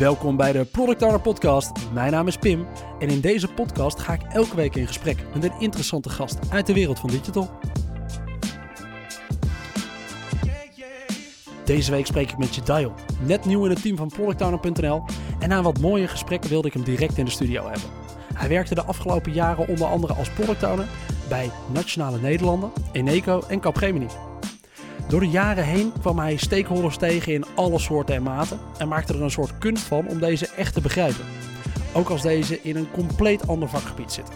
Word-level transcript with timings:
Welkom 0.00 0.36
bij 0.36 0.52
de 0.52 0.64
Product 0.64 1.02
Owner 1.02 1.20
Podcast. 1.20 1.72
Mijn 1.92 2.12
naam 2.12 2.26
is 2.26 2.36
Pim 2.36 2.66
en 2.98 3.08
in 3.08 3.20
deze 3.20 3.48
podcast 3.48 4.00
ga 4.00 4.12
ik 4.12 4.22
elke 4.22 4.56
week 4.56 4.76
in 4.76 4.86
gesprek 4.86 5.24
met 5.34 5.44
een 5.44 5.60
interessante 5.60 6.08
gast 6.08 6.38
uit 6.50 6.66
de 6.66 6.72
wereld 6.72 6.98
van 6.98 7.10
digital. 7.10 7.50
Deze 11.64 11.90
week 11.90 12.06
spreek 12.06 12.30
ik 12.30 12.38
met 12.38 12.54
Jedial, 12.54 12.94
net 13.26 13.44
nieuw 13.44 13.64
in 13.64 13.70
het 13.70 13.82
team 13.82 13.96
van 13.96 14.08
ProductOwner.nl 14.08 15.04
en 15.38 15.48
na 15.48 15.62
wat 15.62 15.80
mooie 15.80 16.08
gesprekken 16.08 16.50
wilde 16.50 16.68
ik 16.68 16.74
hem 16.74 16.84
direct 16.84 17.18
in 17.18 17.24
de 17.24 17.30
studio 17.30 17.62
hebben. 17.62 17.90
Hij 18.34 18.48
werkte 18.48 18.74
de 18.74 18.84
afgelopen 18.84 19.32
jaren 19.32 19.68
onder 19.68 19.86
andere 19.86 20.14
als 20.14 20.30
Product 20.30 20.62
Owner 20.62 20.88
bij 21.28 21.50
Nationale 21.72 22.20
Nederlanden, 22.20 22.72
Eneco 22.92 23.42
en 23.48 23.60
Capgemini. 23.60 24.06
Door 25.10 25.20
de 25.20 25.28
jaren 25.28 25.64
heen 25.64 25.92
kwam 26.00 26.18
hij 26.18 26.36
stakeholders 26.36 26.96
tegen 26.96 27.32
in 27.32 27.44
alle 27.54 27.78
soorten 27.78 28.14
en 28.14 28.22
maten 28.22 28.58
en 28.78 28.88
maakte 28.88 29.14
er 29.14 29.22
een 29.22 29.30
soort 29.30 29.58
kunst 29.58 29.82
van 29.82 30.08
om 30.08 30.18
deze 30.18 30.48
echt 30.56 30.74
te 30.74 30.80
begrijpen. 30.80 31.24
Ook 31.94 32.08
als 32.08 32.22
deze 32.22 32.60
in 32.62 32.76
een 32.76 32.90
compleet 32.90 33.48
ander 33.48 33.68
vakgebied 33.68 34.12
zitten. 34.12 34.34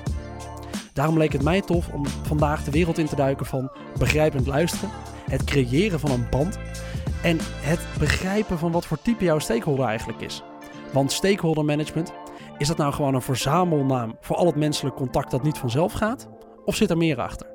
Daarom 0.92 1.18
leek 1.18 1.32
het 1.32 1.42
mij 1.42 1.60
tof 1.60 1.88
om 1.88 2.06
vandaag 2.06 2.64
de 2.64 2.70
wereld 2.70 2.98
in 2.98 3.06
te 3.06 3.16
duiken 3.16 3.46
van 3.46 3.70
begrijpend 3.98 4.46
luisteren, 4.46 4.90
het 5.30 5.44
creëren 5.44 6.00
van 6.00 6.10
een 6.10 6.26
band 6.30 6.58
en 7.22 7.38
het 7.40 7.80
begrijpen 7.98 8.58
van 8.58 8.72
wat 8.72 8.86
voor 8.86 9.02
type 9.02 9.24
jouw 9.24 9.38
stakeholder 9.38 9.86
eigenlijk 9.86 10.20
is. 10.20 10.42
Want 10.92 11.12
stakeholder 11.12 11.64
management, 11.64 12.12
is 12.58 12.68
dat 12.68 12.76
nou 12.76 12.92
gewoon 12.92 13.14
een 13.14 13.22
verzamelnaam 13.22 14.16
voor 14.20 14.36
al 14.36 14.46
het 14.46 14.56
menselijk 14.56 14.96
contact 14.96 15.30
dat 15.30 15.42
niet 15.42 15.58
vanzelf 15.58 15.92
gaat? 15.92 16.28
Of 16.64 16.76
zit 16.76 16.90
er 16.90 16.96
meer 16.96 17.20
achter? 17.20 17.46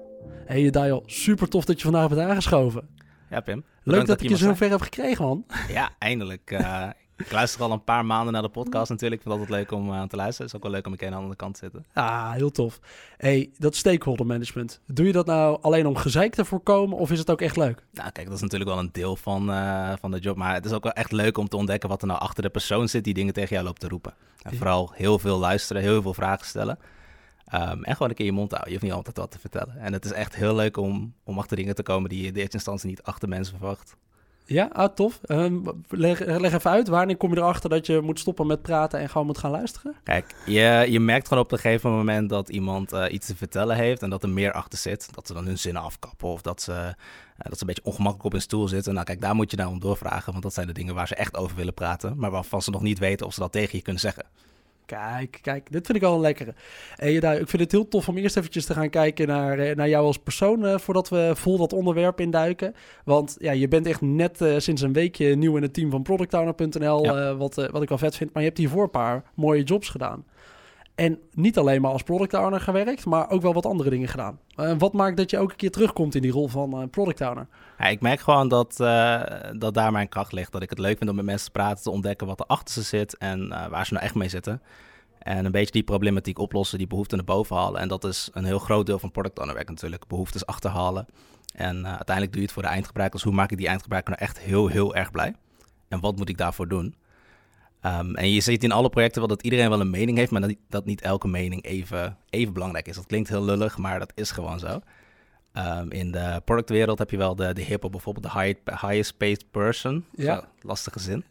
Hey 0.45 0.69
Dial, 0.69 1.03
super 1.05 1.49
tof 1.49 1.65
dat 1.65 1.77
je 1.77 1.83
vandaag 1.83 2.09
bent 2.09 2.21
aangeschoven. 2.21 2.97
Ja, 3.29 3.39
Pim. 3.39 3.63
Leuk 3.83 4.05
dat, 4.05 4.19
je 4.19 4.25
ik 4.25 4.31
je 4.31 4.37
zo 4.37 4.53
ver 4.53 4.69
heb 4.69 4.81
gekregen, 4.81 5.25
man. 5.25 5.45
Ja, 5.67 5.89
eindelijk. 5.97 6.51
Eh, 6.51 6.87
ik 7.17 7.31
luister 7.31 7.61
al 7.61 7.71
een 7.71 7.83
paar 7.83 8.05
maanden 8.05 8.33
naar 8.33 8.41
de 8.41 8.49
podcast 8.49 8.89
natuurlijk. 8.89 9.21
Ik 9.21 9.27
vind 9.27 9.39
het 9.39 9.49
altijd 9.49 9.69
leuk 9.69 9.79
om 9.79 9.93
aan 9.93 10.07
te 10.07 10.15
luisteren. 10.15 10.45
Het 10.45 10.55
is 10.55 10.55
ook 10.55 10.63
wel 10.63 10.71
leuk 10.71 10.85
om 10.85 10.91
een 10.91 10.97
keer 10.97 11.07
aan 11.07 11.13
de 11.13 11.19
andere 11.19 11.35
kant 11.35 11.53
te 11.53 11.59
zitten. 11.59 11.85
Ah, 11.93 12.31
heel 12.31 12.51
tof. 12.51 12.79
Hey, 13.17 13.49
dat 13.57 13.75
stakeholder 13.75 14.25
management. 14.25 14.79
Doe 14.85 15.05
je 15.05 15.11
dat 15.11 15.25
nou 15.25 15.57
alleen 15.61 15.85
om 15.85 15.95
gezeik 15.95 16.33
te 16.35 16.45
voorkomen 16.45 16.97
of 16.97 17.11
is 17.11 17.19
het 17.19 17.29
ook 17.31 17.41
echt 17.41 17.57
leuk? 17.57 17.83
Nou, 17.91 18.11
kijk, 18.11 18.27
dat 18.27 18.35
is 18.35 18.41
natuurlijk 18.41 18.69
wel 18.69 18.79
een 18.79 18.89
deel 18.91 19.15
van, 19.15 19.51
eh, 19.51 19.93
van 19.99 20.11
de 20.11 20.19
job. 20.19 20.37
Maar 20.37 20.53
het 20.53 20.65
is 20.65 20.71
ook 20.71 20.83
wel 20.83 20.91
echt 20.91 21.11
leuk 21.11 21.37
om 21.37 21.47
te 21.47 21.57
ontdekken 21.57 21.89
wat 21.89 22.01
er 22.01 22.07
nou 22.07 22.19
achter 22.19 22.43
de 22.43 22.49
persoon 22.49 22.87
zit 22.87 23.03
die 23.03 23.13
dingen 23.13 23.33
tegen 23.33 23.49
jou 23.49 23.65
loopt 23.65 23.79
te 23.79 23.87
roepen. 23.87 24.13
En 24.41 24.57
vooral 24.57 24.91
heel 24.93 25.19
veel 25.19 25.37
luisteren, 25.37 25.81
heel 25.81 26.01
veel 26.01 26.13
vragen 26.13 26.45
stellen. 26.45 26.79
Ehm, 27.49 27.83
en 27.83 27.93
gewoon 27.93 28.09
een 28.09 28.15
keer 28.15 28.25
je 28.25 28.31
mond 28.31 28.51
houden. 28.51 28.71
Je 28.71 28.77
hoeft 28.77 28.91
niet 28.91 28.97
altijd 28.97 29.17
wat 29.17 29.31
te 29.31 29.39
vertellen. 29.39 29.77
En 29.77 29.93
het 29.93 30.05
is 30.05 30.11
echt 30.11 30.35
heel 30.35 30.55
leuk 30.55 30.77
om, 30.77 31.13
om 31.23 31.39
achter 31.39 31.57
dingen 31.57 31.75
te 31.75 31.83
komen 31.83 32.09
die 32.09 32.21
je 32.21 32.27
in 32.27 32.33
de 32.33 32.39
eerste 32.39 32.55
instantie 32.55 32.89
niet 32.89 33.03
achter 33.03 33.29
mensen 33.29 33.57
verwacht. 33.57 33.97
Ja, 34.49 34.69
ah, 34.71 34.93
tof. 34.93 35.19
Ehm, 35.23 35.59
leg, 35.89 36.25
leg 36.25 36.53
even 36.53 36.71
uit, 36.71 36.87
wanneer 36.87 37.17
kom 37.17 37.33
je 37.33 37.37
erachter 37.37 37.69
dat 37.69 37.85
je 37.85 38.01
moet 38.01 38.19
stoppen 38.19 38.47
met 38.47 38.61
praten 38.61 38.99
en 38.99 39.09
gewoon 39.09 39.27
moet 39.27 39.37
gaan 39.37 39.51
luisteren? 39.51 39.95
Kijk, 40.03 40.35
je, 40.45 40.85
je 40.89 40.99
merkt 40.99 41.27
gewoon 41.27 41.43
op 41.43 41.51
een 41.51 41.59
gegeven 41.59 41.91
moment 41.91 42.29
dat 42.29 42.49
iemand 42.49 42.93
eh, 42.93 43.13
iets 43.13 43.27
te 43.27 43.35
vertellen 43.35 43.75
heeft 43.75 44.01
en 44.01 44.09
dat 44.09 44.23
er 44.23 44.29
meer 44.29 44.51
achter 44.51 44.79
zit. 44.79 45.09
Dat 45.11 45.27
ze 45.27 45.33
dan 45.33 45.45
hun 45.45 45.57
zinnen 45.57 45.81
afkappen 45.81 46.27
of 46.27 46.41
dat 46.41 46.61
ze, 46.61 46.73
eh, 46.73 46.93
dat 47.37 47.57
ze 47.57 47.61
een 47.61 47.67
beetje 47.67 47.83
ongemakkelijk 47.83 48.25
op 48.25 48.31
hun 48.31 48.41
stoel 48.41 48.67
zitten. 48.67 48.93
Nou, 48.93 49.05
kijk, 49.05 49.21
daar 49.21 49.35
moet 49.35 49.51
je 49.51 49.57
nou 49.57 49.69
om 49.69 49.79
doorvragen, 49.79 50.31
want 50.31 50.43
dat 50.43 50.53
zijn 50.53 50.67
de 50.67 50.73
dingen 50.73 50.95
waar 50.95 51.07
ze 51.07 51.15
echt 51.15 51.37
over 51.37 51.55
willen 51.55 51.73
praten, 51.73 52.13
maar 52.17 52.31
waarvan 52.31 52.61
ze 52.61 52.71
nog 52.71 52.81
niet 52.81 52.99
weten 52.99 53.25
of 53.25 53.33
ze 53.33 53.39
dat 53.39 53.51
tegen 53.51 53.77
je 53.77 53.83
kunnen 53.83 54.01
zeggen. 54.01 54.25
Kijk, 54.89 55.39
kijk, 55.41 55.71
dit 55.71 55.85
vind 55.85 55.97
ik 55.97 56.03
al 56.03 56.13
een 56.15 56.19
lekkere. 56.21 56.53
Jedi, 56.95 57.27
ik 57.27 57.49
vind 57.49 57.61
het 57.61 57.71
heel 57.71 57.87
tof 57.87 58.07
om 58.07 58.17
eerst 58.17 58.37
eventjes 58.37 58.65
te 58.65 58.73
gaan 58.73 58.89
kijken 58.89 59.27
naar, 59.27 59.59
eh, 59.59 59.75
naar 59.75 59.89
jou 59.89 60.05
als 60.05 60.17
persoon, 60.17 60.65
eh, 60.65 60.77
voordat 60.77 61.09
we 61.09 61.31
vol 61.35 61.57
dat 61.57 61.73
onderwerp 61.73 62.19
induiken. 62.19 62.73
Want 63.03 63.35
ja, 63.39 63.51
je 63.51 63.67
bent 63.67 63.87
echt 63.87 64.01
net 64.01 64.41
eh, 64.41 64.53
sinds 64.57 64.81
een 64.81 64.93
weekje 64.93 65.35
nieuw 65.35 65.55
in 65.55 65.61
het 65.61 65.73
team 65.73 65.89
van 65.91 66.01
ProductOwner.nl, 66.03 67.03
Ja. 67.03 67.29
eh, 67.29 67.37
wat, 67.37 67.57
eh, 67.57 67.69
wat 67.69 67.81
ik 67.81 67.89
wel 67.89 67.97
vet 67.97 68.15
vind. 68.15 68.33
Maar 68.33 68.41
je 68.41 68.47
hebt 68.47 68.59
hiervoor 68.59 68.83
een 68.83 68.89
paar 68.89 69.23
mooie 69.33 69.63
jobs 69.63 69.89
gedaan. 69.89 70.25
En 70.95 71.19
niet 71.33 71.57
alleen 71.57 71.81
maar 71.81 71.91
als 71.91 72.03
product 72.03 72.33
owner 72.33 72.59
gewerkt, 72.61 73.05
maar 73.05 73.29
ook 73.29 73.41
wel 73.41 73.53
wat 73.53 73.65
andere 73.65 73.89
dingen 73.89 74.07
gedaan. 74.07 74.39
Eh, 74.55 74.73
wat 74.77 74.93
maakt 74.93 75.17
dat 75.17 75.29
je 75.29 75.37
ook 75.37 75.49
een 75.49 75.55
keer 75.55 75.71
terugkomt 75.71 76.15
in 76.15 76.21
die 76.21 76.31
rol 76.31 76.47
van 76.47 76.81
eh, 76.81 76.87
product 76.91 77.21
owner? 77.21 77.47
Ja, 77.77 77.85
ik 77.85 78.01
merk 78.01 78.19
gewoon 78.19 78.47
dat, 78.47 78.79
eh, 78.79 79.21
dat 79.57 79.73
daar 79.73 79.91
mijn 79.91 80.09
kracht 80.09 80.31
ligt. 80.31 80.51
Dat 80.51 80.61
ik 80.61 80.69
het 80.69 80.79
leuk 80.79 80.97
vind 80.97 81.09
om 81.09 81.15
met 81.15 81.25
mensen 81.25 81.45
te 81.45 81.51
praten, 81.51 81.83
te 81.83 81.91
ontdekken 81.91 82.27
wat 82.27 82.39
er 82.39 82.45
achter 82.45 82.73
ze 82.73 82.81
zit 82.81 83.17
en 83.17 83.51
eh, 83.51 83.67
waar 83.67 83.85
ze 83.85 83.93
nou 83.93 84.05
echt 84.05 84.15
mee 84.15 84.29
zitten. 84.29 84.61
En 85.19 85.45
een 85.45 85.51
beetje 85.51 85.71
die 85.71 85.83
problematiek 85.83 86.39
oplossen, 86.39 86.77
die 86.77 86.87
behoeften 86.87 87.17
naar 87.17 87.25
boven 87.25 87.55
halen. 87.55 87.81
En 87.81 87.87
dat 87.87 88.03
is 88.03 88.29
een 88.33 88.45
heel 88.45 88.59
groot 88.59 88.85
deel 88.85 88.99
van 88.99 89.11
product 89.11 89.39
owner 89.39 89.55
werk 89.55 89.69
natuurlijk. 89.69 90.07
Behoeftes 90.07 90.45
achterhalen. 90.45 91.05
En 91.53 91.85
eh, 91.85 91.89
uiteindelijk 91.89 92.31
doe 92.31 92.41
je 92.41 92.45
het 92.45 92.51
voor 92.51 92.63
de 92.63 92.69
eindgebruiker. 92.69 93.15
Dus 93.15 93.27
hoe 93.27 93.35
maak 93.35 93.51
ik 93.51 93.57
die 93.57 93.67
eindgebruiker 93.67 94.11
nou 94.11 94.23
echt 94.23 94.39
heel, 94.39 94.67
heel 94.67 94.95
erg 94.95 95.11
blij? 95.11 95.35
En 95.87 95.99
wat 95.99 96.15
moet 96.15 96.29
ik 96.29 96.37
daarvoor 96.37 96.67
doen? 96.67 96.95
Ehm, 97.81 98.15
en 98.15 98.31
je 98.31 98.41
ziet 98.41 98.63
in 98.63 98.71
alle 98.71 98.89
projecten 98.89 99.19
wel 99.19 99.29
dat 99.29 99.43
iedereen 99.43 99.69
wel 99.69 99.79
een 99.79 99.89
mening 99.89 100.17
heeft, 100.17 100.31
maar 100.31 100.41
dat, 100.41 100.55
dat 100.69 100.85
niet 100.85 101.01
elke 101.01 101.27
mening 101.27 101.63
even, 101.63 102.17
even 102.29 102.53
belangrijk 102.53 102.87
is. 102.87 102.95
Dat 102.95 103.05
klinkt 103.05 103.29
heel 103.29 103.43
lullig, 103.43 103.77
maar 103.77 103.99
dat 103.99 104.11
is 104.15 104.31
gewoon 104.31 104.59
zo. 104.59 104.79
Ehm, 105.53 105.91
in 105.91 106.11
de 106.11 106.41
productwereld 106.45 106.99
heb 106.99 107.11
je 107.11 107.17
wel 107.17 107.35
de, 107.35 107.53
de 107.53 107.61
hippe, 107.61 107.89
bijvoorbeeld 107.89 108.33
de 108.33 108.39
high, 108.39 108.85
highest 108.87 109.17
paid 109.17 109.51
person. 109.51 110.05
Ja. 110.15 110.35
Zo, 110.35 110.67
lastige 110.67 110.99
zin. 110.99 111.23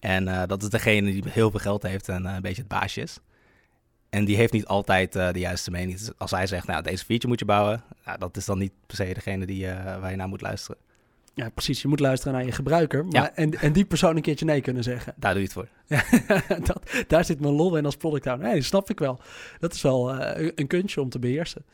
En 0.00 0.28
eh, 0.28 0.42
dat 0.46 0.62
is 0.62 0.68
degene 0.68 1.10
die 1.10 1.22
heel 1.28 1.50
veel 1.50 1.60
geld 1.60 1.82
heeft 1.82 2.08
en 2.08 2.26
eh, 2.26 2.34
een 2.34 2.42
beetje 2.42 2.62
het 2.62 2.70
baasje 2.70 3.00
is. 3.00 3.18
En 4.10 4.24
die 4.24 4.36
heeft 4.36 4.52
niet 4.52 4.66
altijd 4.66 5.16
eh, 5.16 5.32
de 5.32 5.38
juiste 5.38 5.70
mening. 5.70 5.98
Dus 5.98 6.10
als 6.18 6.30
hij 6.30 6.46
zegt, 6.46 6.66
nou, 6.66 6.82
deze 6.82 7.04
feature 7.04 7.28
moet 7.28 7.38
je 7.38 7.44
bouwen, 7.44 7.82
nou, 8.04 8.18
dat 8.18 8.36
is 8.36 8.44
dan 8.44 8.58
niet 8.58 8.72
per 8.86 8.96
se 8.96 9.14
degene 9.14 9.46
die, 9.46 9.66
waar 10.00 10.10
je 10.10 10.16
naar 10.16 10.28
moet 10.28 10.40
luisteren. 10.40 10.76
Ja, 11.34 11.48
precies. 11.48 11.82
Je 11.82 11.88
moet 11.88 12.00
luisteren 12.00 12.34
naar 12.34 12.44
je 12.44 12.52
gebruiker. 12.52 13.04
Maar, 13.06 13.22
Ja. 13.22 13.34
en, 13.34 13.54
en 13.54 13.72
die 13.72 13.84
persoon 13.84 14.16
een 14.16 14.22
keertje 14.22 14.44
nee 14.44 14.60
kunnen 14.60 14.82
zeggen. 14.82 15.14
Daar 15.16 15.34
doe 15.34 15.42
je 15.42 15.48
het 15.48 15.56
voor. 15.56 15.68
dat, 16.66 16.90
daar 17.06 17.24
zit 17.24 17.40
mijn 17.40 17.52
lol 17.54 17.76
in 17.76 17.84
als 17.84 17.96
product 17.96 18.26
owner. 18.26 18.46
Nee, 18.46 18.54
dat 18.54 18.64
snap 18.64 18.90
ik 18.90 18.98
wel. 18.98 19.20
Dat 19.58 19.72
is 19.74 19.82
wel 19.82 20.14
een- 20.22 20.66
kunstje 20.66 21.00
om 21.00 21.08
te 21.08 21.18
beheersen. 21.18 21.64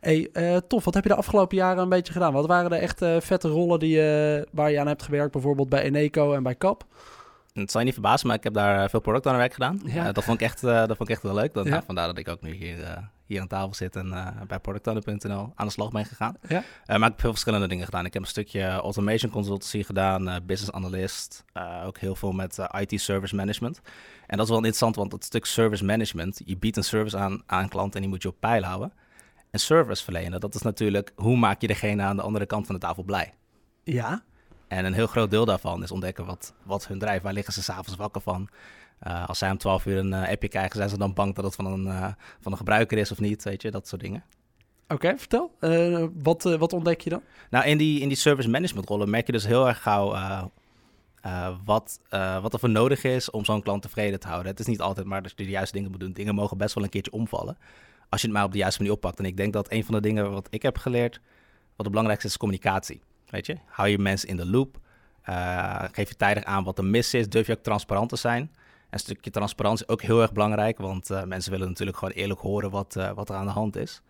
Hey, 0.00 0.30
tof. 0.68 0.84
Wat 0.84 0.94
heb 0.94 1.02
je 1.02 1.08
de 1.08 1.16
afgelopen 1.16 1.56
jaren 1.56 1.82
een 1.82 1.88
beetje 1.88 2.12
gedaan? 2.12 2.32
Wat 2.32 2.46
waren 2.46 2.70
de 2.70 2.76
echt 2.76 2.98
vette 3.18 3.48
rollen 3.48 3.78
die, 3.78 3.90
je 3.96 4.46
waar 4.52 4.70
je 4.70 4.80
aan 4.80 4.86
hebt 4.86 5.02
gewerkt? 5.02 5.32
Bijvoorbeeld 5.32 5.68
bij 5.68 5.82
Eneco 5.82 6.32
en 6.34 6.42
bij 6.42 6.56
Cap? 6.56 6.86
Het 7.60 7.70
zal 7.70 7.80
je 7.80 7.86
niet 7.86 7.94
verbazen, 7.94 8.26
maar 8.26 8.36
ik 8.36 8.44
heb 8.44 8.54
daar 8.54 8.82
eh, 8.82 8.88
veel 8.88 9.00
product 9.00 9.26
aan 9.26 9.36
werk 9.36 9.52
gedaan. 9.52 9.80
Ja. 9.84 10.06
Eh, 10.06 10.12
dat, 10.12 10.24
vond 10.24 10.40
ik 10.40 10.46
echt, 10.46 10.64
eh, 10.64 10.74
dat 10.86 10.96
vond 10.96 11.08
ik 11.08 11.08
echt 11.08 11.22
wel 11.22 11.34
leuk. 11.34 11.54
Dat, 11.54 11.64
Ja. 11.64 11.70
nou, 11.70 11.82
vandaar 11.84 12.06
dat 12.06 12.18
ik 12.18 12.28
ook 12.28 12.40
nu 12.40 12.52
hier, 12.54 13.08
hier 13.26 13.40
aan 13.40 13.46
tafel 13.46 13.74
zit 13.74 13.96
en 13.96 14.34
bij 14.46 14.58
productowner.nl 14.58 15.52
aan 15.54 15.66
de 15.66 15.72
slag 15.72 15.90
ben 15.90 16.04
gegaan. 16.04 16.36
Ja. 16.48 16.64
Maar 16.86 16.96
ik 16.96 17.02
heb 17.02 17.20
veel 17.20 17.30
verschillende 17.30 17.66
dingen 17.68 17.84
gedaan. 17.84 18.04
Ik 18.04 18.12
heb 18.12 18.22
een 18.22 18.28
stukje 18.28 18.68
automation 18.68 19.30
consultancy 19.30 19.82
gedaan, 19.82 20.24
business 20.46 20.72
analyst, 20.72 21.44
ook 21.84 21.98
heel 21.98 22.14
veel 22.14 22.32
met 22.32 22.58
IT 22.78 23.00
service 23.00 23.34
management. 23.34 23.80
En 24.26 24.36
dat 24.36 24.40
is 24.46 24.48
wel 24.48 24.58
interessant, 24.58 24.96
want 24.96 25.12
het 25.12 25.24
stuk 25.24 25.44
service 25.44 25.84
management, 25.84 26.40
je 26.44 26.56
biedt 26.56 26.76
een 26.76 26.84
service 26.84 27.16
aan 27.16 27.42
aan 27.46 27.68
klanten 27.68 27.94
en 27.94 28.00
die 28.00 28.10
moet 28.10 28.22
je 28.22 28.28
op 28.28 28.36
peil 28.40 28.62
houden. 28.62 28.92
En 29.50 29.60
service 29.60 30.04
verlenen, 30.04 30.40
dat 30.40 30.54
is 30.54 30.62
natuurlijk 30.62 31.12
hoe 31.16 31.36
maak 31.36 31.60
je 31.60 31.66
degene 31.66 32.02
aan 32.02 32.16
de 32.16 32.22
andere 32.22 32.46
kant 32.46 32.66
van 32.66 32.74
de 32.74 32.80
tafel 32.80 33.02
blij. 33.02 33.32
Ja. 33.84 34.22
En 34.68 34.84
een 34.84 34.92
heel 34.92 35.06
groot 35.06 35.30
deel 35.30 35.44
daarvan 35.44 35.82
is 35.82 35.90
ontdekken 35.90 36.26
wat, 36.26 36.54
wat 36.62 36.86
hun 36.86 36.98
drijft. 36.98 37.22
Waar 37.22 37.32
liggen 37.32 37.52
ze 37.52 37.62
s'avonds 37.62 37.96
wakker 37.96 38.20
van? 38.20 38.48
Eh, 38.98 39.28
als 39.28 39.38
zij 39.38 39.50
om 39.50 39.58
12 39.58 39.86
uur 39.86 39.98
een 39.98 40.12
eh, 40.12 40.30
appje 40.30 40.48
krijgen, 40.48 40.76
zijn 40.76 40.88
ze 40.88 40.98
dan 40.98 41.14
bang 41.14 41.34
dat 41.34 41.44
het 41.44 41.54
van 41.54 41.66
een, 41.66 41.86
eh, 41.86 42.12
van 42.40 42.52
een 42.52 42.58
gebruiker 42.58 42.98
is 42.98 43.12
of 43.12 43.20
niet? 43.20 43.42
Weet 43.42 43.62
je, 43.62 43.70
dat 43.70 43.88
soort 43.88 44.00
dingen. 44.00 44.24
Oké, 44.88 45.14
vertel. 45.18 45.50
Wat, 46.22 46.42
wat 46.42 46.72
ontdek 46.72 47.00
je 47.00 47.10
dan? 47.10 47.22
Nou, 47.50 47.64
in 47.64 47.78
die, 47.78 48.00
in 48.00 48.08
die 48.08 48.16
service 48.16 48.48
management 48.48 48.88
rollen 48.88 49.10
merk 49.10 49.26
je 49.26 49.32
dus 49.32 49.46
heel 49.46 49.68
erg 49.68 49.82
gauw 49.82 50.50
wat, 51.64 52.00
wat 52.42 52.52
er 52.52 52.58
voor 52.58 52.70
nodig 52.70 53.04
is 53.04 53.30
om 53.30 53.44
zo'n 53.44 53.62
klant 53.62 53.82
tevreden 53.82 54.20
te 54.20 54.26
houden. 54.26 54.50
Het 54.50 54.60
is 54.60 54.66
niet 54.66 54.80
altijd 54.80 55.06
maar 55.06 55.22
dat 55.22 55.32
je 55.36 55.44
de 55.44 55.50
juiste 55.50 55.74
dingen 55.74 55.90
moet 55.90 56.00
doen. 56.00 56.12
Dingen 56.12 56.34
mogen 56.34 56.58
best 56.58 56.74
wel 56.74 56.84
een 56.84 56.90
keertje 56.90 57.12
omvallen. 57.12 57.58
Als 58.08 58.20
je 58.20 58.26
het 58.26 58.36
maar 58.36 58.44
op 58.44 58.52
de 58.52 58.58
juiste 58.58 58.80
manier 58.80 58.96
oppakt. 58.96 59.18
En 59.18 59.24
ik 59.24 59.36
denk 59.36 59.52
dat 59.52 59.72
een 59.72 59.84
van 59.84 59.94
de 59.94 60.00
dingen 60.00 60.30
wat 60.30 60.46
ik 60.50 60.62
heb 60.62 60.78
geleerd, 60.78 61.20
wat 61.76 61.86
het 61.86 61.88
belangrijkste 61.88 62.26
is, 62.26 62.32
is 62.32 62.38
communicatie. 62.38 63.00
Weet 63.34 63.46
je, 63.46 63.56
hou 63.66 63.88
je 63.88 63.98
mensen 63.98 64.28
in 64.28 64.36
de 64.36 64.46
loop. 64.46 64.80
Eh, 65.22 65.84
geef 65.92 66.08
je 66.08 66.16
tijdig 66.16 66.44
aan 66.44 66.64
wat 66.64 66.78
er 66.78 66.84
mis 66.84 67.14
is. 67.14 67.28
Durf 67.28 67.46
je 67.46 67.56
ook 67.56 67.62
transparant 67.62 68.08
te 68.08 68.16
zijn. 68.16 68.42
En 68.42 68.50
een 68.90 68.98
stukje 68.98 69.30
transparantie 69.30 69.86
is 69.86 69.92
ook 69.92 70.02
heel 70.02 70.22
erg 70.22 70.32
belangrijk. 70.32 70.78
Want 70.78 71.10
eh, 71.10 71.22
mensen 71.22 71.50
willen 71.50 71.68
natuurlijk 71.68 71.98
gewoon 71.98 72.14
eerlijk 72.14 72.40
horen 72.40 72.70
wat, 72.70 72.96
eh, 72.96 73.10
wat 73.10 73.28
er 73.28 73.34
aan 73.34 73.46
de 73.46 73.52
hand 73.52 73.76
is. 73.76 74.02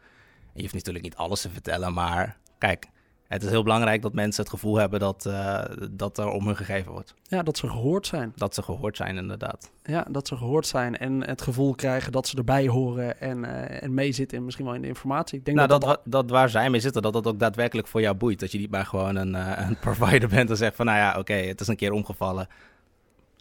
Je 0.52 0.60
hoeft 0.60 0.74
natuurlijk 0.74 1.04
niet 1.04 1.16
alles 1.16 1.40
te 1.40 1.50
vertellen. 1.50 1.92
Maar 1.92 2.36
kijk, 2.58 2.88
het 3.28 3.42
is 3.42 3.50
heel 3.50 3.62
belangrijk 3.62 4.02
dat 4.02 4.12
mensen 4.12 4.42
het 4.42 4.52
gevoel 4.52 4.76
hebben 4.76 5.00
dat, 5.00 5.26
eh, 5.26 5.64
dat 5.90 6.18
er 6.18 6.28
om 6.28 6.46
hun 6.46 6.56
gegeven 6.56 6.92
wordt. 6.92 7.14
Ja, 7.22 7.42
dat 7.42 7.58
ze 7.58 7.68
gehoord 7.68 8.06
zijn. 8.06 8.32
Dat 8.36 8.54
ze 8.54 8.62
gehoord 8.62 8.96
zijn, 8.96 9.16
inderdaad. 9.16 9.70
Ja, 9.82 10.06
dat 10.10 10.28
ze 10.28 10.36
gehoord 10.36 10.66
zijn 10.66 10.98
en 10.98 11.26
het 11.26 11.42
gevoel 11.42 11.74
krijgen 11.74 12.12
dat 12.12 12.28
ze 12.28 12.36
erbij 12.36 12.66
horen 12.68 13.20
en, 13.20 13.44
eh, 13.44 13.82
en 13.82 13.94
meezitten 13.94 14.38
en 14.38 14.44
misschien 14.44 14.64
wel 14.66 14.74
in 14.74 14.82
de 14.82 14.88
informatie. 14.88 15.38
Ik 15.38 15.44
denk 15.44 15.56
Nou, 15.56 15.68
dat 15.68 15.80
dat, 15.80 16.00
dat, 16.04 16.30
waar 16.30 16.48
zij 16.48 16.70
mee 16.70 16.80
zitten, 16.80 17.02
dat 17.02 17.12
dat 17.12 17.26
ook 17.26 17.38
daadwerkelijk 17.38 17.88
voor 17.88 18.00
jou 18.00 18.16
boeit. 18.16 18.40
Dat 18.40 18.52
je 18.52 18.58
niet 18.58 18.70
maar 18.70 18.86
gewoon 18.86 19.16
een, 19.16 19.34
eh, 19.34 19.66
een 19.68 19.78
provider 19.86 20.28
bent 20.28 20.50
en 20.50 20.56
zegt 20.56 20.76
van, 20.76 20.86
nou 20.86 20.98
ja, 20.98 21.18
oké, 21.18 21.34
het 21.34 21.60
is 21.60 21.66
een 21.66 21.76
keer 21.76 21.92
omgevallen. 21.92 22.48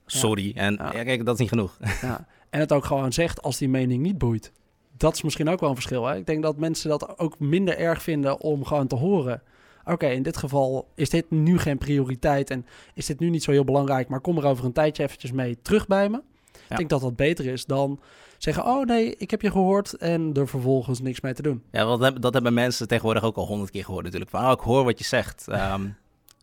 Sorry. 0.05 0.51
En 0.55 0.73
Ja. 0.73 0.93
ja, 0.93 1.03
kijk, 1.03 1.25
dat 1.25 1.33
is 1.33 1.39
niet 1.39 1.49
genoeg. 1.49 1.77
Ja. 2.01 2.25
En 2.49 2.59
het 2.59 2.71
ook 2.71 2.85
gewoon 2.85 3.13
zegt 3.13 3.41
als 3.41 3.57
die 3.57 3.69
mening 3.69 4.01
niet 4.01 4.17
boeit. 4.17 4.51
Dat 4.97 5.13
is 5.13 5.21
misschien 5.21 5.49
ook 5.49 5.59
wel 5.59 5.69
een 5.69 5.75
verschil. 5.75 6.05
Hè? 6.05 6.15
Ik 6.15 6.25
denk 6.25 6.43
dat 6.43 6.57
mensen 6.57 6.89
dat 6.89 7.19
ook 7.19 7.39
minder 7.39 7.77
erg 7.77 8.01
vinden 8.01 8.39
om 8.39 8.65
gewoon 8.65 8.87
te 8.87 8.95
horen. 8.95 9.41
Oké, 9.85 10.07
in 10.07 10.23
dit 10.23 10.37
geval 10.37 10.87
is 10.95 11.09
dit 11.09 11.31
nu 11.31 11.59
geen 11.59 11.77
prioriteit 11.77 12.49
en 12.49 12.65
is 12.93 13.05
dit 13.05 13.19
nu 13.19 13.29
niet 13.29 13.43
zo 13.43 13.51
heel 13.51 13.63
belangrijk, 13.63 14.07
maar 14.07 14.21
kom 14.21 14.37
er 14.37 14.45
over 14.45 14.65
een 14.65 14.73
tijdje 14.73 15.03
eventjes 15.03 15.31
mee 15.31 15.57
terug 15.61 15.87
bij 15.87 16.09
me. 16.09 16.21
Ik 16.69 16.77
denk 16.77 16.89
dat 16.89 17.01
dat 17.01 17.15
beter 17.15 17.45
is 17.45 17.65
dan 17.65 17.99
zeggen, 18.37 18.65
oh 18.65 18.85
nee, 18.85 19.15
ik 19.17 19.31
heb 19.31 19.41
je 19.41 19.51
gehoord 19.51 19.93
en 19.93 20.31
er 20.33 20.47
vervolgens 20.47 21.01
niks 21.01 21.21
mee 21.21 21.33
te 21.33 21.41
doen. 21.41 21.63
Ja, 21.71 21.85
want 21.85 22.21
dat, 22.21 22.33
hebben 22.33 22.53
mensen 22.53 22.87
tegenwoordig 22.87 23.23
ook 23.23 23.35
al 23.35 23.45
honderd 23.45 23.71
keer 23.71 23.83
gehoord 23.83 24.03
natuurlijk. 24.03 24.31
Van, 24.31 24.45
oh, 24.45 24.51
ik 24.51 24.59
hoor 24.59 24.83
wat 24.83 24.99
je 24.99 25.05
zegt. 25.05 25.47
Ehm, 25.47 25.87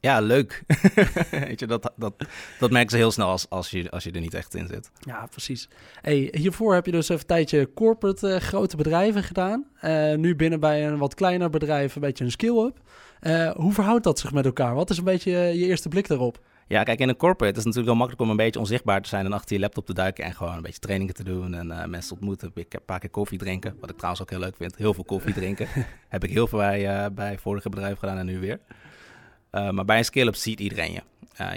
ja, 0.00 0.20
leuk. 0.20 0.62
Weet 1.30 1.60
je, 1.60 1.66
dat, 1.66 1.92
dat, 1.96 2.14
dat 2.58 2.70
merken 2.70 2.90
ze 2.90 2.96
heel 2.96 3.10
snel 3.10 3.28
als, 3.28 3.48
als, 3.48 3.70
je, 3.70 3.90
als 3.90 4.04
je 4.04 4.10
er 4.10 4.20
niet 4.20 4.34
echt 4.34 4.54
in 4.54 4.66
zit. 4.66 4.90
Ja, 4.98 5.26
precies. 5.30 5.68
Hey, 6.00 6.28
hiervoor 6.32 6.74
heb 6.74 6.86
je 6.86 6.92
dus 6.92 7.08
even 7.08 7.20
een 7.20 7.26
tijdje 7.26 7.74
corporate 7.74 8.28
uh, 8.28 8.36
grote 8.36 8.76
bedrijven 8.76 9.22
gedaan. 9.22 9.64
Uh, 9.82 10.14
nu 10.14 10.36
binnen 10.36 10.60
bij 10.60 10.86
een 10.86 10.98
wat 10.98 11.14
kleiner 11.14 11.50
bedrijf 11.50 11.94
een 11.94 12.00
beetje 12.00 12.24
een 12.24 12.30
skill-up. 12.30 12.78
Uh, 13.22 13.50
hoe 13.50 13.72
verhoudt 13.72 14.04
dat 14.04 14.18
zich 14.18 14.32
met 14.32 14.44
elkaar? 14.44 14.74
Wat 14.74 14.90
is 14.90 14.98
een 14.98 15.04
beetje 15.04 15.30
je 15.30 15.66
eerste 15.66 15.88
blik 15.88 16.08
daarop? 16.08 16.40
Ja, 16.66 16.82
kijk, 16.82 16.98
in 16.98 17.08
een 17.08 17.16
corporate 17.16 17.58
is 17.58 17.64
het 17.64 17.74
natuurlijk 17.74 17.86
wel 17.86 17.96
makkelijk 17.96 18.22
om 18.22 18.30
een 18.30 18.44
beetje 18.44 18.60
onzichtbaar 18.60 19.02
te 19.02 19.08
zijn 19.08 19.24
en 19.24 19.32
achter 19.32 19.54
je 19.56 19.60
laptop 19.60 19.86
te 19.86 19.94
duiken 19.94 20.24
en 20.24 20.34
gewoon 20.34 20.56
een 20.56 20.62
beetje 20.62 20.78
trainingen 20.78 21.14
te 21.14 21.24
doen 21.24 21.54
en 21.54 21.66
uh, 21.66 21.84
mensen 21.84 22.12
ontmoeten. 22.12 22.50
Ik 22.54 22.72
heb 22.72 22.80
een 22.80 22.86
paar 22.86 22.98
keer 22.98 23.10
koffie 23.10 23.38
drinken, 23.38 23.76
wat 23.80 23.90
ik 23.90 23.96
trouwens 23.96 24.22
ook 24.22 24.30
heel 24.30 24.38
leuk 24.38 24.56
vind. 24.56 24.76
Heel 24.76 24.94
veel 24.94 25.04
koffie 25.04 25.34
drinken. 25.40 25.68
heb 26.08 26.24
ik 26.24 26.30
heel 26.30 26.46
veel 26.46 26.58
bij, 26.58 27.04
uh, 27.04 27.10
bij 27.14 27.38
vorige 27.38 27.68
bedrijven 27.68 27.98
gedaan 27.98 28.18
en 28.18 28.26
nu 28.26 28.38
weer. 28.38 28.60
Uh, 29.52 29.70
maar 29.70 29.84
bij 29.84 29.98
een 29.98 30.04
scale-up 30.04 30.34
ziet 30.34 30.60
iedereen 30.60 30.92
je. 30.92 31.02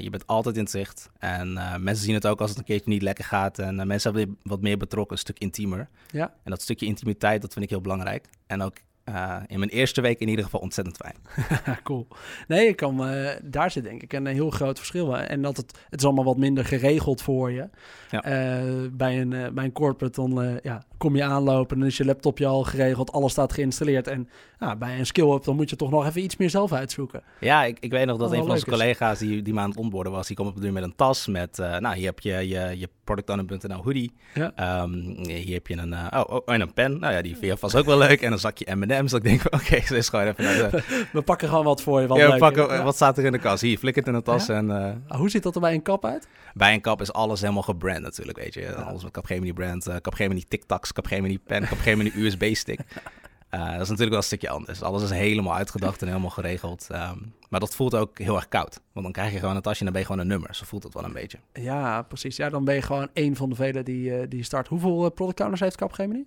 je 0.02 0.10
bent 0.10 0.28
altijd 0.28 0.56
in 0.56 0.62
het 0.62 0.72
zicht 0.72 1.10
en 1.20 1.54
mensen 1.84 2.06
zien 2.06 2.14
het 2.14 2.28
ook 2.28 2.42
als 2.42 2.50
het 2.50 2.60
een 2.60 2.66
keertje 2.66 2.90
niet 2.90 3.02
lekker 3.02 3.26
gaat. 3.26 3.60
En 3.60 3.88
mensen 3.88 4.16
hebben 4.16 4.38
wat 4.44 4.62
meer 4.62 4.78
betrokken, 4.78 5.14
een 5.14 5.22
stuk 5.22 5.40
intiemer. 5.40 5.90
Ja. 6.12 6.34
En 6.44 6.52
dat 6.52 6.62
stukje 6.62 6.86
intimiteit, 6.86 7.42
dat 7.42 7.54
vind 7.54 7.66
ik 7.66 7.72
heel 7.72 7.82
belangrijk. 7.82 8.30
En 8.48 8.62
ook 8.62 8.76
uh, 9.10 9.36
in 9.48 9.60
mijn 9.60 9.72
eerste 9.72 10.02
week 10.02 10.20
in 10.20 10.28
ieder 10.28 10.46
geval 10.46 10.60
ontzettend 10.60 10.98
fijn. 10.98 11.16
cool. 11.84 12.08
Nee, 12.48 12.68
ik 12.68 12.76
kan, 12.76 13.10
uh, 13.10 13.30
daar 13.44 13.72
zit 13.72 13.84
denk 13.84 14.04
ik 14.04 14.14
een 14.14 14.26
heel 14.26 14.50
groot 14.50 14.78
verschil. 14.78 15.18
En 15.18 15.42
dat 15.42 15.58
het, 15.58 15.78
het 15.90 16.00
is 16.00 16.06
allemaal 16.06 16.24
wat 16.24 16.38
minder 16.38 16.66
geregeld 16.66 17.22
voor 17.22 17.52
je. 17.52 17.70
Ja. 18.10 18.26
Uh, 18.26 18.90
bij, 18.92 19.22
een, 19.22 19.54
bij 19.54 19.64
een 19.64 19.72
corporate 19.72 20.22
dan 20.22 20.60
ja, 20.64 20.84
kom 20.98 21.16
je 21.16 21.24
aanlopen 21.24 21.74
en 21.74 21.80
dan 21.80 21.90
is 21.90 21.98
je 21.98 22.06
laptopje 22.06 22.46
al 22.46 22.64
geregeld. 22.64 23.12
Alles 23.12 23.32
staat 23.32 23.54
geïnstalleerd. 23.54 24.08
En 24.08 24.30
bij 24.78 25.00
een 25.00 25.06
skill-up 25.06 25.44
dan 25.44 25.56
moet 25.56 25.70
je 25.70 25.76
toch 25.76 25.90
nog 25.90 26.06
even 26.06 26.24
iets 26.24 26.38
meer 26.38 26.50
zelf 26.50 26.72
uitzoeken. 26.72 27.24
Ja, 27.40 27.64
ik, 27.64 27.78
ik 27.80 27.92
weet 27.92 28.06
nog 28.06 28.18
dat 28.18 28.32
een 28.32 28.38
van 28.38 28.52
onze 28.52 28.66
collega's 28.66 29.20
die, 29.20 29.42
die 29.42 29.54
me 29.54 29.60
aan 29.60 29.70
het 29.70 29.80
onboarden 29.80 30.12
was, 30.12 30.28
die 30.28 30.36
kwam 30.36 30.48
op 30.48 30.56
de 30.56 30.62
deur 30.62 30.74
met 30.74 30.84
een 30.84 30.96
tas 30.96 31.28
met, 31.28 31.58
nou 31.58 31.96
hier 31.96 32.06
heb 32.06 32.20
je 32.20 32.48
je, 32.48 32.80
je 32.80 32.90
productowner.nl 33.04 33.84
hoodie. 33.84 34.12
Ja. 34.34 34.82
Um, 34.82 35.16
hier 35.28 35.54
heb 35.54 35.68
je 35.68 35.78
een, 35.78 35.94
oh, 35.94 36.24
oh, 36.28 36.42
en 36.46 36.62
een 36.62 36.74
pen. 36.74 37.00
Nou 37.00 37.14
ja, 37.14 37.22
die 37.22 37.38
vind 37.38 37.46
je 37.46 37.58
vast 37.58 37.76
ook 37.76 37.86
wel 37.86 37.98
leuk. 37.98 38.22
En 38.22 38.32
een 38.32 38.40
zakje 38.40 38.76
M&M 38.76 38.93
Dat 39.02 39.14
ik 39.14 39.24
denk, 39.24 39.46
oké, 39.46 39.56
okay, 39.56 39.82
ze 39.82 39.98
is 39.98 40.10
gewoon 40.10 40.26
even 40.26 40.44
naar 40.44 40.72
de... 40.72 41.06
We 41.12 41.22
pakken 41.22 41.50
gewoon 41.50 41.64
wat 41.64 41.82
voor 41.82 42.02
je. 42.02 42.08
Wat 42.08 42.18
ja, 42.18 42.32
we 42.32 42.38
pakken, 42.38 42.68
ja. 42.68 42.84
wat 42.84 42.96
staat 42.96 43.18
er 43.18 43.26
in 43.26 43.32
de 43.32 43.40
kas? 43.40 43.62
Hier, 43.62 43.78
flik 43.78 43.96
het 43.96 44.08
in 44.08 44.14
de 44.14 44.22
tas. 44.22 44.46
Ja? 44.46 44.56
En, 44.56 44.70
uh... 44.70 45.18
Hoe 45.18 45.30
ziet 45.30 45.44
dat 45.44 45.56
er 45.56 45.62
bij 45.62 45.74
een 45.74 45.82
kap 45.82 46.06
uit? 46.06 46.28
Bij 46.54 46.74
een 46.74 46.82
kap 46.82 47.02
is 47.02 47.14
alles 47.14 47.42
helemaal 47.42 47.62
gebrand 47.62 48.02
natuurlijk, 48.02 48.38
weet 48.38 48.54
je. 48.54 48.76
Alles 48.76 49.04
met 49.04 49.12
Capgemini 49.12 49.54
brand, 49.54 49.88
uh, 49.88 49.96
Capgemini 49.96 50.44
TikToks, 50.48 50.94
Capgemini 50.94 51.40
pen, 51.40 51.68
Capgemini 51.74 52.12
USB-stick. 52.16 52.80
Uh, 52.80 53.60
dat 53.60 53.72
is 53.72 53.78
natuurlijk 53.78 54.10
wel 54.10 54.18
een 54.18 54.24
stukje 54.24 54.50
anders. 54.50 54.82
Alles 54.82 55.04
is 55.04 55.10
helemaal 55.10 55.56
uitgedacht 55.56 56.02
en 56.02 56.08
helemaal 56.08 56.30
geregeld. 56.30 56.88
Um, 56.92 57.34
maar 57.50 57.60
dat 57.60 57.76
voelt 57.76 57.96
ook 57.96 58.18
heel 58.18 58.36
erg 58.36 58.48
koud. 58.48 58.80
Want 58.92 59.06
dan 59.06 59.12
krijg 59.12 59.32
je 59.32 59.40
gewoon 59.40 59.56
een 59.56 59.62
tasje 59.62 59.80
en 59.80 59.84
dan 59.84 59.94
ben 59.94 60.02
je 60.02 60.08
gewoon 60.08 60.22
een 60.22 60.28
nummer. 60.28 60.56
Zo 60.56 60.66
voelt 60.66 60.84
het 60.84 60.94
wel 60.94 61.04
een 61.04 61.14
beetje. 61.14 61.38
Ja, 61.54 62.02
precies. 62.02 62.36
Ja, 62.36 62.50
dan 62.50 62.66
ben 62.66 62.76
je 62.76 62.82
gewoon 62.82 63.08
één 63.14 63.36
van 63.36 63.50
de 63.50 63.56
velen 63.56 63.86
die, 63.86 64.10
uh, 64.10 64.24
die 64.30 64.44
start. 64.44 64.68
Hoeveel 64.68 65.10
product 65.10 65.42
owners 65.42 65.60
heeft 65.60 65.76
Capgemini? 65.76 66.26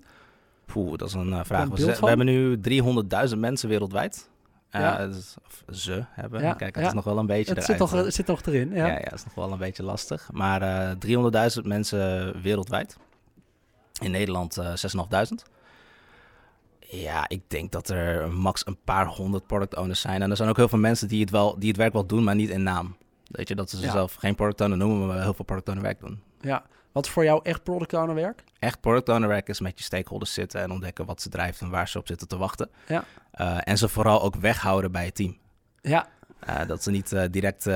Poeh, 0.66 0.96
dat 0.96 1.08
is 1.08 1.14
een 1.14 1.28
uh, 1.28 1.40
vraag. 1.44 1.68
We, 1.68 1.96
we, 2.00 2.06
hebben 2.06 2.26
nu 2.26 2.60
300.000 3.30 3.38
mensen 3.38 3.68
wereldwijd. 3.68 4.30
Uh, 4.70 4.80
ja. 4.80 5.06
dus, 5.06 5.36
ze 5.70 6.04
hebben. 6.10 6.42
Ja, 6.42 6.52
Kijk, 6.52 6.74
het 6.74 6.84
ja. 6.84 6.90
is 6.90 6.94
nog 6.94 7.04
wel 7.04 7.18
een 7.18 7.26
beetje 7.26 7.54
het 7.54 7.64
zit, 7.64 7.78
nog, 7.78 7.90
het 7.90 8.14
zit 8.14 8.26
nog 8.26 8.42
erin, 8.46 8.70
ja. 8.70 8.86
Ja, 8.86 8.92
ja, 8.92 8.98
het 8.98 9.12
is 9.12 9.24
nog 9.24 9.34
wel 9.34 9.52
een 9.52 9.58
beetje 9.58 9.82
lastig. 9.82 10.28
Maar 10.32 10.62
uh, 11.06 11.50
300.000 11.56 11.62
mensen 11.62 12.32
wereldwijd. 12.42 12.96
In 14.00 14.10
Nederland 14.10 14.58
uh, 14.58 14.66
6.500. 14.66 15.52
Ja, 16.78 17.28
ik 17.28 17.42
denk 17.46 17.72
dat 17.72 17.88
er 17.88 18.32
max 18.32 18.66
een 18.66 18.78
paar 18.84 19.06
honderd 19.06 19.46
product 19.46 19.76
owners 19.76 20.00
zijn. 20.00 20.22
En 20.22 20.30
er 20.30 20.36
zijn 20.36 20.48
ook 20.48 20.56
heel 20.56 20.68
veel 20.68 20.78
mensen 20.78 21.08
die 21.08 21.20
het, 21.20 21.30
wel, 21.30 21.58
die 21.58 21.68
het 21.68 21.76
werk 21.76 21.92
wel 21.92 22.06
doen, 22.06 22.24
maar 22.24 22.34
niet 22.34 22.50
in 22.50 22.62
naam. 22.62 22.96
Weet 23.26 23.48
je, 23.48 23.54
dat 23.54 23.70
ze 23.70 23.76
zelf 23.76 24.14
geen 24.14 24.34
product 24.34 24.60
owner 24.60 24.78
noemen, 24.78 25.06
maar 25.06 25.22
heel 25.22 25.34
veel 25.34 25.44
product 25.44 25.68
owner 25.68 25.82
werk 25.82 26.00
doen. 26.00 26.22
Ja, 26.40 26.64
wat 26.96 27.08
voor 27.08 27.24
jou 27.24 27.40
echt 27.42 27.62
product 27.62 27.94
owner 27.94 28.14
werk? 28.14 28.44
Echt 28.58 28.80
product 28.80 29.08
owner 29.08 29.28
werk 29.28 29.48
is 29.48 29.60
met 29.60 29.78
je 29.78 29.84
stakeholders 29.84 30.32
zitten 30.32 30.60
en 30.60 30.70
ontdekken 30.70 31.06
wat 31.06 31.22
ze 31.22 31.28
drijft 31.28 31.60
en 31.60 31.70
waar 31.70 31.88
ze 31.88 31.98
op 31.98 32.06
zitten 32.06 32.28
te 32.28 32.36
wachten. 32.36 32.70
Ja. 32.88 33.04
Uh, 33.40 33.58
en 33.60 33.78
ze 33.78 33.88
vooral 33.88 34.22
ook 34.22 34.36
weghouden 34.36 34.92
bij 34.92 35.04
het 35.04 35.14
team. 35.14 35.36
Ja. 35.80 36.08
Uh, 36.48 36.66
dat 36.66 36.82
ze 36.82 36.90
niet 36.90 37.12
uh, 37.12 37.22
direct 37.30 37.68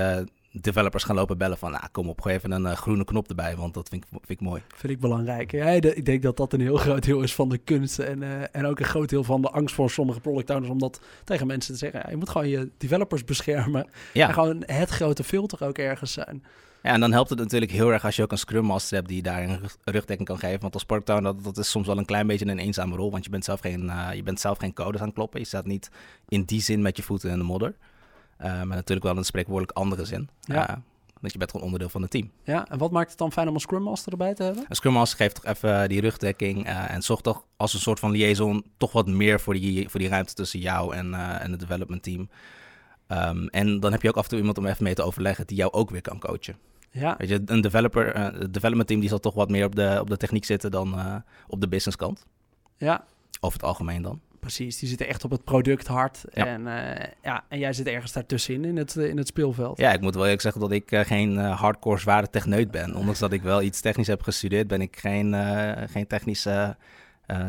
developers 0.52 1.04
gaan 1.04 1.16
lopen 1.16 1.38
bellen 1.38 1.58
van, 1.58 1.70
nou, 1.70 1.84
kom 1.92 2.08
op, 2.08 2.20
gooi 2.20 2.34
even 2.34 2.50
een 2.50 2.76
groene 2.76 3.04
knop 3.04 3.28
erbij, 3.28 3.56
want 3.56 3.74
dat 3.74 3.88
vind 3.88 4.04
ik, 4.04 4.08
vind 4.10 4.40
ik 4.40 4.40
mooi. 4.40 4.62
Vind 4.74 4.92
ik 4.92 5.00
belangrijk. 5.00 5.50
Ja, 5.50 5.66
ik 5.66 6.04
denk 6.04 6.22
dat 6.22 6.36
dat 6.36 6.52
een 6.52 6.60
heel 6.60 6.76
groot 6.86 7.04
deel 7.04 7.22
is 7.22 7.34
van 7.34 7.48
de 7.48 7.58
kunst 7.58 7.98
en, 7.98 8.52
en 8.52 8.66
ook 8.66 8.78
een 8.78 8.84
groot 8.84 9.08
deel 9.08 9.24
van 9.24 9.42
de 9.42 9.50
angst 9.50 9.74
voor 9.74 9.90
sommige 9.90 10.20
product 10.20 10.50
owners 10.50 10.70
om 10.70 10.78
dat 10.78 11.00
tegen 11.24 11.46
mensen 11.46 11.72
te 11.72 11.78
zeggen. 11.78 12.00
Ja, 12.04 12.10
je 12.10 12.16
moet 12.16 12.28
gewoon 12.28 12.48
je 12.48 12.70
developers 12.78 13.24
beschermen 13.24 13.86
ja. 14.12 14.28
en 14.28 14.34
gewoon 14.34 14.62
het 14.66 14.90
grote 14.90 15.24
filter 15.24 15.64
ook 15.64 15.78
ergens 15.78 16.12
zijn. 16.12 16.44
Ja, 16.82 16.92
en 16.92 17.00
dan 17.00 17.12
helpt 17.12 17.30
het 17.30 17.38
natuurlijk 17.38 17.72
heel 17.72 17.92
erg 17.92 18.04
als 18.04 18.16
je 18.16 18.22
ook 18.22 18.32
een 18.32 18.38
Scrum 18.38 18.64
Master 18.64 18.96
hebt 18.96 19.08
die 19.08 19.22
daar 19.22 19.42
een 19.42 19.60
rugdekking 19.84 20.28
kan 20.28 20.38
geven. 20.38 20.60
Want 20.60 20.74
als 20.74 20.86
owner, 20.86 21.22
dat, 21.22 21.44
dat 21.44 21.58
is 21.58 21.70
soms 21.70 21.86
wel 21.86 21.98
een 21.98 22.04
klein 22.04 22.26
beetje 22.26 22.46
een 22.46 22.58
eenzame 22.58 22.96
rol. 22.96 23.10
Want 23.10 23.24
je 23.24 23.30
bent 23.30 23.44
zelf 23.44 23.60
geen, 23.60 23.84
uh, 23.84 24.08
je 24.14 24.22
bent 24.22 24.40
zelf 24.40 24.58
geen 24.58 24.72
codes 24.72 25.00
aan 25.00 25.06
het 25.06 25.14
kloppen. 25.14 25.40
Je 25.40 25.46
staat 25.46 25.66
niet 25.66 25.90
in 26.28 26.42
die 26.42 26.60
zin 26.60 26.82
met 26.82 26.96
je 26.96 27.02
voeten 27.02 27.30
in 27.30 27.38
de 27.38 27.44
modder. 27.44 27.76
Uh, 28.40 28.46
maar 28.46 28.66
natuurlijk 28.66 29.02
wel 29.02 29.12
in 29.12 29.18
een 29.18 29.24
spreekwoordelijk 29.24 29.78
andere 29.78 30.04
zin. 30.04 30.28
Ja. 30.40 30.70
Uh, 30.70 30.76
want 31.20 31.32
je 31.32 31.38
bent 31.38 31.50
gewoon 31.50 31.66
onderdeel 31.66 31.88
van 31.88 32.02
het 32.02 32.10
team. 32.10 32.30
Ja, 32.44 32.68
en 32.68 32.78
wat 32.78 32.90
maakt 32.90 33.08
het 33.08 33.18
dan 33.18 33.32
fijn 33.32 33.48
om 33.48 33.54
een 33.54 33.60
Scrum 33.60 33.82
Master 33.82 34.12
erbij 34.12 34.34
te 34.34 34.42
hebben? 34.42 34.64
Een 34.68 34.76
Scrum 34.76 34.92
Master 34.92 35.18
geeft 35.18 35.34
toch 35.34 35.44
even 35.44 35.88
die 35.88 36.00
rugdekking 36.00 36.66
en 36.66 37.02
zorgt 37.02 37.22
toch 37.22 37.44
als 37.56 37.74
een 37.74 37.80
soort 37.80 37.98
van 37.98 38.10
liaison 38.10 38.64
toch 38.76 38.92
wat 38.92 39.06
meer 39.06 39.40
voor 39.40 39.54
die, 39.54 39.88
voor 39.88 40.00
die 40.00 40.08
ruimte 40.08 40.34
tussen 40.34 40.60
jou 40.60 40.94
en, 40.94 41.14
en 41.14 41.50
het 41.50 41.60
development 41.60 42.02
team. 42.02 42.28
Um, 43.12 43.48
en 43.48 43.80
dan 43.80 43.92
heb 43.92 44.02
je 44.02 44.08
ook 44.08 44.16
af 44.16 44.22
en 44.22 44.28
toe 44.28 44.38
iemand 44.38 44.58
om 44.58 44.66
even 44.66 44.84
mee 44.84 44.94
te 44.94 45.02
overleggen 45.02 45.46
die 45.46 45.56
jou 45.56 45.72
ook 45.72 45.90
weer 45.90 46.00
kan 46.00 46.18
coachen. 46.18 46.56
Ja. 46.90 47.14
Weet 47.18 47.28
je, 47.28 47.42
een 47.46 47.60
developer, 47.60 48.16
uh, 48.16 48.22
het 48.22 48.54
development 48.54 48.88
team 48.88 49.00
die 49.00 49.08
zal 49.08 49.18
toch 49.18 49.34
wat 49.34 49.48
meer 49.48 49.64
op 49.64 49.74
de, 49.76 49.98
op 50.00 50.10
de 50.10 50.16
techniek 50.16 50.44
zitten 50.44 50.70
dan 50.70 50.94
uh, 50.94 51.14
op 51.46 51.60
de 51.60 51.68
business 51.68 51.96
kant. 51.96 52.26
Ja. 52.76 53.04
Over 53.40 53.58
het 53.58 53.68
algemeen 53.68 54.02
dan. 54.02 54.20
Precies, 54.40 54.78
die 54.78 54.88
zitten 54.88 55.08
echt 55.08 55.24
op 55.24 55.30
het 55.30 55.44
product 55.44 55.86
hard. 55.86 56.24
Ja. 56.32 56.46
En, 56.46 56.60
uh, 56.60 57.06
ja, 57.22 57.44
en 57.48 57.58
jij 57.58 57.72
zit 57.72 57.86
ergens 57.86 58.12
daartussenin 58.12 58.64
in 58.64 58.76
het, 58.76 58.96
in 58.96 59.16
het 59.16 59.26
speelveld. 59.26 59.78
Ja, 59.78 59.92
ik 59.92 60.00
moet 60.00 60.14
wel 60.14 60.22
eerlijk 60.22 60.42
zeggen 60.42 60.60
dat 60.60 60.70
ik 60.70 60.88
geen 61.06 61.36
hardcore 61.36 61.98
zware 61.98 62.30
techneut 62.30 62.70
ben. 62.70 62.94
Ondanks 62.94 63.18
dat 63.18 63.32
ik 63.32 63.42
wel 63.42 63.62
iets 63.62 63.80
technisch 63.80 64.06
heb 64.06 64.22
gestudeerd, 64.22 64.66
ben 64.66 64.80
ik 64.80 64.98
geen, 64.98 65.34
geen 65.88 66.06
technische, 66.06 66.76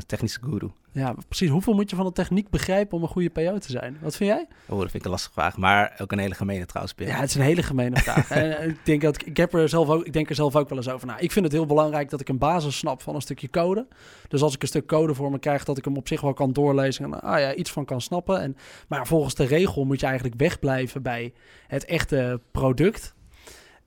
technische 0.06 0.40
guru. 0.42 0.72
Ja, 0.94 1.16
precies. 1.28 1.50
Hoeveel 1.50 1.74
moet 1.74 1.90
je 1.90 1.96
van 1.96 2.06
de 2.06 2.12
techniek 2.12 2.50
begrijpen 2.50 2.98
om 2.98 3.04
een 3.04 3.10
goede 3.10 3.30
PO 3.30 3.58
te 3.58 3.72
zijn? 3.72 3.98
Wat 4.02 4.16
vind 4.16 4.30
jij? 4.30 4.48
Oh, 4.68 4.80
dat 4.80 4.80
vind 4.80 4.94
ik 4.94 5.04
een 5.04 5.10
lastige 5.10 5.34
vraag, 5.34 5.58
maar 5.58 5.96
ook 5.98 6.12
een 6.12 6.20
hele 6.20 6.36
gemene 6.36 6.66
trouwens. 6.66 6.94
Ja, 6.98 7.20
het 7.20 7.30
is 7.30 7.36
een 7.36 7.42
hele 7.42 7.64
gemene 7.64 7.96
vraag. 7.98 8.32
en 8.42 8.70
ik 8.70 8.86
denk 8.86 9.02
dat 9.02 9.26
ik 9.26 9.38
heb 9.38 9.54
er 9.54 9.70
zelf 9.70 9.90
ook, 9.90 10.06
ik 10.06 10.14
denk 10.14 10.30
er 10.30 10.36
zelf 10.36 10.56
ook 10.56 10.70
wel 10.70 10.78
eens 10.78 10.90
over 10.90 11.08
na. 11.08 11.18
Ik 11.18 11.32
vind 11.32 11.46
het 11.46 11.54
heel 11.54 11.66
belangrijk 11.66 12.10
dat 12.10 12.22
ik 12.22 12.30
een 12.30 12.38
basis 12.38 12.78
snap 12.78 13.02
van 13.02 13.16
een 13.16 13.22
stukje 13.22 13.50
code. 13.50 13.88
Dus 14.28 14.42
als 14.42 14.54
ik 14.54 14.62
een 14.62 14.68
stuk 14.68 14.88
code 14.88 15.14
voor 15.14 15.32
me 15.32 15.40
krijg, 15.40 15.64
dat 15.64 15.78
ik 15.78 15.86
hem 15.86 15.98
op 15.98 16.08
zich 16.08 16.22
wel 16.22 16.34
kan 16.34 16.54
doorlezen 16.54 17.06
en 17.06 17.22
ah 17.22 17.40
ja, 17.40 17.54
iets 17.54 17.72
van 17.72 17.86
kan 17.86 18.02
snappen. 18.02 18.42
En, 18.42 18.58
maar 18.88 19.08
volgens 19.08 19.36
de 19.36 19.46
regel 19.46 19.86
moet 19.86 20.00
je 20.00 20.06
eigenlijk 20.06 20.36
wegblijven 20.38 21.02
bij 21.02 21.34
het 21.68 21.86
echte 21.86 22.42
product. 22.52 23.14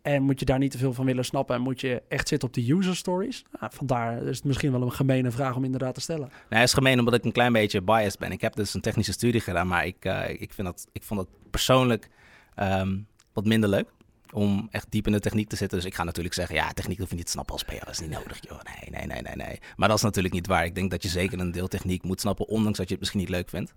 En 0.05 0.23
moet 0.23 0.39
je 0.39 0.45
daar 0.45 0.59
niet 0.59 0.71
te 0.71 0.79
veel 0.79 0.93
van 0.93 1.05
willen 1.05 1.25
snappen 1.25 1.55
en 1.57 1.61
moet 1.61 1.81
je 1.81 2.03
echt 2.09 2.29
zitten 2.29 2.49
op 2.49 2.55
de 2.55 2.73
user 2.73 2.97
stories? 2.97 3.45
Nou, 3.61 3.73
vandaar 3.75 4.23
is 4.23 4.37
het 4.37 4.45
misschien 4.45 4.73
wel 4.73 4.83
een 4.83 4.93
gemene 4.93 5.31
vraag 5.31 5.57
om 5.57 5.65
inderdaad 5.65 5.95
te 5.95 6.01
stellen. 6.01 6.29
Nee, 6.49 6.61
het 6.61 6.69
is 6.69 6.75
gemeen 6.75 6.99
omdat 6.99 7.15
ik 7.15 7.25
een 7.25 7.33
klein 7.33 7.53
beetje 7.53 7.83
biased 7.83 8.19
ben. 8.19 8.33
Ik 8.33 8.41
heb 8.41 8.55
dus 8.55 8.75
een 8.75 8.81
technische 8.81 9.13
studie 9.13 9.41
gedaan, 9.41 9.67
maar 9.67 9.87
ik, 9.87 10.05
uh, 10.05 10.29
ik, 10.29 10.53
vind 10.53 10.67
dat, 10.67 10.87
ik 10.93 11.03
vond 11.03 11.21
het 11.21 11.29
persoonlijk 11.51 12.09
um, 12.57 13.07
wat 13.33 13.45
minder 13.45 13.69
leuk 13.69 13.89
om 14.33 14.69
echt 14.71 14.87
diep 14.91 15.07
in 15.07 15.13
de 15.13 15.21
techniek 15.21 15.49
te 15.49 15.57
zitten. 15.57 15.79
Dus 15.79 15.87
ik 15.87 15.95
ga 15.95 16.05
natuurlijk 16.05 16.35
zeggen, 16.35 16.55
ja, 16.55 16.73
techniek 16.73 16.99
hoef 16.99 17.11
je 17.11 17.17
niet 17.17 17.25
te 17.25 17.31
snappen 17.31 17.55
als 17.55 17.65
PO, 17.65 17.79
dat 17.79 17.89
is 17.89 18.01
niet 18.01 18.11
nodig, 18.11 18.39
joh. 18.41 18.61
Nee, 18.63 18.91
nee, 18.91 19.07
nee, 19.07 19.23
nee, 19.23 19.47
nee. 19.47 19.61
Maar 19.77 19.89
dat 19.89 19.97
is 19.97 20.05
natuurlijk 20.05 20.35
niet 20.35 20.47
waar. 20.47 20.65
Ik 20.65 20.75
denk 20.75 20.91
dat 20.91 21.03
je 21.03 21.09
zeker 21.09 21.39
een 21.39 21.53
deel 21.53 21.69
techniek 21.69 22.03
moet 22.03 22.21
snappen, 22.21 22.49
ondanks 22.49 22.79
dat 22.79 22.87
je 22.87 22.93
het 22.93 23.01
misschien 23.01 23.21
niet 23.21 23.31
leuk 23.31 23.49
vindt. 23.49 23.73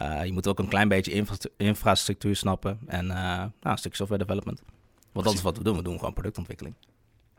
Uh, 0.00 0.24
je 0.24 0.32
moet 0.32 0.48
ook 0.48 0.58
een 0.58 0.68
klein 0.68 0.88
beetje 0.88 1.12
infra 1.12 1.36
infrastructuur 1.56 2.36
snappen 2.36 2.78
en 2.86 3.06
uh, 3.06 3.14
nou, 3.14 3.50
een 3.60 3.78
stukje 3.78 3.96
software 3.96 4.24
development. 4.24 4.62
Want 5.12 5.26
dat 5.26 5.34
is 5.34 5.42
wat 5.42 5.56
we 5.56 5.64
doen. 5.64 5.76
We 5.76 5.82
doen 5.82 5.98
gewoon 5.98 6.12
productontwikkeling. 6.12 6.74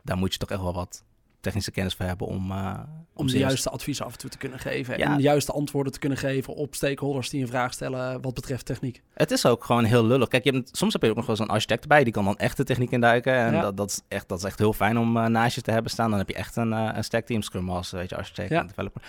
Daar 0.02 0.16
moet 0.16 0.32
je 0.32 0.38
toch 0.38 0.50
echt 0.50 0.60
wel 0.60 0.74
wat 0.74 1.04
technische 1.40 1.70
kennis 1.70 1.94
voor 1.94 2.06
hebben 2.06 2.26
om... 2.26 2.50
Uh, 2.50 2.78
om 3.14 3.26
de 3.26 3.38
juiste 3.38 3.70
adviezen 3.70 4.04
af 4.04 4.12
en 4.12 4.18
toe 4.18 4.30
te 4.30 4.38
kunnen 4.38 4.58
geven. 4.58 4.98
Ja. 4.98 5.10
En 5.10 5.16
de 5.16 5.22
juiste 5.22 5.52
antwoorden 5.52 5.92
te 5.92 5.98
kunnen 5.98 6.18
geven 6.18 6.54
op 6.54 6.74
stakeholders 6.74 7.30
die 7.30 7.42
een 7.42 7.48
vraag 7.48 7.72
stellen 7.72 8.20
wat 8.20 8.34
betreft 8.34 8.66
techniek. 8.66 9.02
Het 9.14 9.30
is 9.30 9.46
ook 9.46 9.64
gewoon 9.64 9.84
heel 9.84 10.06
lullig. 10.06 10.28
Kijk, 10.28 10.44
je 10.44 10.50
hebt, 10.50 10.76
soms 10.76 10.92
heb 10.92 11.02
je 11.02 11.10
ook 11.10 11.16
nog 11.16 11.26
wel 11.26 11.36
eens 11.36 11.44
een 11.44 11.54
architect 11.54 11.86
bij. 11.86 12.04
Die 12.04 12.12
kan 12.12 12.24
dan 12.24 12.38
echt 12.38 12.56
de 12.56 12.64
techniek 12.64 12.90
induiken. 12.90 13.34
En 13.34 13.52
ja. 13.52 13.60
dat, 13.60 13.76
dat, 13.76 13.90
is 13.90 14.00
echt, 14.08 14.28
dat 14.28 14.38
is 14.38 14.44
echt 14.44 14.58
heel 14.58 14.72
fijn 14.72 14.98
om 14.98 15.16
uh, 15.16 15.26
naast 15.26 15.54
je 15.54 15.62
te 15.62 15.70
hebben 15.70 15.90
staan. 15.90 16.10
Dan 16.10 16.18
heb 16.18 16.28
je 16.28 16.34
echt 16.34 16.56
een, 16.56 16.72
uh, 16.72 16.90
een 16.92 17.04
stack 17.04 17.26
team, 17.26 17.42
Scrum 17.42 17.64
Master, 17.64 17.98
weet 17.98 18.10
je, 18.10 18.16
architect 18.16 18.50
ja. 18.50 18.60
en 18.60 18.66
developer. 18.66 19.02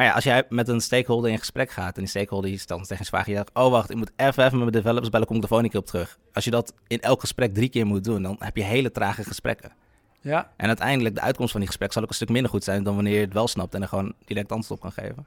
Maar 0.00 0.08
ja, 0.08 0.14
als 0.14 0.24
jij 0.24 0.44
met 0.48 0.68
een 0.68 0.80
stakeholder 0.80 1.30
in 1.30 1.38
gesprek 1.38 1.70
gaat 1.70 1.94
en 1.94 2.00
die 2.00 2.10
stakeholder 2.10 2.50
die 2.50 2.58
stelt 2.58 2.80
een 2.80 2.86
technische 2.86 3.12
vraag, 3.14 3.26
je 3.26 3.44
oh 3.52 3.70
wacht, 3.70 3.90
ik 3.90 3.96
moet 3.96 4.10
even, 4.16 4.44
even 4.44 4.58
met 4.58 4.70
mijn 4.70 4.82
developers 4.82 5.08
bellen, 5.08 5.26
kom 5.26 5.36
ik 5.36 5.42
de 5.42 5.48
volgende 5.48 5.72
keer 5.72 5.80
op 5.80 5.86
terug. 5.86 6.18
Als 6.32 6.44
je 6.44 6.50
dat 6.50 6.74
in 6.86 7.00
elk 7.00 7.20
gesprek 7.20 7.54
drie 7.54 7.68
keer 7.68 7.86
moet 7.86 8.04
doen, 8.04 8.22
dan 8.22 8.36
heb 8.38 8.56
je 8.56 8.62
hele 8.62 8.90
trage 8.90 9.24
gesprekken. 9.24 9.72
Ja, 10.20 10.52
En 10.56 10.66
uiteindelijk, 10.66 11.14
de 11.14 11.20
uitkomst 11.20 11.50
van 11.50 11.60
die 11.60 11.68
gesprek 11.68 11.92
zal 11.92 12.02
ook 12.02 12.08
een 12.08 12.14
stuk 12.14 12.28
minder 12.28 12.50
goed 12.50 12.64
zijn 12.64 12.82
dan 12.82 12.94
wanneer 12.94 13.14
je 13.14 13.20
het 13.20 13.32
wel 13.32 13.48
snapt 13.48 13.74
en 13.74 13.82
er 13.82 13.88
gewoon 13.88 14.14
direct 14.24 14.52
antwoord 14.52 14.80
op 14.80 14.94
kan 14.94 15.04
geven. 15.04 15.26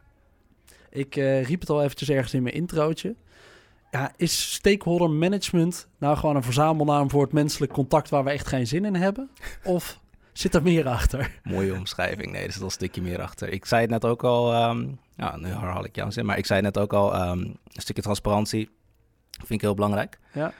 ik 0.89 1.15
eh, 1.15 1.43
riep 1.43 1.59
het 1.59 1.69
al 1.69 1.83
eventjes 1.83 2.09
ergens 2.09 2.33
in 2.33 2.43
mijn 2.43 2.55
introotje. 2.55 3.15
Ja, 3.91 4.11
is 4.15 4.53
stakeholder 4.53 5.09
management 5.09 5.87
nou 5.97 6.17
gewoon 6.17 6.35
een 6.35 6.43
verzamelnaam 6.43 7.09
voor 7.09 7.21
het 7.21 7.33
menselijk 7.33 7.73
contact 7.73 8.09
waar 8.09 8.23
we 8.23 8.29
echt 8.29 8.47
geen 8.47 8.67
zin 8.67 8.85
in 8.85 8.95
hebben? 8.95 9.29
Of 9.63 9.99
zit 10.33 10.55
er 10.55 10.61
meer 10.61 10.87
achter? 10.87 11.39
Mooie 11.43 11.73
omschrijving. 11.73 12.31
Nee, 12.31 12.45
er 12.45 12.51
zit 12.51 12.61
al 12.61 12.67
een 12.67 12.73
stukje 12.73 13.01
meer 13.01 13.21
achter. 13.21 13.49
Ik 13.49 13.65
zei 13.65 13.81
het 13.81 13.89
net 13.89 14.05
ook 14.05 14.23
al, 14.23 14.53
ehm 14.53 14.85
ja, 15.15 15.37
nu 15.37 15.47
herhaal 15.47 15.85
ik 15.85 15.95
jouw 15.95 16.09
zin, 16.09 16.25
maar 16.25 16.37
ik 16.37 16.45
zei 16.45 16.61
het 16.61 16.73
net 16.73 16.83
ook 16.83 16.93
al, 16.93 17.13
ehm, 17.13 17.39
een 17.39 17.57
stukje 17.81 18.01
transparantie 18.01 18.69
vind 19.37 19.51
ik 19.51 19.61
heel 19.61 19.73
belangrijk. 19.73 20.19
Ja. 20.33 20.53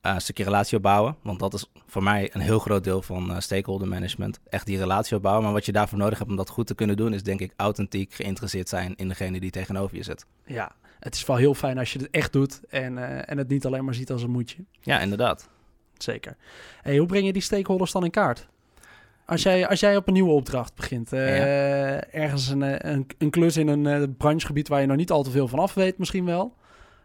Eh, 0.00 0.14
een 0.14 0.20
stukje 0.20 0.44
relatie 0.44 0.76
opbouwen, 0.76 1.16
want 1.22 1.38
dat 1.38 1.54
is 1.54 1.66
voor 1.86 2.02
mij 2.02 2.30
een 2.32 2.40
heel 2.40 2.58
groot 2.58 2.84
deel 2.84 3.02
van 3.02 3.30
eh, 3.30 3.38
stakeholder 3.38 3.88
management. 3.88 4.40
Echt 4.48 4.66
die 4.66 4.78
relatie 4.78 5.16
opbouwen, 5.16 5.44
maar 5.44 5.52
wat 5.52 5.66
je 5.66 5.72
daarvoor 5.72 5.98
nodig 5.98 6.18
hebt 6.18 6.30
om 6.30 6.36
dat 6.36 6.48
goed 6.48 6.66
te 6.66 6.74
kunnen 6.74 6.96
doen, 6.96 7.12
is 7.14 7.22
denk 7.22 7.40
ik 7.40 7.52
authentiek 7.56 8.12
geïnteresseerd 8.12 8.68
zijn 8.68 8.96
in 8.96 9.08
degene 9.08 9.40
die 9.40 9.50
tegenover 9.50 9.96
je 9.96 10.02
zit. 10.02 10.26
Ja, 10.46 10.72
het 11.00 11.14
is 11.14 11.26
wel 11.26 11.36
heel 11.36 11.54
fijn 11.54 11.78
als 11.78 11.92
je 11.92 11.98
het 11.98 12.10
echt 12.10 12.32
doet 12.32 12.60
en, 12.68 12.98
eh, 12.98 13.30
en 13.30 13.38
het 13.38 13.48
niet 13.48 13.66
alleen 13.66 13.84
maar 13.84 13.94
ziet 13.94 14.10
als 14.10 14.22
een 14.22 14.30
moedje. 14.30 14.64
Ja, 14.80 15.00
inderdaad. 15.00 15.48
Zeker. 15.98 16.36
Hey, 16.82 16.98
hoe 16.98 17.06
breng 17.06 17.26
je 17.26 17.32
die 17.32 17.42
stakeholders 17.42 17.92
dan 17.92 18.04
in 18.04 18.10
kaart? 18.10 18.48
Als 19.30 19.42
jij, 19.42 19.68
als 19.68 19.80
jij 19.80 19.96
op 19.96 20.06
een 20.06 20.12
nieuwe 20.12 20.30
opdracht 20.32 20.74
begint, 20.74 21.12
eh, 21.12 22.14
ergens 22.14 22.48
een, 22.48 22.62
eh, 22.62 22.92
een, 22.92 23.06
een 23.18 23.30
klus 23.30 23.56
in 23.56 23.68
een 23.68 23.86
eh, 23.86 24.02
branchegebied 24.18 24.68
waar 24.68 24.80
je 24.80 24.86
nog 24.86 24.96
niet 24.96 25.10
al 25.10 25.22
te 25.22 25.30
veel 25.30 25.48
van 25.48 25.58
af 25.58 25.74
weet, 25.74 25.98
misschien 25.98 26.24
wel. 26.24 26.54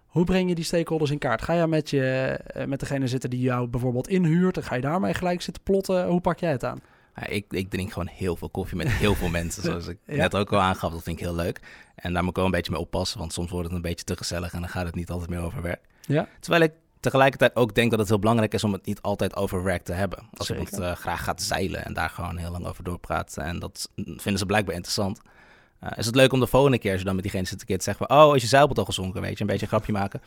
Hoe 0.08 0.24
breng 0.26 0.50
je 0.50 0.56
die 0.56 0.64
stakeholders 0.64 1.12
in 1.12 1.18
kaart? 1.18 1.42
Ga 1.42 1.56
jij 1.56 1.68
met, 1.68 1.90
je, 1.90 2.40
met 2.68 2.80
degene 2.80 3.08
zitten 3.08 3.30
die 3.30 3.40
jou 3.40 3.68
bijvoorbeeld 3.68 4.08
inhuurt? 4.08 4.56
Dan 4.56 4.64
ga 4.64 4.76
je 4.76 4.82
daarmee 4.82 5.14
gelijk 5.14 5.42
zitten 5.42 5.64
plotten? 5.64 6.08
Hoe 6.08 6.22
pak 6.22 6.40
jij 6.40 6.52
het 6.52 6.64
aan? 6.64 6.80
Ja, 7.16 7.28
ik, 7.28 7.46
ik 7.50 7.70
drink 7.70 7.92
gewoon 7.92 8.08
heel 8.08 8.36
veel 8.36 8.50
koffie 8.50 8.78
met 8.78 8.88
heel 8.88 9.16
veel 9.16 9.30
mensen, 9.30 9.64
zoals 9.72 9.88
ik 9.88 9.98
Ja. 10.06 10.16
net 10.16 10.36
ook 10.36 10.54
al 10.54 10.60
aangaf. 10.62 10.92
Dat 10.92 11.04
vind 11.04 11.20
ik 11.20 11.26
heel 11.26 11.36
leuk. 11.36 11.60
En 11.96 12.14
daar 12.14 12.22
moet 12.22 12.30
ik 12.32 12.36
wel 12.38 12.46
een 12.46 12.52
beetje 12.52 12.72
mee 12.72 12.82
oppassen, 12.82 13.20
want 13.20 13.34
soms 13.34 13.52
wordt 13.52 13.68
het 13.68 13.76
een 13.76 13.82
beetje 13.82 14.06
te 14.06 14.18
gezellig 14.18 14.54
en 14.54 14.60
dan 14.60 14.70
gaat 14.70 14.86
het 14.86 14.96
niet 14.96 15.10
altijd 15.10 15.30
meer 15.30 15.42
over 15.42 15.62
werk. 15.62 15.82
Ja. 16.02 16.28
Terwijl 16.40 16.64
ik 16.64 16.72
tegelijkertijd 17.06 17.56
ook 17.56 17.76
denk 17.76 17.90
dat 17.90 18.00
het 18.00 18.10
heel 18.10 18.20
belangrijk 18.20 18.54
is 18.54 18.64
om 18.64 18.74
het 18.74 18.86
niet 18.86 19.02
altijd 19.02 19.36
over 19.36 19.64
werk 19.64 19.84
te 19.84 19.94
hebben. 19.94 20.20
Als 20.38 20.48
Zeker. 20.48 20.64
iemand 20.64 20.84
eh, 20.84 20.96
graag 21.02 21.24
gaat 21.24 21.42
zeilen 21.42 21.86
en 21.86 21.94
daar 21.94 22.10
gewoon 22.10 22.38
heel 22.38 22.52
lang 22.52 22.66
over 22.68 22.84
doorpraat 22.84 23.38
en 23.38 23.60
dat 23.60 23.90
vinden 23.96 24.38
ze 24.38 24.46
blijkbaar 24.46 24.76
interessant. 24.76 25.20
eh, 25.80 25.92
is 25.96 26.06
het 26.06 26.16
leuk 26.16 26.34
om 26.34 26.40
de 26.40 26.48
volgende 26.48 26.78
keer, 26.80 26.90
als 26.92 27.00
je 27.00 27.06
dan 27.06 27.14
met 27.16 27.24
diegene 27.24 27.46
zit, 27.46 27.60
een 27.62 27.66
keer 27.68 27.78
te 27.78 27.84
zeggen 27.84 28.08
van, 28.08 28.18
oh, 28.18 28.36
is 28.36 28.42
je 28.42 28.48
zeilboot 28.48 28.78
al 28.78 28.86
gezonken, 28.86 29.22
weet 29.22 29.34
je, 29.38 29.42
een 29.42 29.48
beetje 29.48 29.62
een 29.62 29.68
grapje 29.72 29.92
maken. 29.92 30.22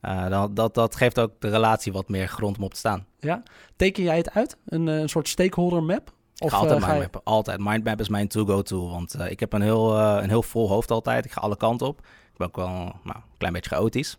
Eh, 0.00 0.28
dan, 0.28 0.54
dat, 0.54 0.74
dat 0.74 0.96
geeft 0.96 1.18
ook 1.18 1.32
de 1.38 1.48
relatie 1.48 1.92
wat 1.92 2.08
meer 2.08 2.28
grond 2.28 2.56
om 2.58 2.64
op 2.64 2.72
te 2.72 2.78
staan. 2.78 3.06
ja? 3.18 3.42
Teken 3.76 4.02
jij 4.02 4.16
het 4.16 4.30
uit? 4.30 4.56
Een, 4.66 4.86
een 4.86 5.08
soort 5.08 5.28
stakeholder 5.28 5.82
map? 5.82 6.12
Ik 6.36 6.50
ga 6.50 6.56
altijd 6.56 6.80
eh, 6.80 6.86
ga 6.88 6.94
je- 6.94 7.08
altijd. 7.24 7.58
Mindmap 7.62 8.00
is 8.00 8.08
mijn 8.08 8.28
to-go-tool, 8.28 8.90
want 8.90 9.20
ik 9.20 9.40
heb 9.40 9.52
een 9.52 9.62
heel, 9.62 9.98
een 9.98 10.28
heel 10.28 10.42
vol 10.42 10.68
hoofd 10.68 10.90
altijd. 10.90 11.24
Ik 11.24 11.32
ga 11.32 11.40
alle 11.40 11.56
kanten 11.56 11.86
op. 11.86 11.98
Ik 12.00 12.36
ben 12.36 12.46
ook 12.46 12.56
wel 12.56 12.68
nou, 12.68 12.92
een 13.04 13.22
klein 13.38 13.52
beetje 13.52 13.70
chaotisch. 13.70 14.18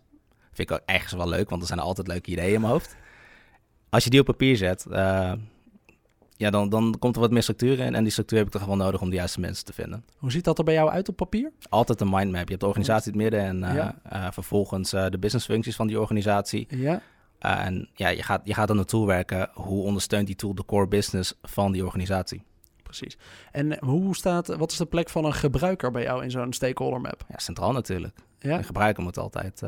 Vind 0.52 0.70
ik 0.70 0.76
ook 0.76 0.82
ergens 0.86 1.12
wel 1.12 1.28
leuk, 1.28 1.50
want 1.50 1.62
er 1.62 1.68
zijn 1.68 1.80
altijd 1.80 2.06
leuke 2.06 2.30
ideeën 2.30 2.54
in 2.54 2.60
mijn 2.60 2.72
hoofd. 2.72 2.96
Als 3.88 4.04
je 4.04 4.10
die 4.10 4.20
op 4.20 4.26
papier 4.26 4.56
zet, 4.56 4.86
eh, 4.86 5.32
ja, 6.36 6.50
dan, 6.50 6.68
dan 6.68 6.96
komt 6.98 7.14
er 7.14 7.20
wat 7.20 7.30
meer 7.30 7.42
structuur 7.42 7.78
in. 7.78 7.94
En 7.94 8.02
die 8.02 8.12
structuur 8.12 8.38
heb 8.38 8.46
ik 8.46 8.52
toch 8.52 8.64
wel 8.64 8.76
nodig 8.76 9.00
om 9.00 9.10
de 9.10 9.16
juiste 9.16 9.40
mensen 9.40 9.64
te 9.64 9.72
vinden. 9.72 10.04
Hoe 10.16 10.30
ziet 10.30 10.44
dat 10.44 10.58
er 10.58 10.64
bij 10.64 10.74
jou 10.74 10.90
uit 10.90 11.08
op 11.08 11.16
papier? 11.16 11.50
Altijd 11.68 12.00
een 12.00 12.10
mindmap. 12.10 12.42
Je 12.42 12.48
hebt 12.48 12.60
de 12.60 12.66
organisatie 12.66 13.12
in 13.12 13.20
het 13.20 13.30
midden 13.30 13.48
en 13.48 13.64
eh, 13.68 13.74
Ja. 13.74 13.98
eh, 14.02 14.26
vervolgens 14.32 14.90
de 14.90 15.16
businessfuncties 15.20 15.76
van 15.76 15.86
die 15.86 16.00
organisatie. 16.00 16.66
Ja. 16.70 17.00
En 17.38 17.88
ja, 17.94 18.08
je 18.08 18.22
gaat, 18.22 18.40
je 18.44 18.54
gaat 18.54 18.68
de 18.68 18.84
tool 18.84 19.06
werken. 19.06 19.50
Hoe 19.54 19.82
ondersteunt 19.84 20.26
die 20.26 20.36
tool 20.36 20.54
de 20.54 20.64
core 20.64 20.86
business 20.88 21.34
van 21.42 21.72
die 21.72 21.84
organisatie? 21.84 22.42
Precies. 22.82 23.16
En 23.52 23.78
hoe 23.84 24.16
staat, 24.16 24.46
wat 24.56 24.70
is 24.72 24.76
de 24.76 24.86
plek 24.86 25.08
van 25.08 25.24
een 25.24 25.32
gebruiker 25.34 25.90
bij 25.90 26.02
jou 26.02 26.22
in 26.22 26.30
zo'n 26.30 26.52
stakeholder 26.52 27.00
map? 27.00 27.24
Ja, 27.28 27.38
centraal 27.38 27.72
natuurlijk. 27.72 28.16
Ja, 28.38 28.56
De 28.56 28.62
gebruiker 28.62 29.02
moet 29.02 29.18
altijd, 29.18 29.62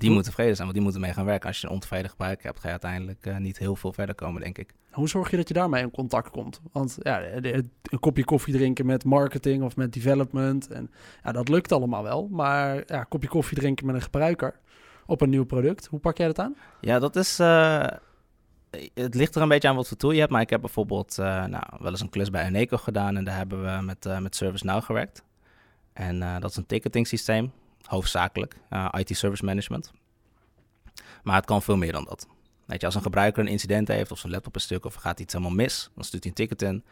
die 0.00 0.08
Hoe- 0.08 0.18
moet 0.18 0.26
tevreden 0.26 0.52
zijn, 0.54 0.62
want 0.62 0.74
die 0.74 0.82
moeten 0.82 1.00
mee 1.02 1.12
gaan 1.12 1.24
werken. 1.24 1.48
Als 1.48 1.60
je 1.60 1.66
een 1.66 1.72
ontevreden 1.72 2.10
gebruiker 2.10 2.46
hebt, 2.46 2.58
ga 2.58 2.64
je 2.64 2.70
uiteindelijk 2.70 3.26
eh, 3.26 3.36
niet 3.36 3.58
heel 3.58 3.76
veel 3.76 3.92
verder 3.92 4.14
komen, 4.14 4.40
denk 4.40 4.58
ik. 4.58 4.74
Hoe 4.90 5.08
zorg 5.08 5.30
je 5.30 5.36
dat 5.36 5.48
je 5.48 5.54
daarmee 5.54 5.82
in 5.82 5.90
contact 5.90 6.30
komt? 6.30 6.60
Want 6.72 6.96
ja, 7.02 7.22
een 7.22 7.70
kopje 8.00 8.24
koffie 8.24 8.54
drinken 8.54 8.86
met 8.86 9.04
marketing 9.04 9.62
of 9.62 9.76
met 9.76 9.92
development, 9.92 10.68
en, 10.68 10.90
ja, 11.24 11.32
dat 11.32 11.48
lukt 11.48 11.72
allemaal 11.72 12.02
wel. 12.02 12.28
Maar 12.30 12.74
ja, 12.86 12.98
een 13.00 13.08
kopje 13.08 13.28
koffie 13.28 13.58
drinken 13.58 13.86
met 13.86 13.94
een 13.94 14.02
gebruiker 14.02 14.58
op 15.06 15.20
een 15.20 15.30
nieuw 15.30 15.44
product, 15.44 15.86
hoe 15.86 15.98
pak 16.00 16.16
jij 16.16 16.26
dat 16.26 16.38
aan? 16.38 16.56
Ja, 16.80 16.98
dat 16.98 17.16
is. 17.16 17.38
eh, 17.38 17.86
het 18.94 19.14
ligt 19.14 19.34
er 19.34 19.42
een 19.42 19.48
beetje 19.48 19.68
aan 19.68 19.76
wat 19.76 19.88
voor 19.88 19.96
tool 19.96 20.10
je 20.10 20.18
hebt. 20.18 20.30
Maar 20.32 20.40
ik 20.40 20.50
heb 20.50 20.60
bijvoorbeeld 20.60 21.18
eh, 21.18 21.44
nou, 21.44 21.64
wel 21.78 21.90
eens 21.90 22.00
een 22.00 22.08
klus 22.10 22.30
bij 22.30 22.46
Eneco 22.46 22.76
gedaan. 22.76 23.16
En 23.16 23.24
daar 23.24 23.36
hebben 23.36 23.62
we 23.76 23.82
met, 23.84 24.06
eh 24.06 24.18
met 24.18 24.36
ServiceNow 24.36 24.82
gewerkt. 24.82 25.24
En 25.92 26.18
dat 26.40 26.50
is 26.50 26.56
een 26.56 26.66
ticketing 26.66 27.06
systeem, 27.06 27.52
hoofdzakelijk. 27.84 28.56
eh, 28.68 28.88
IT 28.98 29.16
Service 29.16 29.44
Management. 29.44 29.90
Maar 31.22 31.36
het 31.36 31.44
kan 31.44 31.62
veel 31.62 31.76
meer 31.76 31.92
dan 31.92 32.04
dat. 32.04 32.26
Weet 32.66 32.80
je, 32.80 32.86
als 32.86 32.94
een 32.94 33.02
gebruiker 33.02 33.42
een 33.42 33.50
incident 33.50 33.88
heeft 33.88 34.10
of 34.10 34.18
zijn 34.18 34.32
laptop 34.32 34.54
een 34.54 34.60
stuk 34.60 34.84
of 34.84 34.94
gaat 34.94 35.20
iets 35.20 35.32
helemaal 35.32 35.54
mis, 35.54 35.90
dan 35.94 36.04
stuurt 36.04 36.22
hij 36.22 36.32
een 36.32 36.38
ticket 36.38 36.62
in. 36.62 36.84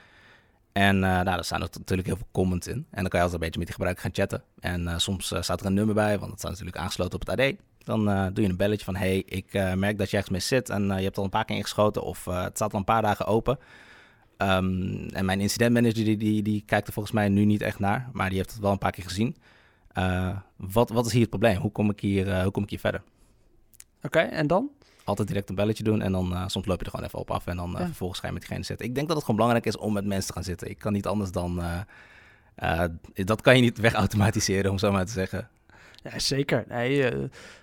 En 0.73 0.95
eh 0.95 1.11
nou, 1.11 1.25
daar 1.25 1.45
staan 1.45 1.61
natuurlijk 1.61 2.09
heel 2.09 2.16
veel 2.16 2.28
comments 2.33 2.66
in. 2.66 2.87
En 2.90 3.00
dan 3.00 3.09
kan 3.09 3.18
je 3.21 3.25
altijd 3.25 3.33
een 3.33 3.38
beetje 3.40 3.59
met 3.59 3.66
die 3.66 3.76
gebruiker 3.76 4.02
gaan 4.02 4.14
chatten. 4.14 4.42
En 4.61 4.88
eh, 4.88 4.99
soms 4.99 5.26
staat 5.40 5.61
er 5.61 5.66
een 5.66 5.75
nummer 5.75 5.95
bij, 5.95 6.18
want 6.18 6.30
het 6.30 6.38
staat 6.38 6.50
natuurlijk 6.50 6.78
aangesloten 6.78 7.21
op 7.21 7.26
het 7.26 7.40
AD. 7.40 7.54
Dan 7.78 8.04
doe 8.04 8.45
je 8.45 8.50
een 8.50 8.57
belletje 8.57 8.85
van, 8.85 8.97
hey, 8.97 9.23
ik 9.26 9.52
merk 9.52 9.99
dat 9.99 10.11
je 10.11 10.16
ergens 10.16 10.33
mee 10.33 10.40
zit 10.40 10.71
en 10.71 10.83
je 10.83 11.04
hebt 11.04 11.18
al 11.18 11.25
een 11.25 11.30
paar 11.30 11.45
keer 11.45 11.57
ingeschoten 11.57 12.02
of 12.02 12.25
het 12.25 12.57
staat 12.57 12.73
al 12.73 12.78
een 12.78 12.85
paar 12.85 13.02
dagen 13.02 13.26
open. 13.26 13.59
Ehm, 14.38 15.09
en 15.09 15.25
mijn 15.25 15.40
incidentmanager 15.40 16.04
die, 16.04 16.16
die, 16.16 16.42
die 16.42 16.62
kijkt 16.66 16.87
er 16.87 16.92
volgens 16.92 17.14
mij 17.14 17.28
nu 17.28 17.45
niet 17.45 17.62
echt 17.62 17.78
naar, 17.78 18.09
maar 18.12 18.28
die 18.28 18.38
heeft 18.38 18.52
het 18.52 18.61
wel 18.61 18.73
een 18.73 18.78
paar 18.78 18.90
keer 18.90 19.04
gezien. 19.04 19.37
Eh, 19.99 20.37
wat, 20.57 20.90
wat 20.90 21.07
is 21.07 21.12
hier 21.12 21.21
het 21.21 21.31
probleem? 21.31 21.57
Hoe 21.57 21.73
kom 21.73 21.90
ik 21.90 22.00
hier, 22.00 22.28
eh, 22.33 22.43
hoe 22.43 22.50
kom 22.50 22.62
ik 22.62 22.71
hier 22.71 22.78
verder? 22.78 23.02
Oké, 24.02 24.19
en 24.19 24.47
dan? 24.47 24.71
Altijd 25.05 25.28
direct 25.28 25.49
een 25.49 25.55
belletje 25.55 25.83
doen 25.83 26.02
en 26.02 26.12
dan 26.12 26.35
eh, 26.35 26.45
soms 26.47 26.67
loop 26.67 26.78
je 26.78 26.85
er 26.85 26.90
gewoon 26.90 27.07
even 27.07 27.19
op 27.19 27.31
af 27.31 27.47
en 27.47 27.57
dan 27.57 27.71
Ja. 27.78 27.85
vervolgens 27.87 28.21
ga 28.21 28.26
je 28.26 28.33
met 28.33 28.43
diegene 28.43 28.64
zitten. 28.64 28.87
Ik 28.87 28.95
denk 28.95 29.07
dat 29.07 29.17
het 29.17 29.25
gewoon 29.25 29.40
belangrijk 29.40 29.67
is 29.75 29.76
om 29.81 29.93
met 29.93 30.05
mensen 30.05 30.26
te 30.26 30.33
gaan 30.33 30.43
zitten. 30.45 30.71
Ik 30.71 30.78
kan 30.78 30.93
niet 30.93 31.07
anders 31.07 31.31
dan... 31.31 31.62
dat 33.14 33.40
kan 33.40 33.57
je 33.57 33.62
niet 33.62 33.78
wegautomatiseren, 33.78 34.71
om 34.71 34.78
zo 34.78 34.93
maar 34.93 35.07
te 35.07 35.12
zeggen. 35.12 35.49
Ja, 36.02 36.19
zeker. 36.19 36.64
Nee, 36.69 37.12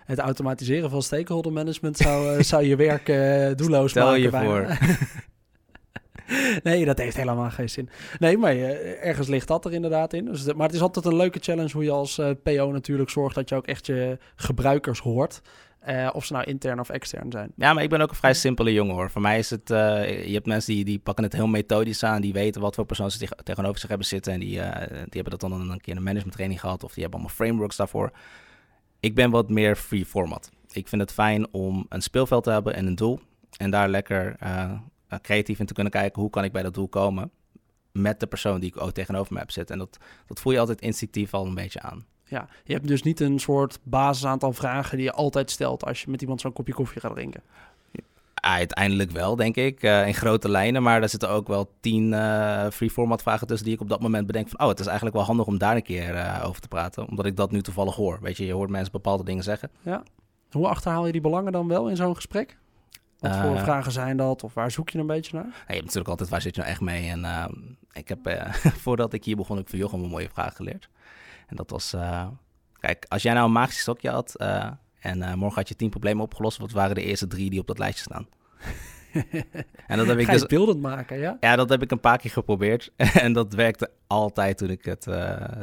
het 0.05 0.19
automatiseren 0.19 0.89
van 0.89 1.01
stakeholder 1.01 1.51
management 1.51 1.97
zou, 1.97 2.43
zou 2.43 2.63
je 2.63 2.75
werk 2.75 3.05
doelloos 3.57 3.89
Stel 3.89 4.05
maken. 4.05 4.21
je 4.21 4.29
bijna. 4.29 4.77
nee, 6.63 6.85
dat 6.85 6.97
heeft 6.97 7.15
helemaal 7.15 7.49
geen 7.49 7.69
zin. 7.69 7.89
Nee, 8.19 8.37
maar 8.37 8.51
eh, 8.51 9.05
ergens 9.07 9.27
ligt 9.27 9.47
dat 9.47 9.65
er 9.65 9.73
inderdaad 9.73 10.13
in. 10.13 10.25
Dus, 10.25 10.53
maar 10.53 10.65
het 10.65 10.75
is 10.75 10.81
altijd 10.81 11.05
een 11.05 11.15
leuke 11.15 11.39
challenge 11.39 11.71
hoe 11.71 11.83
je 11.83 11.91
als 11.91 12.17
eh, 12.17 12.29
PO 12.43 12.71
natuurlijk 12.71 13.09
zorgt 13.09 13.35
dat 13.35 13.49
je 13.49 13.55
ook 13.55 13.67
echt 13.67 13.85
je 13.85 14.17
gebruikers 14.35 14.99
hoort. 14.99 15.41
Eh, 15.79 16.09
of 16.13 16.25
ze 16.25 16.33
nou 16.33 16.45
intern 16.45 16.79
of 16.79 16.89
extern 16.89 17.31
zijn. 17.31 17.51
Ja, 17.55 17.73
maar 17.73 17.83
ik 17.83 17.89
ben 17.89 18.01
ook 18.01 18.09
een 18.09 18.15
vrij 18.15 18.33
simpele 18.33 18.73
jongen 18.73 18.95
hoor. 18.95 19.09
Voor 19.09 19.21
mij 19.21 19.37
is 19.37 19.49
het, 19.49 19.67
je 19.67 20.29
hebt 20.31 20.45
mensen 20.45 20.73
die, 20.73 20.85
die 20.85 20.99
pakken 20.99 21.23
het 21.23 21.33
heel 21.33 21.47
methodisch 21.47 22.03
aan. 22.03 22.21
Die 22.21 22.33
weten 22.33 22.61
wat 22.61 22.75
voor 22.75 22.85
persoon 22.85 23.11
ze 23.11 23.17
tegen- 23.17 23.43
tegenover 23.43 23.79
zich 23.79 23.89
hebben 23.89 24.07
zitten. 24.07 24.33
En 24.33 24.39
die, 24.39 24.49
die 24.49 24.59
hebben 25.09 25.29
dat 25.29 25.39
dan 25.39 25.51
een 25.71 25.81
keer 25.81 25.95
een 25.95 26.03
management 26.03 26.33
training 26.33 26.59
gehad. 26.59 26.83
Of 26.83 26.93
die 26.93 27.03
hebben 27.03 27.19
allemaal 27.19 27.37
frameworks 27.37 27.75
daarvoor. 27.75 28.11
Ik 28.99 29.15
ben 29.15 29.29
wat 29.31 29.49
meer 29.49 29.75
free 29.75 30.05
format. 30.05 30.49
Ik 30.71 30.87
vind 30.87 31.01
het 31.01 31.11
fijn 31.11 31.53
om 31.53 31.85
een 31.89 32.01
speelveld 32.01 32.43
te 32.43 32.51
hebben 32.51 32.75
en 32.75 32.85
een 32.85 32.95
doel. 32.95 33.19
En 33.57 33.69
daar 33.69 33.89
lekker 33.89 34.35
creatief 35.21 35.59
in 35.59 35.65
te 35.65 35.73
kunnen 35.73 35.91
kijken. 35.91 36.21
Hoe 36.21 36.29
kan 36.29 36.43
ik 36.43 36.51
bij 36.51 36.63
dat 36.63 36.73
doel 36.73 36.87
komen? 36.87 37.31
Met 37.91 38.19
de 38.19 38.27
persoon 38.27 38.59
die 38.59 38.69
ik 38.69 38.81
ook 38.81 38.91
tegenover 38.91 39.33
me 39.33 39.39
heb 39.39 39.51
zitten. 39.51 39.75
En 39.75 39.81
dat, 39.81 39.97
dat 40.27 40.39
voel 40.39 40.53
je 40.53 40.59
altijd 40.59 40.81
instinctief 40.81 41.33
al 41.33 41.45
een 41.45 41.55
beetje 41.55 41.81
aan. 41.81 42.05
Ja, 42.27 42.47
je 42.63 42.73
hebt 42.73 42.87
dus 42.87 43.03
niet 43.03 43.19
een 43.19 43.39
soort 43.39 43.79
basisaantal 43.83 44.53
vragen 44.53 44.97
die 44.97 45.05
je 45.05 45.11
altijd 45.11 45.51
stelt 45.51 45.85
als 45.85 46.01
je 46.01 46.09
met 46.09 46.21
iemand 46.21 46.41
zo'n 46.41 46.53
kopje 46.53 46.73
koffie 46.73 47.01
gaat 47.01 47.13
drinken. 47.13 47.41
Uiteindelijk 48.33 49.11
wel, 49.11 49.35
denk 49.35 49.55
ik, 49.55 49.83
eh, 49.83 50.07
in 50.07 50.13
grote 50.13 50.49
lijnen. 50.49 50.83
Maar 50.83 51.01
er 51.01 51.09
zitten 51.09 51.29
ook 51.29 51.47
wel 51.47 51.71
tien 51.79 52.13
eh 52.13 52.67
free 52.71 52.89
format 52.89 53.21
vragen 53.21 53.47
tussen 53.47 53.65
die 53.65 53.75
ik 53.75 53.81
op 53.81 53.89
dat 53.89 54.01
moment 54.01 54.27
bedenk 54.27 54.49
van... 54.49 54.59
oh, 54.59 54.67
het 54.67 54.79
is 54.79 54.85
eigenlijk 54.85 55.15
wel 55.15 55.25
handig 55.25 55.45
om 55.45 55.57
daar 55.57 55.75
een 55.75 55.83
keer 55.83 56.15
eh, 56.15 56.43
over 56.47 56.61
te 56.61 56.67
praten. 56.67 57.07
Omdat 57.07 57.25
ik 57.25 57.35
dat 57.35 57.51
nu 57.51 57.61
toevallig 57.61 57.95
hoor. 57.95 58.19
Weet 58.21 58.37
je, 58.37 58.45
je 58.45 58.53
hoort 58.53 58.69
mensen 58.69 58.91
bepaalde 58.91 59.23
dingen 59.23 59.43
zeggen. 59.43 59.69
Hoe 60.51 60.67
achterhaal 60.67 61.05
je 61.05 61.11
die 61.11 61.21
belangen 61.21 61.51
dan 61.51 61.67
wel 61.67 61.89
in 61.89 61.95
zo'n 61.95 62.15
gesprek? 62.15 62.57
Wat 63.29 63.37
voor 63.37 63.55
Eh, 63.55 63.63
vragen 63.63 63.91
zijn 63.91 64.17
dat? 64.17 64.43
Of 64.43 64.53
waar 64.53 64.71
zoek 64.71 64.89
je 64.89 64.99
een 64.99 65.07
beetje 65.07 65.35
naar? 65.35 65.45
Ja, 65.45 65.51
je 65.67 65.73
hebt 65.73 65.81
natuurlijk 65.81 66.09
altijd, 66.09 66.29
waar 66.29 66.41
zit 66.41 66.55
je 66.55 66.61
nou 66.61 66.71
echt 66.73 66.81
mee? 66.81 67.09
En 67.09 67.25
eh, 67.25 67.45
ik 67.91 68.07
heb, 68.07 68.25
eh, 68.27 68.53
voordat 68.83 69.13
ik 69.13 69.23
hier 69.25 69.35
begon, 69.35 69.57
ik 69.57 69.69
van 69.69 69.79
Jochem 69.79 70.03
een 70.03 70.09
mooie 70.09 70.29
vraag 70.29 70.55
geleerd. 70.55 70.89
En 71.47 71.55
dat 71.55 71.69
was, 71.69 71.95
kijk, 72.79 73.05
als 73.07 73.21
jij 73.21 73.33
nou 73.33 73.45
een 73.45 73.51
magisch 73.51 73.79
stokje 73.79 74.09
had... 74.09 74.35
en 74.99 75.37
morgen 75.37 75.57
had 75.57 75.67
je 75.67 75.75
tien 75.75 75.89
problemen 75.89 76.23
opgelost... 76.23 76.57
wat 76.57 76.71
waren 76.71 76.95
de 76.95 77.03
eerste 77.03 77.27
drie 77.27 77.49
die 77.49 77.59
op 77.59 77.67
dat 77.67 77.77
lijstje 77.77 78.03
staan? 78.03 78.27
en 79.87 79.97
dat 79.97 80.07
heb 80.07 80.17
ik 80.17 80.25
Ga 80.25 80.31
je 80.31 80.39
dus 80.39 80.47
beeldend 80.47 80.81
maken, 80.81 81.19
ja? 81.19 81.37
Ja, 81.39 81.55
dat 81.55 81.69
heb 81.69 81.81
ik 81.81 81.91
een 81.91 81.99
paar 81.99 82.17
keer 82.17 82.31
geprobeerd. 82.31 82.91
en 83.25 83.33
dat 83.33 83.53
werkte 83.53 83.91
altijd 84.07 84.57
toen 84.57 84.69
ik 84.69 84.85
het, 84.85 85.01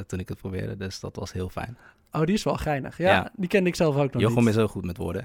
toen 0.07 0.19
ik 0.19 0.29
het 0.29 0.39
probeerde. 0.39 0.77
Dus 0.77 1.01
dat 1.01 1.17
was 1.17 1.33
heel 1.33 1.49
fijn. 1.49 1.77
Oh, 2.13 2.23
die 2.25 2.35
is 2.35 2.43
wel 2.43 2.57
geinig. 2.57 2.99
Ja, 2.99 3.11
Ja. 3.11 3.31
die 3.37 3.49
kende 3.49 3.69
ik 3.69 3.75
zelf 3.75 3.97
ook 3.97 4.13
nog 4.13 4.23
Jochem 4.23 4.39
niet. 4.39 4.49
is 4.49 4.55
heel 4.55 4.69
goed 4.69 4.85
met 4.85 4.97
woorden. 4.97 5.25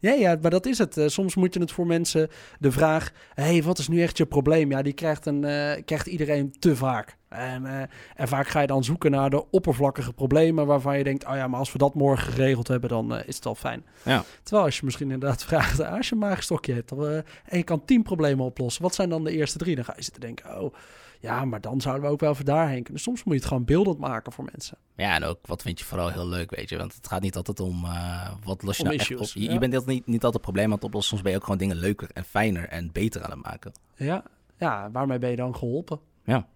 Ja, 0.00 0.12
ja, 0.12 0.38
maar 0.40 0.50
dat 0.50 0.66
is 0.66 0.78
het. 0.78 0.96
Eh, 0.96 1.08
soms 1.08 1.34
moet 1.34 1.54
je 1.54 1.60
het 1.60 1.72
voor 1.72 1.86
mensen 1.86 2.28
de 2.58 2.72
vraag: 2.72 3.12
hey, 3.34 3.62
wat 3.62 3.78
is 3.78 3.88
nu 3.88 4.02
echt 4.02 4.16
je 4.16 4.26
probleem? 4.26 4.70
Ja, 4.70 4.82
die 4.82 4.92
krijgt, 4.92 5.26
een, 5.26 5.44
eh, 5.44 5.82
krijgt 5.84 6.06
iedereen 6.06 6.54
te 6.58 6.76
vaak. 6.76 7.16
En, 7.28 7.66
eh, 7.66 7.82
en 8.14 8.28
vaak 8.28 8.48
ga 8.48 8.60
je 8.60 8.66
dan 8.66 8.84
zoeken 8.84 9.10
naar 9.10 9.30
de 9.30 9.50
oppervlakkige 9.50 10.12
problemen 10.12 10.66
waarvan 10.66 10.98
je 10.98 11.04
denkt: 11.04 11.26
oh 11.26 11.34
ja, 11.34 11.48
maar 11.48 11.58
als 11.58 11.72
we 11.72 11.78
dat 11.78 11.94
morgen 11.94 12.32
geregeld 12.32 12.68
hebben, 12.68 12.88
dan 12.88 13.22
is 13.26 13.36
het 13.36 13.46
al 13.46 13.54
fijn. 13.54 13.84
Ja. 14.04 14.24
Terwijl 14.42 14.66
als 14.66 14.76
je 14.76 14.84
misschien 14.84 15.10
inderdaad 15.10 15.44
vraagt: 15.48 15.80
ah, 15.80 15.92
als 15.96 16.08
je 16.08 16.14
een 16.14 16.20
maagstokje 16.20 16.74
hebt 16.74 16.88
dan, 16.88 17.04
en 17.44 17.58
je 17.58 17.62
kan 17.62 17.84
tien 17.84 18.02
problemen 18.02 18.44
oplossen, 18.44 18.82
wat 18.82 18.94
zijn 18.94 19.08
dan 19.08 19.24
de 19.24 19.32
eerste 19.32 19.58
drie? 19.58 19.74
Dan 19.74 19.84
ga 19.84 19.92
je 19.96 20.02
zitten 20.02 20.20
denken: 20.20 20.62
oh 20.62 20.74
ja, 21.22 21.44
maar 21.44 21.60
dan 21.60 21.80
zouden 21.80 22.04
we 22.04 22.10
ook 22.10 22.20
wel 22.20 22.30
even 22.30 22.44
daarheen 22.44 22.82
kunnen. 22.82 23.02
Soms 23.02 23.24
moet 23.24 23.34
je 23.34 23.40
het 23.40 23.48
gewoon 23.48 23.64
beeldend 23.64 23.98
maken 23.98 24.32
voor 24.32 24.44
mensen. 24.52 24.78
Ja, 24.96 25.14
en 25.14 25.24
ook 25.24 25.38
wat 25.46 25.62
vind 25.62 25.78
je 25.78 25.84
vooral 25.84 26.08
heel 26.08 26.26
leuk, 26.26 26.50
weet 26.56 26.68
je. 26.68 26.76
Want 26.76 26.94
het 26.94 27.08
gaat 27.08 27.22
niet 27.22 27.36
altijd 27.36 27.60
om 27.60 27.84
eh, 27.84 28.30
wat 28.44 28.62
los 28.62 28.76
je 28.76 28.82
Om 28.82 28.88
nou 28.88 29.00
echt 29.00 29.16
op. 29.16 29.26
Je, 29.26 29.42
ja. 29.42 29.52
je 29.52 29.58
bent 29.58 29.86
niet, 29.86 30.06
niet 30.06 30.24
altijd 30.24 30.42
problemen 30.42 30.70
aan 30.70 30.76
het 30.76 30.84
oplossen. 30.84 31.10
Soms 31.10 31.22
ben 31.22 31.30
je 31.32 31.36
ook 31.36 31.44
gewoon 31.44 31.58
dingen 31.58 31.76
leuker 31.76 32.10
en 32.12 32.24
fijner 32.24 32.68
en 32.68 32.92
beter 32.92 33.22
aan 33.22 33.30
het 33.30 33.42
maken. 33.42 33.72
Ja, 33.96 34.22
ja 34.58 34.90
waarmee 34.92 35.18
ben 35.18 35.30
je 35.30 35.36
dan 35.36 35.56
geholpen? 35.56 36.00
Ja. 36.24 36.46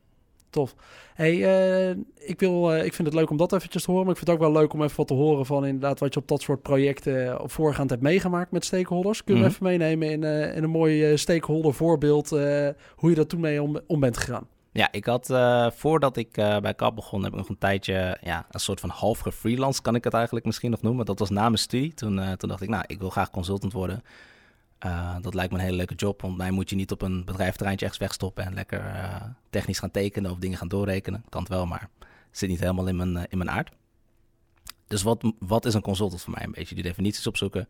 Tof. 0.50 0.74
Hey, 1.14 1.44
eh, 1.44 1.96
ik, 2.14 2.40
wil, 2.40 2.72
eh, 2.72 2.84
ik 2.84 2.94
vind 2.94 3.08
het 3.08 3.16
leuk 3.16 3.30
om 3.30 3.36
dat 3.36 3.52
eventjes 3.52 3.82
te 3.82 3.90
horen. 3.90 4.06
Maar 4.06 4.14
ik 4.14 4.18
vind 4.24 4.30
het 4.30 4.40
ook 4.46 4.52
wel 4.52 4.60
leuk 4.62 4.72
om 4.72 4.82
even 4.82 4.96
wat 4.96 5.06
te 5.06 5.14
horen 5.14 5.46
van 5.46 5.66
inderdaad 5.66 6.00
wat 6.00 6.14
je 6.14 6.20
op 6.20 6.28
dat 6.28 6.42
soort 6.42 6.62
projecten 6.62 7.40
op 7.40 7.50
voorgaand 7.50 7.90
hebt 7.90 8.02
meegemaakt 8.02 8.50
met 8.50 8.64
stakeholders. 8.64 9.24
Kun 9.24 9.34
je 9.34 9.40
Mhm. 9.40 9.50
even 9.50 9.64
meenemen 9.64 10.10
in, 10.10 10.22
in 10.54 10.62
een 10.62 10.70
mooi 10.70 11.04
eh, 11.04 11.16
stakeholder 11.16 11.74
voorbeeld 11.74 12.28
hoe 12.96 13.10
je 13.10 13.14
dat 13.14 13.28
toen 13.28 13.40
mee 13.40 13.62
om, 13.62 13.80
om 13.86 14.00
bent 14.00 14.16
gegaan? 14.16 14.46
Ja, 14.76 14.92
ik 14.92 15.04
had 15.04 15.30
eh, 15.30 15.70
voordat 15.70 16.16
ik 16.16 16.36
eh, 16.36 16.58
bij 16.58 16.74
KAP 16.74 16.94
begon, 16.94 17.22
heb 17.22 17.32
ik 17.32 17.38
nog 17.38 17.48
een 17.48 17.58
tijdje 17.58 18.18
ja, 18.22 18.46
een 18.50 18.60
soort 18.60 18.80
van 18.80 18.90
half 18.90 19.18
gefreelance, 19.18 19.82
kan 19.82 19.94
ik 19.94 20.04
het 20.04 20.14
eigenlijk 20.14 20.46
misschien 20.46 20.70
nog 20.70 20.82
noemen. 20.82 21.06
Dat 21.06 21.18
was 21.18 21.30
na 21.30 21.42
mijn 21.42 21.58
studie. 21.58 21.94
Toen, 21.94 22.18
eh, 22.18 22.32
toen 22.32 22.48
dacht 22.48 22.62
ik, 22.62 22.68
nou, 22.68 22.84
ik 22.86 22.98
wil 22.98 23.10
graag 23.10 23.30
consultant 23.30 23.72
worden. 23.72 24.02
Dat 25.20 25.34
lijkt 25.34 25.52
me 25.52 25.58
een 25.58 25.64
hele 25.64 25.76
leuke 25.76 25.94
job, 25.94 26.22
want 26.22 26.36
mij 26.36 26.50
moet 26.50 26.70
je 26.70 26.76
niet 26.76 26.92
op 26.92 27.02
een 27.02 27.24
bedrijventerreintje 27.24 27.86
echt 27.86 27.96
wegstoppen 27.96 28.44
en 28.44 28.54
lekker 28.54 28.94
technisch 29.50 29.78
gaan 29.78 29.90
tekenen 29.90 30.30
of 30.30 30.38
dingen 30.38 30.58
gaan 30.58 30.68
doorrekenen. 30.68 31.24
Kan 31.28 31.40
het 31.40 31.50
wel, 31.50 31.66
maar 31.66 31.88
zit 32.30 32.48
niet 32.48 32.60
helemaal 32.60 32.86
in 32.86 32.96
mijn, 32.96 33.26
in 33.28 33.38
mijn 33.38 33.50
aard. 33.50 33.70
Dus 34.86 35.02
wat, 35.02 35.32
wat 35.38 35.64
is 35.64 35.74
een 35.74 35.82
consultant 35.82 36.22
voor 36.22 36.32
mij? 36.32 36.44
Een 36.44 36.52
beetje 36.52 36.74
die 36.74 36.84
definities 36.84 37.26
opzoeken. 37.26 37.68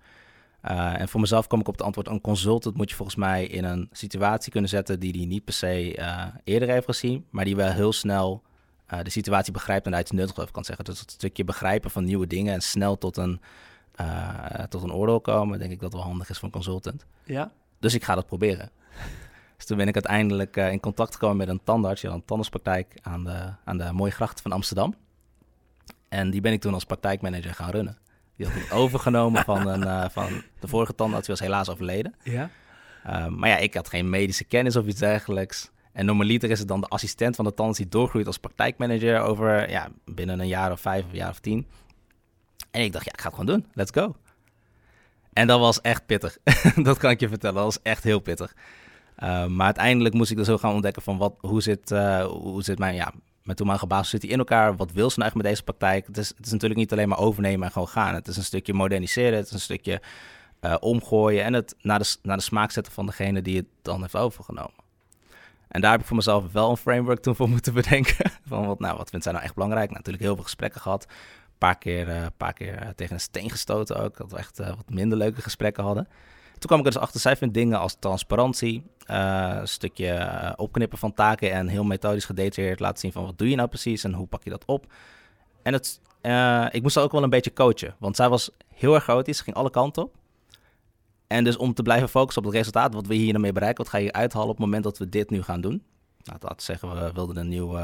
Eh, 0.67 1.01
en 1.01 1.09
voor 1.09 1.21
mezelf 1.21 1.47
kwam 1.47 1.61
ik 1.61 1.69
op 1.69 1.75
het 1.75 1.83
antwoord: 1.83 2.09
een 2.09 2.21
consultant 2.21 2.77
moet 2.77 2.91
je 2.91 2.97
volgens 2.97 3.17
mij 3.17 3.47
in 3.47 3.65
een 3.65 3.89
situatie 3.93 4.53
kunnen 4.53 4.71
zetten 4.71 5.01
die 5.01 5.13
die 5.13 5.27
niet 5.27 5.45
per 5.45 5.55
se 5.55 5.95
eh, 5.97 6.25
eerder 6.45 6.69
heeft 6.69 6.85
gezien, 6.85 7.27
maar 7.31 7.45
die 7.45 7.57
wel 7.57 7.71
heel 7.71 7.93
snel 7.93 8.43
eh, 8.87 9.01
de 9.03 9.11
situatie 9.11 9.53
begrijpt 9.53 9.87
en 9.87 9.95
uit 9.95 10.09
zijn 10.09 10.21
nuttig 10.21 10.39
over 10.39 10.53
kan 10.53 10.65
zeggen. 10.65 10.85
Dus 10.85 11.01
het 11.01 11.11
stukje 11.11 11.45
begrijpen 11.45 11.91
van 11.91 12.05
nieuwe 12.05 12.27
dingen 12.27 12.55
en 12.55 12.61
snel 12.61 12.99
tot 12.99 13.17
een, 13.17 13.41
tot 14.69 14.83
een 14.83 14.93
oordeel 14.93 15.21
komen, 15.21 15.59
denk 15.59 15.71
ik 15.71 15.81
dat 15.81 15.93
wel 15.93 16.03
handig 16.03 16.31
is 16.31 16.37
voor 16.37 16.45
een 16.45 16.55
consultant. 16.55 17.07
Ja? 17.25 17.53
Dus 17.79 17.95
ik 17.95 18.05
ga 18.05 18.15
dat 18.15 18.27
proberen. 18.27 18.71
Dus 19.57 19.67
toen 19.67 19.77
ben 19.77 19.89
ik 19.89 19.95
uiteindelijk 19.95 20.57
in 20.57 20.81
contact 20.81 21.13
gekomen 21.13 21.37
met 21.37 21.49
een 21.49 21.61
tandarts, 21.65 22.01
ja, 22.01 22.11
een 22.11 22.25
tandartspraktijk 22.25 22.99
aan 23.03 23.25
de, 23.25 23.53
aan 23.65 23.79
de 23.79 23.93
Mooie 23.93 24.11
Gracht 24.11 24.41
van 24.41 24.53
Amsterdam. 24.53 24.95
En 26.09 26.31
die 26.31 26.41
ben 26.41 26.53
ik 26.53 26.61
toen 26.61 26.75
als 26.75 26.85
praktijkmanager 26.85 27.55
gaan 27.55 27.71
runnen. 27.71 27.99
Die 28.37 28.47
had 28.47 28.57
ik 28.57 28.73
overgenomen 28.73 29.45
van, 29.45 29.67
een, 29.67 29.85
eh, 29.85 30.09
van 30.11 30.43
de 30.61 30.69
vorige 30.69 30.95
tandarts, 30.95 31.27
die 31.27 31.35
was 31.37 31.45
helaas 31.45 31.71
overleden. 31.71 32.15
Ja? 32.23 32.51
Uh, 33.07 33.27
maar 33.27 33.49
ja, 33.49 33.57
ik 33.57 33.75
had 33.75 33.89
geen 33.89 34.11
medische 34.11 34.45
kennis 34.45 34.77
of 34.77 34.87
iets 34.87 35.01
dergelijks. 35.01 35.71
En 35.93 36.07
normaliter 36.07 36.51
is 36.51 36.59
het 36.59 36.69
dan 36.69 36.81
de 36.81 36.87
assistent 36.87 37.37
van 37.37 37.45
de 37.45 37.55
tandarts 37.55 37.81
die 37.81 37.89
doorgroeit 37.89 38.27
als 38.27 38.39
praktijkmanager 38.39 39.21
over 39.21 39.71
ja, 39.71 39.89
binnen 40.05 40.41
een 40.41 40.47
jaar 40.47 40.73
of 40.73 40.81
vijf 40.81 41.05
of 41.05 41.11
een 41.11 41.17
jaar 41.17 41.31
of 41.31 41.39
tien. 41.39 41.67
En 42.71 42.83
ik 42.83 42.93
dacht, 42.93 43.05
ja, 43.05 43.13
ik 43.13 43.21
ga 43.21 43.29
het 43.29 43.39
gewoon 43.39 43.55
doen. 43.55 43.67
Let's 43.73 43.91
go. 43.91 44.17
En 45.33 45.47
dat 45.47 45.61
was 45.61 45.81
echt 45.81 46.07
pittig. 46.07 46.39
dat 46.83 46.99
kan 46.99 47.11
ik 47.11 47.21
je 47.21 47.29
vertellen. 47.29 47.57
Dat 47.57 47.65
was 47.65 47.83
echt 47.83 48.05
heel 48.05 48.19
pittig. 48.19 48.55
Uh, 49.19 49.47
maar 49.47 49.67
uiteindelijk 49.67 50.15
moest 50.15 50.31
ik 50.31 50.37
dus 50.37 50.49
ook 50.49 50.61
gaan 50.61 50.75
ontdekken 50.75 51.03
van 51.03 51.19
wat, 51.19 51.35
hoe 51.41 51.63
zit, 51.63 51.91
uh, 51.91 52.25
hoe 52.25 52.63
zit 52.63 52.79
mijn, 52.79 52.95
ja, 52.95 53.13
mijn 53.47 53.59
toenmalige 53.59 53.87
baas 53.87 54.09
zit 54.09 54.21
die 54.21 54.31
in 54.31 54.39
elkaar? 54.39 54.77
Wat 54.77 54.93
wil 54.93 55.11
ze 55.11 55.19
nou 55.19 55.31
eigenlijk 55.31 55.35
met 55.35 55.45
deze 55.45 55.63
praktijk? 55.63 56.07
Het 56.07 56.17
is, 56.17 56.29
het 56.37 56.47
is 56.47 56.53
natuurlijk 56.53 56.81
niet 56.81 56.93
alleen 56.93 57.09
maar 57.09 57.19
overnemen 57.19 57.67
en 57.67 57.73
gewoon 57.73 57.89
gaan. 57.89 58.15
Het 58.15 58.29
is 58.29 58.37
een 58.37 58.45
stukje 58.45 58.75
moderniseren. 58.75 59.39
Het 59.39 59.47
is 59.47 59.53
een 59.53 59.61
stukje 59.61 60.01
uh, 60.61 60.75
omgooien 60.81 61.45
en 61.45 61.53
het 61.53 61.75
naar 61.81 61.99
de, 61.99 62.17
naar 62.23 62.37
de 62.37 62.43
smaak 62.43 62.71
zetten 62.71 62.93
van 62.93 63.07
degene 63.07 63.43
die 63.43 63.57
het 63.57 63.67
dan 63.83 64.01
heeft 64.01 64.17
overgenomen. 64.17 64.85
En 65.69 65.81
daar 65.81 65.91
heb 65.91 66.01
ik 66.01 66.07
voor 66.07 66.17
mezelf 66.17 66.53
wel 66.53 66.71
een 66.71 66.77
framework 66.77 67.21
toen 67.21 67.37
voor 67.37 67.49
moeten 67.49 67.75
bedenken. 67.83 68.31
Van 68.47 68.67
wat, 68.67 68.79
nou, 68.79 68.97
wat 68.97 69.11
vindt 69.11 69.25
zij 69.25 69.33
nou 69.33 69.45
echt 69.45 69.55
belangrijk? 69.55 69.87
Nou, 69.87 69.97
natuurlijk 69.97 70.25
heel 70.25 70.35
veel 70.35 70.45
gesprekken 70.45 70.81
gehad. 70.81 71.05
Een 71.05 71.59
paar 71.59 71.79
keer, 71.79 72.09
uh, 72.09 72.27
paar 72.37 72.53
keer 72.53 72.83
uh, 72.83 72.89
tegen 72.89 73.15
een 73.15 73.21
steen 73.21 73.51
gestoten 73.51 73.97
ook. 74.03 74.17
Dat 74.17 74.31
we 74.31 74.37
echt 74.37 74.59
wat 74.59 74.91
minder 74.91 75.19
leuke 75.19 75.43
gesprekken 75.43 75.85
hadden. 75.85 76.09
Toen 76.59 76.69
kwam 76.69 76.79
ik 76.79 76.87
er 76.87 76.93
dus 76.93 77.01
achter, 77.01 77.21
zij 77.21 77.37
vindt 77.37 77.55
dingen 77.55 77.79
als 77.79 77.97
transparantie, 77.99 78.83
een 79.07 79.69
stukje 79.69 80.55
opknippen 80.57 80.99
van 80.99 81.15
taken 81.15 81.53
en 81.53 81.69
heel 81.69 81.85
methodisch 81.85 82.25
gedetailleerd 82.25 82.81
laten 82.81 82.99
zien 82.99 83.13
van 83.13 83.25
wat 83.25 83.39
doe 83.39 83.51
je 83.51 83.57
nou 83.57 83.69
precies 83.69 84.05
en 84.05 84.13
hoe 84.13 84.27
pak 84.27 84.45
je 84.45 84.51
dat 84.51 84.65
op. 84.65 84.93
En 85.63 85.73
het, 85.73 86.01
ik 86.75 86.83
moest 86.83 86.95
haar 86.95 87.05
ook 87.05 87.13
wel 87.13 87.23
een 87.23 87.31
beetje 87.31 87.53
coachen, 87.53 87.95
want 87.99 88.17
zij 88.17 88.29
was 88.29 88.51
heel 88.75 88.95
erg 88.95 89.05
chaotisch, 89.05 89.41
ging 89.41 89.57
alle 89.57 89.71
kanten 89.71 90.03
op. 90.03 90.15
En 91.27 91.45
dus 91.45 91.57
om 91.57 91.75
te 91.75 91.83
blijven 91.83 92.09
focussen 92.09 92.43
op 92.43 92.49
het 92.49 92.57
resultaat, 92.57 92.95
wat 92.95 93.07
we 93.07 93.15
hier 93.15 93.31
nou 93.31 93.39
mee 93.39 93.53
bereiken, 93.53 93.85
wat 93.85 93.93
ga 93.93 93.99
je 93.99 94.13
uithalen 94.13 94.49
op 94.49 94.57
het 94.57 94.65
moment 94.65 94.85
dat 94.85 94.99
we 94.99 95.09
dit 95.09 95.31
nu 95.31 95.43
gaan 95.43 95.61
doen. 95.61 95.83
Nou, 96.25 96.39
dat 96.39 96.63
zeggen 96.63 96.95
we, 96.95 97.13
wilden 97.13 97.37
een 97.37 97.49
nieuw, 97.49 97.79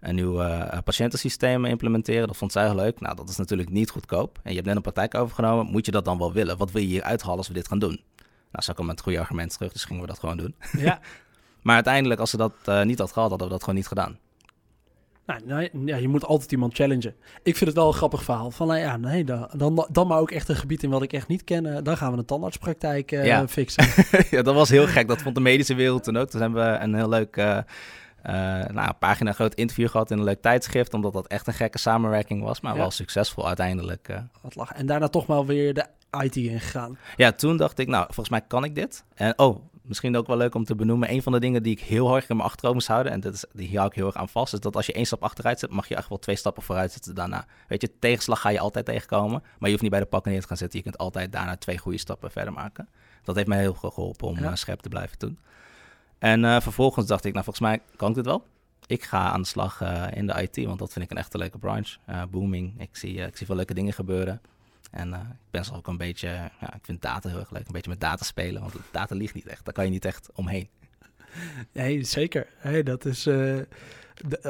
een 0.00 0.14
nieuw 0.14 0.42
uh, 0.42 0.78
patiëntensysteem 0.84 1.64
implementeren. 1.64 2.26
Dat 2.26 2.36
vond 2.36 2.52
zij 2.52 2.64
heel 2.64 2.74
leuk. 2.74 3.00
Nou, 3.00 3.16
dat 3.16 3.28
is 3.28 3.36
natuurlijk 3.36 3.70
niet 3.70 3.90
goedkoop. 3.90 4.38
En 4.42 4.48
je 4.50 4.54
hebt 4.54 4.66
net 4.66 4.76
een 4.76 4.82
praktijk 4.82 5.14
overgenomen, 5.14 5.72
moet 5.72 5.86
je 5.86 5.92
dat 5.92 6.04
dan 6.04 6.18
wel 6.18 6.32
willen? 6.32 6.56
Wat 6.56 6.70
wil 6.70 6.82
je 6.82 6.88
hier 6.88 7.02
uithalen 7.02 7.38
als 7.38 7.48
we 7.48 7.54
dit 7.54 7.68
gaan 7.68 7.78
doen? 7.78 8.00
Nou, 8.52 8.64
ze 8.64 8.74
kwam 8.74 8.86
met 8.86 8.94
het 8.94 9.04
goede 9.04 9.20
argument 9.20 9.52
terug, 9.52 9.72
dus 9.72 9.84
gingen 9.84 10.02
we 10.02 10.08
dat 10.08 10.18
gewoon 10.18 10.36
doen. 10.36 10.54
Ja. 10.72 11.00
maar 11.62 11.74
uiteindelijk, 11.74 12.20
als 12.20 12.30
ze 12.30 12.36
dat 12.36 12.52
uh, 12.68 12.82
niet 12.82 12.98
had 12.98 13.12
gehad, 13.12 13.28
hadden 13.28 13.46
we 13.46 13.52
dat 13.52 13.62
gewoon 13.62 13.78
niet 13.78 13.88
gedaan. 13.88 14.18
Nou, 15.44 15.68
ja, 15.84 15.96
je 15.96 16.08
moet 16.08 16.24
altijd 16.24 16.52
iemand 16.52 16.74
challengen. 16.74 17.14
Ik 17.42 17.56
vind 17.56 17.70
het 17.70 17.78
wel 17.78 17.86
een 17.86 17.94
grappig 17.94 18.22
verhaal. 18.22 18.50
Van, 18.50 18.66
nou 18.66 18.78
ja, 18.78 18.96
nee, 18.96 19.24
dan, 19.24 19.48
dan, 19.56 19.86
dan 19.90 20.06
maar 20.06 20.18
ook 20.18 20.30
echt 20.30 20.48
een 20.48 20.56
gebied 20.56 20.82
in 20.82 20.90
wat 20.90 21.02
ik 21.02 21.12
echt 21.12 21.28
niet 21.28 21.44
ken. 21.44 21.66
Uh, 21.66 21.76
dan 21.82 21.96
gaan 21.96 22.12
we 22.12 22.18
een 22.18 22.24
tandartspraktijk 22.24 23.12
uh, 23.12 23.26
ja. 23.26 23.48
fixen. 23.48 23.84
ja, 24.36 24.42
dat 24.42 24.54
was 24.54 24.68
heel 24.68 24.86
gek. 24.86 25.08
Dat 25.08 25.22
vond 25.22 25.34
de 25.34 25.40
medische 25.40 25.74
wereld 25.74 26.04
toen 26.04 26.16
ook. 26.16 26.28
Toen 26.30 26.40
hebben 26.40 26.72
we 26.72 26.78
een 26.78 26.94
heel 26.94 27.08
leuk 27.08 27.36
uh, 27.36 27.58
nou, 28.72 28.92
pagina 28.98 29.32
groot 29.32 29.54
interview 29.54 29.88
gehad 29.88 30.10
in 30.10 30.18
een 30.18 30.24
leuk 30.24 30.42
tijdschrift. 30.42 30.94
Omdat 30.94 31.12
dat 31.12 31.26
echt 31.26 31.46
een 31.46 31.54
gekke 31.54 31.78
samenwerking 31.78 32.42
was. 32.42 32.60
Maar 32.60 32.72
ja. 32.72 32.78
wel 32.78 32.90
succesvol 32.90 33.46
uiteindelijk. 33.46 34.08
eh. 34.08 34.18
Wat 34.40 34.54
lachen. 34.54 34.76
En 34.76 34.86
daarna 34.86 35.08
toch 35.08 35.26
maar 35.26 35.46
weer 35.46 35.74
de 35.74 35.86
IT 36.20 36.36
ingegaan. 36.36 36.98
Ja, 37.16 37.32
toen 37.32 37.56
dacht 37.56 37.78
ik, 37.78 37.88
nou, 37.88 38.04
volgens 38.04 38.28
mij 38.28 38.40
kan 38.40 38.64
ik 38.64 38.74
dit. 38.74 39.04
En 39.14 39.38
oh, 39.38 39.62
misschien 39.82 40.16
ook 40.16 40.26
wel 40.26 40.36
leuk 40.36 40.54
om 40.54 40.64
te 40.64 40.74
benoemen. 40.74 41.10
Een 41.10 41.22
van 41.22 41.32
de 41.32 41.40
dingen 41.40 41.62
die 41.62 41.72
ik 41.72 41.80
heel 41.80 42.14
erg 42.14 42.28
in 42.28 42.36
mijn 42.36 42.48
achterhoofd 42.48 42.74
moest 42.74 42.88
houden, 42.88 43.12
en 43.12 43.20
dat 43.20 43.34
is, 43.34 43.44
die 43.52 43.76
hou 43.76 43.88
ik 43.88 43.94
heel 43.94 44.06
erg 44.06 44.16
aan 44.16 44.28
vast, 44.28 44.52
is 44.52 44.60
dat 44.60 44.76
als 44.76 44.86
je 44.86 44.92
één 44.92 45.06
stap 45.06 45.22
achteruit 45.22 45.58
zet, 45.58 45.70
mag 45.70 45.88
je 45.88 45.94
echt 45.96 46.08
wel 46.08 46.18
twee 46.18 46.36
stappen 46.36 46.62
vooruit 46.62 46.92
zetten 46.92 47.14
daarna. 47.14 47.44
Weet 47.68 47.80
je, 47.80 47.98
tegenslag 47.98 48.40
ga 48.40 48.48
je 48.48 48.60
altijd 48.60 48.84
tegenkomen, 48.84 49.40
maar 49.40 49.56
je 49.60 49.70
hoeft 49.70 49.82
niet 49.82 49.90
bij 49.90 50.00
de 50.00 50.06
pakken 50.06 50.32
neer 50.32 50.40
te 50.40 50.46
gaan 50.46 50.56
zitten. 50.56 50.78
Je 50.78 50.84
kunt 50.84 50.98
altijd 50.98 51.32
daarna 51.32 51.56
twee 51.56 51.78
goede 51.78 51.98
stappen 51.98 52.30
verder 52.30 52.52
maken. 52.52 52.88
Dat 53.24 53.34
heeft 53.36 53.48
mij 53.48 53.58
heel 53.58 53.74
veel 53.74 53.90
geholpen 53.90 54.28
om 54.28 54.38
ja. 54.38 54.50
uh, 54.50 54.54
scherp 54.54 54.80
te 54.80 54.88
blijven 54.88 55.18
doen. 55.18 55.38
En 56.20 56.42
uh, 56.42 56.60
vervolgens 56.60 57.06
dacht 57.06 57.24
ik, 57.24 57.32
nou, 57.32 57.44
volgens 57.44 57.66
mij 57.66 57.80
kan 57.96 58.08
ik 58.08 58.14
dit 58.14 58.24
wel. 58.24 58.44
Ik 58.86 59.02
ga 59.02 59.30
aan 59.30 59.40
de 59.40 59.46
slag 59.46 59.80
uh, 59.82 60.06
in 60.14 60.26
de 60.26 60.42
IT, 60.42 60.64
want 60.64 60.78
dat 60.78 60.92
vind 60.92 61.04
ik 61.04 61.10
een 61.10 61.16
echt 61.16 61.34
leuke 61.34 61.58
branche. 61.58 61.98
booming, 62.30 62.80
ik 62.80 62.96
zie, 62.96 63.14
ik 63.14 63.36
zie 63.36 63.46
veel 63.46 63.56
leuke 63.56 63.74
dingen 63.74 63.92
gebeuren. 63.92 64.40
En 64.90 65.12
ik 65.12 65.50
ben 65.50 65.64
zelf 65.64 65.78
ook 65.78 65.86
een 65.86 65.96
beetje, 65.96 66.28
ja, 66.28 66.74
ik 66.74 66.84
vind 66.84 67.02
data 67.02 67.28
heel 67.28 67.38
erg 67.38 67.50
leuk, 67.50 67.66
een 67.66 67.72
beetje 67.72 67.90
met 67.90 68.00
data 68.00 68.24
spelen, 68.24 68.60
want 68.60 68.74
data 68.90 69.14
ligt 69.14 69.34
niet 69.34 69.46
echt, 69.46 69.64
daar 69.64 69.74
kan 69.74 69.84
je 69.84 69.90
niet 69.90 70.04
echt 70.04 70.30
omheen. 70.34 70.68
Nee, 71.72 72.04
zeker. 72.04 72.46
Hey, 72.56 72.82
dat 72.82 73.04
is, 73.04 73.22
de, 73.22 73.66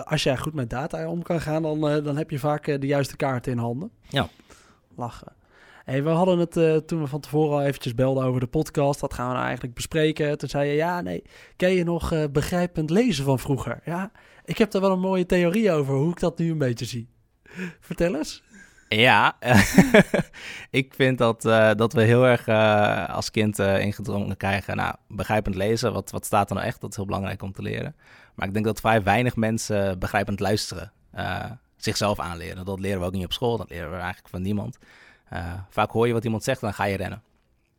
als 0.05 0.23
jij 0.23 0.37
goed 0.37 0.55
met 0.55 0.71
data 0.71 1.09
om 1.09 1.23
kan 1.23 1.41
gaan, 1.41 1.63
dan, 1.63 1.81
dan 1.81 2.17
heb 2.17 2.31
je 2.31 2.39
vaak 2.39 2.65
de 2.65 2.87
juiste 2.87 3.17
kaarten 3.17 3.53
in 3.53 3.59
handen. 3.59 3.91
Ja. 4.09 4.29
Lachen. 4.95 5.33
We 5.85 6.09
hadden 6.09 6.39
het 6.39 6.87
toen 6.89 7.01
we 7.01 7.07
van 7.07 7.21
tevoren 7.21 7.59
al 7.59 7.65
eventjes 7.65 7.95
belden 7.95 8.25
over 8.25 8.41
de 8.41 8.47
podcast, 8.47 9.01
dat 9.01 9.15
gaan 9.15 9.27
we 9.27 9.33
nou 9.33 9.45
eigenlijk 9.45 9.75
bespreken. 9.75 10.39
Toen 10.39 10.49
zei 10.49 10.69
je, 10.69 10.75
ja, 10.75 11.01
nee, 11.01 11.23
ken 11.57 11.73
je 11.73 11.85
nog 11.85 12.31
begrijpend 12.33 12.91
lezen 12.91 13.25
van 13.25 13.39
vroeger? 13.39 13.81
Ja, 13.85 14.13
ik 14.45 14.59
heb 14.59 14.71
daar 14.71 14.81
wel 14.81 14.93
een 14.93 15.01
mooie 15.01 15.27
theorie 15.27 15.73
over 15.73 15.95
hoe 15.95 16.11
ik 16.11 16.21
dat 16.21 16.39
nu 16.39 16.51
een 16.51 16.59
beetje 16.59 16.85
zie. 16.85 17.09
Vertel 17.81 18.15
eens. 18.15 18.43
Ja, 18.89 19.37
ik 20.71 20.95
vind 20.95 21.19
dat, 21.19 21.45
uh, 21.45 21.71
dat 21.75 21.93
we 21.93 22.03
heel 22.03 22.27
erg 22.27 22.49
als 23.09 23.31
kind 23.31 23.59
ingedrongen 23.59 24.37
krijgen. 24.37 24.77
Nou, 24.77 24.95
begrijpend 25.09 25.55
lezen, 25.55 25.93
wat, 25.93 26.11
wat 26.11 26.25
staat 26.25 26.49
er 26.49 26.55
nou 26.55 26.67
echt? 26.67 26.81
Dat 26.81 26.91
is 26.91 26.97
heel 26.97 27.07
belangrijk 27.07 27.43
om 27.43 27.53
te 27.53 27.63
leren. 27.63 27.97
Maar 28.35 28.47
ik 28.47 28.53
denk 28.53 28.65
dat 28.65 28.81
vrij 28.81 29.03
weinig 29.03 29.37
mensen 29.37 29.99
begrijpend 29.99 30.41
luisteren 30.41 30.93
zichzelf 31.83 32.19
aanleren. 32.19 32.65
Dat 32.65 32.81
leren 32.81 33.01
we 33.01 33.07
ook 33.07 33.13
niet 33.13 33.25
op 33.25 33.33
school, 33.33 33.57
dat 33.57 33.71
leren 33.71 33.91
we 33.91 33.97
eigenlijk 33.97 34.29
van 34.29 34.43
niemand. 34.43 34.79
Vaak 35.69 35.91
hoor 35.91 36.07
je 36.07 36.13
wat 36.13 36.25
iemand 36.25 36.45
zegt 36.45 36.61
en 36.61 36.67
dan 36.67 36.77
ga 36.77 36.85
je 36.85 36.97
rennen. 36.97 37.23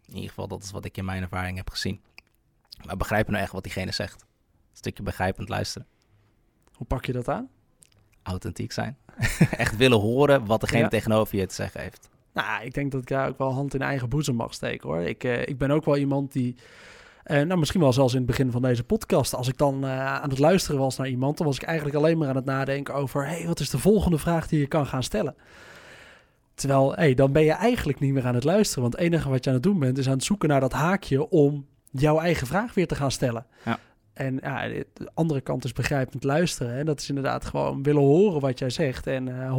In 0.08 0.14
ieder 0.14 0.30
geval, 0.30 0.48
dat 0.48 0.64
is 0.64 0.72
wat 0.72 0.86
ik 0.86 0.98
in 0.98 1.06
mijn 1.06 1.22
ervaring 1.22 1.58
heb 1.58 1.70
gezien. 1.70 2.02
Maar 2.86 2.98
begrijpen 2.98 3.32
nou 3.32 3.44
echt 3.44 3.54
wat 3.54 3.64
diegene 3.64 3.92
zegt. 3.92 4.22
Een 4.22 4.78
stukje 4.78 5.04
begrijpend 5.04 5.50
luisteren. 5.50 5.88
Hoe 6.74 6.88
pak 6.88 7.06
je 7.06 7.12
dat 7.12 7.28
aan? 7.28 7.50
Authentiek 8.24 8.72
zijn. 8.72 8.98
echt 9.58 9.76
willen 9.78 10.00
horen 10.00 10.46
wat 10.46 10.62
degene 10.62 10.82
Ja. 10.82 10.88
tegenover 10.88 11.38
je 11.38 11.46
te 11.46 11.54
zeggen 11.56 11.82
heeft. 11.82 12.10
Nou, 12.34 12.64
ik 12.64 12.74
denk 12.74 12.92
dat 12.92 13.02
ik 13.02 13.08
daar 13.08 13.28
ook 13.28 13.38
wel 13.38 13.54
hand 13.54 13.74
in 13.74 13.82
eigen 13.82 14.10
boezem 14.10 14.36
mag 14.36 14.54
steken 14.54 14.90
hoor. 14.90 15.02
Ik, 15.02 15.24
eh, 15.24 15.42
ik 15.48 15.58
ben 15.58 15.72
ook 15.72 15.86
wel 15.86 15.98
iemand 15.98 16.32
die. 16.32 16.56
eh, 17.24 17.42
nou, 17.42 17.60
misschien 17.60 17.82
wel 17.82 17.94
zelfs 17.94 18.12
in 18.14 18.18
het 18.18 18.28
begin 18.28 18.52
van 18.52 18.62
deze 18.62 18.84
podcast. 18.84 19.34
Als 19.34 19.48
ik 19.48 19.58
dan 19.58 19.84
eh, 19.84 20.06
aan 20.06 20.30
het 20.30 20.40
luisteren 20.40 20.80
was 20.80 20.98
naar 20.98 21.08
iemand, 21.08 21.38
dan 21.38 21.48
was 21.48 21.56
ik 21.56 21.64
eigenlijk 21.64 21.98
alleen 21.98 22.18
maar 22.18 22.28
aan 22.30 22.36
het 22.36 22.46
nadenken 22.46 22.94
over: 22.94 23.28
hey, 23.28 23.46
wat 23.48 23.60
is 23.60 23.70
de 23.70 23.78
volgende 23.80 24.18
vraag 24.18 24.48
die 24.48 24.60
je 24.60 24.68
kan 24.68 24.86
gaan 24.88 25.04
stellen? 25.04 25.36
Terwijl, 26.62 26.94
hey, 26.96 27.14
dan 27.14 27.32
ben 27.32 27.44
je 27.44 27.52
eigenlijk 27.52 28.00
niet 28.00 28.14
meer 28.14 28.26
aan 28.26 28.36
het 28.36 28.44
luisteren. 28.44 28.82
Want 28.82 28.94
het 28.94 29.04
enige 29.04 29.30
wat 29.30 29.44
je 29.44 29.50
aan 29.50 29.56
het 29.56 29.66
doen 29.66 29.80
bent, 29.80 29.98
is 29.98 30.08
aan 30.08 30.14
het 30.14 30.24
zoeken 30.24 30.50
naar 30.50 30.60
dat 30.60 30.74
haakje 30.74 31.30
om 31.30 31.66
jouw 31.92 32.20
eigen 32.20 32.48
vraag 32.48 32.74
weer 32.74 32.88
te 32.88 32.96
gaan 32.96 33.12
stellen. 33.12 33.46
Ja. 33.66 33.80
En 34.14 34.40
ja, 34.42 34.68
de 34.68 35.12
andere 35.14 35.42
kant 35.42 35.64
is 35.64 35.74
begrijpend 35.74 36.24
luisteren. 36.24 36.78
En 36.78 36.86
dat 36.86 37.00
is 37.00 37.10
inderdaad 37.10 37.46
gewoon 37.46 37.84
willen 37.84 38.02
horen 38.02 38.42
wat 38.42 38.60
jij 38.60 38.70
zegt 38.70 39.08
en 39.08 39.28
eh 39.28 39.58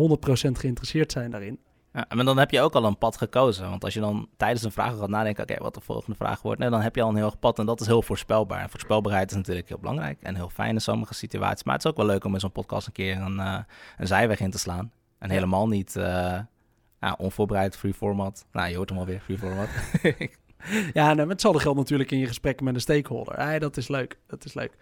100% 0.48 0.52
geïnteresseerd 0.52 1.12
zijn 1.12 1.30
daarin. 1.30 1.58
Ja, 1.92 2.06
maar 2.14 2.24
dan 2.24 2.38
heb 2.38 2.50
je 2.50 2.60
ook 2.60 2.74
al 2.74 2.84
een 2.84 2.98
pad 2.98 3.16
gekozen. 3.16 3.70
Want 3.70 3.84
als 3.84 3.94
je 3.94 4.00
dan 4.00 4.28
tijdens 4.36 4.62
een 4.62 4.72
vraag 4.72 4.98
gaat 4.98 5.08
nadenken, 5.08 5.42
oké, 5.42 5.62
wat 5.62 5.74
de 5.74 5.80
volgende 5.80 6.16
vraag 6.16 6.42
wordt, 6.42 6.60
nee, 6.60 6.70
dan 6.70 6.80
heb 6.80 6.94
je 6.94 7.02
al 7.02 7.08
een 7.08 7.16
heel 7.16 7.24
erg 7.24 7.38
pad 7.38 7.58
en 7.58 7.66
dat 7.66 7.80
is 7.80 7.86
heel 7.86 8.02
voorspelbaar. 8.02 8.60
En 8.60 8.70
voorspelbaarheid 8.70 9.30
is 9.30 9.36
natuurlijk 9.36 9.68
heel 9.68 9.78
belangrijk 9.78 10.22
en 10.22 10.34
heel 10.34 10.48
fijn 10.48 10.74
in 10.74 10.80
sommige 10.80 11.14
situaties. 11.14 11.64
Maar 11.64 11.74
het 11.74 11.84
is 11.84 11.90
ook 11.90 11.96
wel 11.96 12.06
leuk 12.06 12.24
om 12.24 12.34
in 12.34 12.40
zo'n 12.40 12.52
podcast 12.52 12.86
een 12.86 12.92
keer 12.92 13.16
een, 13.16 13.40
eh, 13.40 13.58
een 13.98 14.06
zijweg 14.06 14.40
in 14.40 14.50
te 14.50 14.58
slaan. 14.58 14.92
En 15.18 15.30
helemaal 15.30 15.68
niet 15.68 15.96
eh, 15.96 16.38
ja, 17.02 17.14
onvoorbereid, 17.18 17.76
free 17.76 17.94
format. 17.94 18.46
Nou, 18.52 18.68
je 18.68 18.76
hoort 18.76 18.88
hem 18.88 18.98
alweer, 18.98 19.20
free 19.20 19.38
format. 19.38 19.68
Ja, 20.92 21.04
nou, 21.04 21.16
maar 21.16 21.26
hetzelfde 21.26 21.60
geldt 21.60 21.78
natuurlijk 21.78 22.10
in 22.10 22.18
je 22.18 22.26
gesprekken 22.26 22.64
met 22.64 22.74
een 22.74 22.80
stakeholder. 22.80 23.40
Ja, 23.40 23.58
dat 23.58 23.76
is 23.76 23.88
leuk. 23.88 24.18
Dat 24.26 24.44
is 24.44 24.54
leuk. 24.54 24.76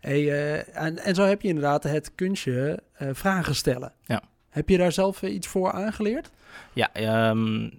Hey, 0.00 0.30
eh, 0.30 0.82
en, 0.82 0.98
en 0.98 1.14
zo 1.14 1.22
heb 1.22 1.42
je 1.42 1.48
inderdaad 1.48 1.82
het 1.82 2.14
kunstje 2.14 2.82
eh, 2.92 3.08
vragen 3.12 3.54
stellen. 3.54 3.92
Ja. 4.04 4.22
Heb 4.48 4.68
je 4.68 4.78
daar 4.78 4.92
zelf 4.92 5.22
eh, 5.22 5.34
iets 5.34 5.46
voor 5.46 5.72
aangeleerd? 5.72 6.30
Ja, 6.72 6.92
ehm, 6.92 7.70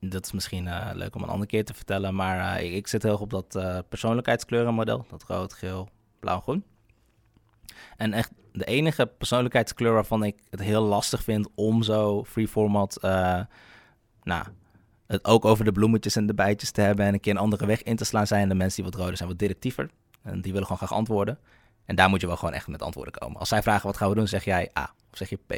dat 0.00 0.24
is 0.24 0.32
misschien 0.32 0.68
leuk 0.94 1.14
om 1.14 1.22
een 1.22 1.28
andere 1.28 1.50
keer 1.50 1.64
te 1.64 1.74
vertellen. 1.74 2.14
Maar 2.14 2.62
ik, 2.62 2.72
ik 2.72 2.86
zit 2.86 3.02
heel 3.02 3.12
erg 3.12 3.20
op 3.20 3.30
dat 3.30 3.58
persoonlijkheidskleurenmodel. 3.88 5.06
Dat 5.10 5.24
rood, 5.26 5.52
geel, 5.52 5.88
blauw, 6.20 6.40
groen. 6.40 6.64
En 7.96 8.12
echt 8.12 8.30
de 8.52 8.64
enige 8.64 9.06
persoonlijkheidskleur 9.06 9.92
waarvan 9.92 10.24
ik 10.24 10.36
het 10.50 10.60
heel 10.60 10.82
lastig 10.82 11.22
vind 11.22 11.48
om 11.54 11.82
zo 11.82 12.24
free 12.24 12.48
format... 12.48 12.96
eh, 12.96 13.40
nou, 14.22 14.44
het 15.06 15.24
ook 15.24 15.44
over 15.44 15.64
de 15.64 15.72
bloemetjes 15.72 16.16
en 16.16 16.26
de 16.26 16.34
bijtjes 16.34 16.70
te 16.70 16.80
hebben... 16.80 17.06
en 17.06 17.14
een 17.14 17.20
keer 17.20 17.32
een 17.32 17.38
andere 17.38 17.66
weg 17.66 17.82
in 17.82 17.96
te 17.96 18.04
slaan 18.04 18.26
zijn 18.26 18.48
de 18.48 18.54
mensen 18.54 18.82
die 18.82 18.90
wat 18.90 19.00
roder 19.00 19.16
zijn, 19.16 19.28
wat 19.28 19.38
directiever. 19.38 19.90
En 20.22 20.40
die 20.40 20.52
willen 20.52 20.66
gewoon 20.66 20.86
graag 20.86 20.98
antwoorden. 20.98 21.38
En 21.84 21.96
daar 21.96 22.08
moet 22.08 22.20
je 22.20 22.26
wel 22.26 22.36
gewoon 22.36 22.54
echt 22.54 22.68
met 22.68 22.82
antwoorden 22.82 23.12
komen. 23.12 23.38
Als 23.38 23.48
zij 23.48 23.62
vragen 23.62 23.86
wat 23.86 23.96
gaan 23.96 24.08
we 24.08 24.14
doen, 24.14 24.28
zeg 24.28 24.44
jij 24.44 24.70
A 24.78 24.94
of 25.10 25.18
zeg 25.18 25.28
je 25.28 25.38
P. 25.46 25.52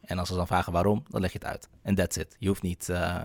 En 0.00 0.18
als 0.18 0.28
ze 0.28 0.34
dan 0.34 0.46
vragen 0.46 0.72
waarom, 0.72 1.04
dan 1.08 1.20
leg 1.20 1.32
je 1.32 1.38
het 1.38 1.46
uit. 1.46 1.68
En 1.82 1.94
that's 1.94 2.16
it. 2.16 2.36
Je 2.38 2.48
hoeft 2.48 2.62
niet, 2.62 2.88
eh, 2.88 3.22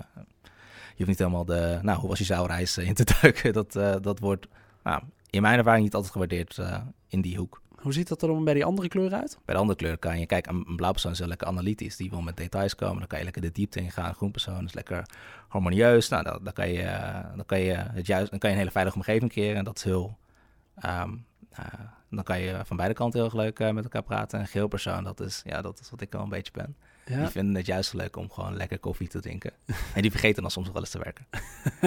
je 0.96 0.98
hoeft 0.98 1.10
niet 1.10 1.20
helemaal 1.20 1.46
de, 1.46 1.80
nou, 1.82 2.00
hoe 2.00 2.10
was 2.10 2.18
je 2.18 2.26
zoutreis 2.26 2.78
eh, 2.78 2.88
in 2.88 2.94
te 2.94 3.16
duiken. 3.22 3.54
Dat, 3.64 3.74
dat 4.04 4.20
wordt, 4.20 4.48
nou, 4.84 5.02
in 5.30 5.42
mijn 5.42 5.58
ervaring 5.58 5.84
niet 5.84 5.94
altijd 5.94 6.12
gewaardeerd 6.12 6.60
in 7.08 7.22
die 7.22 7.38
hoek. 7.38 7.62
Hoe 7.84 7.94
ziet 7.94 8.08
dat 8.08 8.22
er 8.22 8.28
dan 8.28 8.44
bij 8.44 8.54
die 8.54 8.66
andere 8.66 8.88
kleuren 8.88 9.20
uit? 9.20 9.38
Bij 9.46 9.56
de 9.56 9.62
andere 9.62 9.78
kleuren 9.78 10.00
kan 10.00 10.20
je, 10.20 10.26
kijk, 10.26 10.48
een, 10.48 10.64
een 10.68 10.76
blauw 10.76 10.92
persoon 10.92 11.12
is 11.12 11.20
heel 11.20 11.28
lekker 11.28 11.48
analytisch. 11.48 11.96
Die 11.96 12.10
wil 12.10 12.22
met 12.22 12.38
details 12.38 12.76
komen. 12.76 12.98
Dan 12.98 13.08
kan 13.08 13.18
je 13.18 13.24
lekker 13.24 13.42
de 13.42 13.52
diepte 13.52 13.80
in 13.80 13.92
gaan. 13.92 14.08
Een 14.08 14.16
groen 14.16 14.32
persoon 14.32 14.66
is 14.66 14.74
lekker 14.74 15.06
harmonieus. 15.48 16.10
Nou, 16.10 16.24
dan, 16.24 16.40
dan, 16.44 16.54
kan 16.54 16.70
je, 16.70 16.82
eh, 16.82 17.36
dan, 17.36 17.46
kan 17.46 17.60
je 17.60 17.74
het 17.74 18.08
juist, 18.08 18.30
dan 18.30 18.40
kan 18.40 18.50
je 18.50 18.56
een 18.56 18.62
hele 18.62 18.72
veilige 18.72 18.98
omgeving 18.98 19.32
creëren. 19.32 19.58
En 19.58 19.64
dat 19.64 19.78
is 19.78 19.84
heel, 19.84 20.18
ehm, 20.76 21.12
eh, 21.50 21.66
dan 22.10 22.24
kan 22.24 22.40
je 22.40 22.62
van 22.66 22.78
beide 22.78 22.96
kanten 22.96 23.20
heel 23.20 23.30
erg 23.30 23.40
leuk 23.40 23.60
eh, 23.60 23.72
met 23.72 23.84
elkaar 23.84 24.04
praten. 24.04 24.38
En 24.38 24.44
een 24.44 24.52
geel 24.52 24.68
persoon, 24.68 25.04
dat 25.04 25.20
is, 25.20 25.42
ja, 25.46 25.62
dat 25.62 25.80
is 25.80 25.90
wat 25.90 26.02
ik 26.02 26.12
wel 26.12 26.22
een 26.22 26.30
beetje 26.30 26.52
ben. 26.52 26.76
Ja. 27.06 27.18
Die 27.18 27.28
vinden 27.28 27.56
het 27.56 27.66
juist 27.66 27.94
leuk 27.94 28.16
om 28.16 28.32
gewoon 28.32 28.56
lekker 28.56 28.80
koffie 28.80 29.08
te 29.08 29.20
drinken. 29.20 29.52
en 29.96 30.02
die 30.02 30.12
vergeten 30.12 30.42
dan 30.42 30.52
soms 30.52 30.66
nog 30.66 30.74
wel 30.74 30.84
eens 30.84 30.92
te 30.92 31.00
werken. 31.00 31.26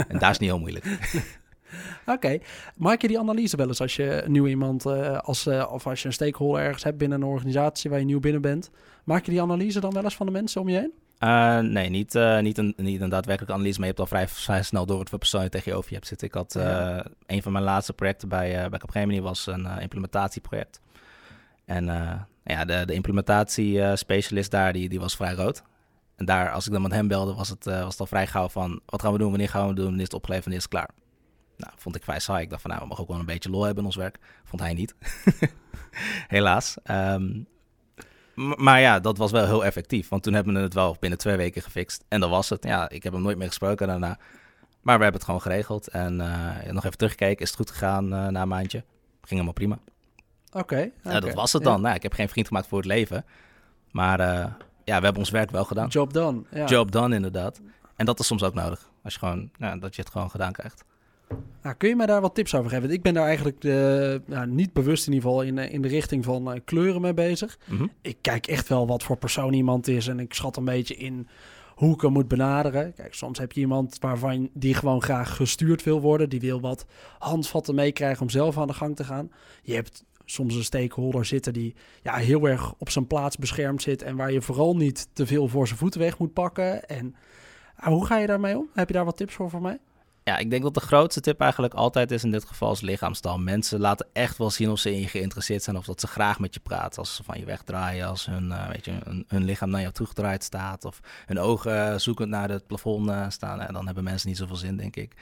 en 0.09 0.19
daar 0.19 0.31
is 0.31 0.39
niet 0.39 0.51
heel 0.51 0.59
moeilijk. 0.59 0.85
Oké. 2.15 2.39
Maak 2.77 3.01
je 3.03 3.09
die 3.09 3.19
analyse 3.19 3.57
wel 3.57 3.67
eens 3.69 3.81
als 3.81 3.97
je 3.97 4.23
een 4.23 4.33
nieuw 4.33 4.47
iemand, 4.47 4.87
eh, 4.87 5.19
als, 5.19 5.47
eh, 5.47 5.73
of 5.73 5.87
als 5.87 6.01
je 6.01 6.07
een 6.07 6.13
stakeholder 6.15 6.63
ergens 6.63 6.85
hebt 6.85 6.99
binnen 6.99 7.23
een 7.23 7.29
organisatie 7.29 7.91
waar 7.91 7.99
je 7.99 8.05
nieuw 8.05 8.21
binnen 8.21 8.43
bent, 8.43 8.71
maak 9.05 9.25
je 9.25 9.31
die 9.31 9.43
analyse 9.43 9.81
dan 9.81 9.93
wel 9.93 10.05
eens 10.05 10.17
van 10.17 10.27
de 10.27 10.33
mensen 10.33 10.61
om 10.61 10.69
je 10.69 10.77
heen? 10.79 10.93
Eh, 11.19 11.59
nee, 11.59 11.89
niet, 11.89 12.15
niet, 12.41 12.59
een, 12.59 12.75
niet 12.77 13.01
een 13.01 13.09
daadwerkelijke 13.09 13.55
analyse, 13.55 13.79
maar 13.81 13.89
je 13.89 13.95
hebt 13.95 14.01
al 14.11 14.17
vrij, 14.17 14.29
vrij 14.29 14.63
snel 14.63 14.87
door 14.87 14.99
wat 14.99 15.09
voor 15.09 15.19
persoon 15.19 15.43
je 15.43 15.49
tegenover 15.49 15.89
je 15.89 15.95
hebt 15.95 16.07
zitten. 16.07 16.27
Ik 16.27 16.35
had 16.35 16.53
Ja. 16.59 17.07
een 17.27 17.43
van 17.43 17.53
mijn 17.53 17.65
laatste 17.65 17.93
projecten 17.93 18.29
bij, 18.29 18.69
bij 18.71 18.79
Capgemini 18.79 19.21
was 19.21 19.47
een 19.47 19.67
implementatieproject. 19.81 20.81
En 21.65 21.85
ja, 22.45 22.65
de, 22.65 22.83
de 22.87 22.95
implementatiespecialist 22.95 24.51
daar, 24.51 24.73
die, 24.73 24.89
die 24.89 25.01
was 25.01 25.17
vrij 25.17 25.35
rood. 25.35 25.63
En 26.17 26.25
daar, 26.25 26.51
als 26.51 26.67
ik 26.67 26.73
dan 26.73 26.83
met 26.83 26.93
hem 26.93 27.09
belde, 27.09 27.35
was 27.35 27.49
het, 27.49 27.65
was 27.65 27.91
het 27.91 28.01
al 28.01 28.07
vrij 28.07 28.27
gauw 28.27 28.49
van... 28.49 28.81
wat 28.87 29.03
gaan 29.03 29.13
we 29.13 29.19
doen, 29.19 29.31
wanneer 29.31 29.49
gaan 29.49 29.69
we 29.69 29.75
doen, 29.75 29.85
wanneer 29.85 30.01
is 30.01 30.07
het 30.07 30.15
opgeleverd, 30.15 30.45
wanneer 30.45 30.65
is 30.67 30.71
het 30.71 30.81
klaar? 30.81 31.06
Nou, 31.57 31.73
vond 31.77 31.97
ik 31.97 32.03
vrij 32.03 32.19
saai. 32.21 32.43
Ik 32.43 32.51
dacht 32.51 32.61
van, 32.63 32.71
nou, 32.71 32.83
we 32.83 32.89
mogen 32.89 33.03
ook 33.03 33.11
wel 33.11 33.19
een 33.19 33.27
beetje 33.27 33.51
lol 33.51 33.63
hebben 33.63 33.81
in 33.81 33.87
ons 33.89 33.97
werk. 33.97 34.19
Vond 34.45 34.63
hij 34.63 34.75
niet. 34.75 34.95
Helaas. 36.29 36.77
Ehm, 36.83 37.41
maar 38.35 38.81
ja, 38.81 39.01
dat 39.01 39.19
was 39.19 39.31
wel 39.31 39.45
heel 39.47 39.65
effectief. 39.65 40.09
Want 40.09 40.23
toen 40.23 40.35
hebben 40.35 40.55
we 40.55 40.61
het 40.61 40.75
wel 40.75 40.97
binnen 41.01 41.19
twee 41.19 41.37
weken 41.37 41.63
gefixt. 41.63 42.05
En 42.09 42.21
dat 42.21 42.31
was 42.31 42.49
het. 42.49 42.65
Ja, 42.65 42.89
ik 42.89 43.03
heb 43.03 43.13
hem 43.13 43.23
nooit 43.23 43.37
meer 43.39 43.47
gesproken 43.49 43.87
daarna. 43.87 44.19
Maar 44.81 44.97
we 44.97 45.03
hebben 45.03 45.13
het 45.21 45.25
gewoon 45.25 45.43
geregeld. 45.43 45.89
En 45.89 46.21
eh, 46.21 46.73
nog 46.73 46.85
even 46.85 46.97
teruggekeken. 46.97 47.43
Is 47.43 47.49
het 47.49 47.57
goed 47.57 47.71
gegaan 47.71 48.13
eh, 48.13 48.27
na 48.27 48.43
een 48.43 48.49
maandje? 48.49 48.79
Ging 49.21 49.31
helemaal 49.41 49.53
prima. 49.53 49.79
Oké. 50.53 50.91
Dat 51.03 51.35
was 51.35 51.53
het 51.53 51.63
Ja. 51.63 51.71
dan. 51.71 51.81
Nou, 51.81 51.95
ik 51.95 52.03
heb 52.03 52.13
geen 52.13 52.29
vriend 52.29 52.47
gemaakt 52.47 52.67
voor 52.67 52.79
het 52.79 52.87
leven. 52.87 53.25
Maar 53.91 54.21
eh, 54.21 54.27
ja, 54.85 54.99
we 54.99 55.05
hebben 55.05 55.17
ons 55.17 55.31
werk 55.31 55.51
wel 55.51 55.65
gedaan. 55.65 55.89
Job 55.89 56.13
done. 56.13 56.43
Ja. 56.51 56.65
Job 56.65 56.91
done, 56.93 57.15
inderdaad. 57.15 57.61
En 57.97 58.07
dat 58.07 58.21
is 58.21 58.27
soms 58.27 58.43
ook 58.43 58.55
nodig. 58.55 58.91
Als 59.03 59.13
je 59.13 59.19
gewoon, 59.19 59.51
nou, 59.59 59.79
dat 59.79 59.97
je 59.97 60.03
het 60.03 60.11
gewoon 60.11 60.31
gedaan 60.31 60.53
krijgt. 60.53 60.85
Nou, 61.63 61.79
kun 61.79 61.89
je 61.89 61.97
mij 61.97 62.07
daar 62.07 62.21
wat 62.21 62.35
tips 62.35 62.55
over 62.55 62.71
geven? 62.71 62.91
Ik 62.91 63.03
ben 63.03 63.15
daar 63.15 63.27
eigenlijk 63.27 63.65
eh, 63.65 63.73
nou, 64.27 64.47
niet 64.47 64.73
bewust 64.73 65.07
in 65.07 65.13
ieder 65.13 65.29
geval 65.29 65.45
in, 65.45 65.59
eh, 65.59 65.73
in 65.73 65.83
de 65.83 65.89
richting 65.89 66.25
van 66.25 66.53
eh, 66.53 66.61
kleuren 66.65 67.01
mee 67.01 67.15
bezig. 67.15 67.59
Mhm. 67.65 67.87
Ik 68.03 68.17
kijk 68.21 68.47
echt 68.47 68.69
wel 68.69 68.87
wat 68.87 69.03
voor 69.03 69.17
persoon 69.17 69.53
iemand 69.53 69.89
is 69.89 70.09
en 70.09 70.21
ik 70.21 70.35
schat 70.35 70.57
een 70.57 70.65
beetje 70.65 70.95
in 70.95 71.29
hoe 71.75 71.95
ik 71.95 72.01
hem 72.01 72.13
moet 72.13 72.29
benaderen. 72.29 72.95
Kijk, 72.95 73.15
soms 73.15 73.39
heb 73.39 73.53
je 73.53 73.61
iemand 73.61 73.97
waarvan 74.01 74.51
die 74.53 74.75
gewoon 74.75 75.03
graag 75.03 75.37
gestuurd 75.37 75.83
wil 75.83 76.01
worden. 76.01 76.29
Die 76.29 76.41
wil 76.41 76.61
wat 76.61 76.87
handvatten 77.19 77.75
meekrijgen 77.75 78.23
om 78.23 78.31
zelf 78.31 78.59
aan 78.59 78.67
de 78.67 78.73
gang 78.73 78.97
te 78.97 79.05
gaan. 79.05 79.31
Je 79.63 79.75
hebt 79.75 80.05
soms 80.25 80.55
een 80.55 80.65
stakeholder 80.65 81.25
zitten 81.25 81.53
die 81.53 81.75
ja, 82.03 82.15
heel 82.15 82.49
erg 82.49 82.75
op 82.79 82.91
zijn 82.91 83.07
plaats 83.07 83.37
beschermd 83.37 83.83
zit 83.83 84.03
en 84.03 84.17
waar 84.17 84.33
je 84.33 84.43
vooral 84.43 84.77
niet 84.77 85.09
te 85.13 85.27
veel 85.27 85.49
voor 85.49 85.67
zijn 85.67 85.79
voeten 85.79 86.01
weg 86.01 86.19
moet 86.19 86.33
pakken. 86.33 86.89
En 86.89 87.15
ah, 87.77 87.93
hoe 87.93 88.07
ga 88.07 88.19
je 88.19 88.27
daarmee 88.27 88.57
om? 88.57 88.69
Heb 88.75 88.89
je 88.89 88.95
daar 88.95 89.05
wat 89.05 89.17
tips 89.17 89.35
voor 89.35 89.51
voor 89.51 89.63
mij? 89.63 89.79
Ja, 90.29 90.39
ik 90.39 90.51
denk 90.51 90.63
dat 90.63 90.75
de 90.75 90.81
grootste 90.81 91.21
tip 91.21 91.41
eigenlijk 91.41 91.75
altijd 91.75 92.11
is 92.11 92.25
in 92.25 92.31
dit 92.31 92.45
geval 92.45 92.73
is 92.73 92.81
lichaamstaal. 92.81 93.39
Mensen 93.39 93.81
laten 93.81 94.07
echt 94.13 94.39
wel 94.39 94.51
zien 94.51 94.71
of 94.71 94.79
ze 94.79 94.93
in 94.93 95.01
je 95.01 95.09
geïnteresseerd 95.09 95.63
zijn 95.63 95.77
of 95.77 95.85
dat 95.85 96.01
ze 96.01 96.07
graag 96.07 96.39
met 96.39 96.55
je 96.55 96.61
praten. 96.61 96.99
Als 96.99 97.15
ze 97.15 97.23
van 97.23 97.39
je 97.39 97.45
wegdraaien, 97.45 98.07
als 98.07 98.27
hun, 98.27 98.53
eh, 98.53 98.69
weet 98.69 98.85
je, 98.85 99.25
hun, 99.29 99.45
lichaam 99.45 99.71
naar 99.71 99.81
jou 99.81 99.93
toegedraaid 99.93 100.45
staat 100.45 100.85
of 100.85 101.01
hun 101.27 101.39
ogen 101.39 102.01
zoekend 102.01 102.29
naar 102.29 102.51
het 102.51 102.67
plafond 102.67 103.09
eh, 103.09 103.29
staan. 103.29 103.61
En 103.61 103.73
dan 103.73 103.87
hebben 103.87 104.05
mensen 104.05 104.29
niet 104.29 104.37
zoveel 104.37 104.57
zin, 104.57 104.77
denk 104.77 104.97
ik. 104.97 105.15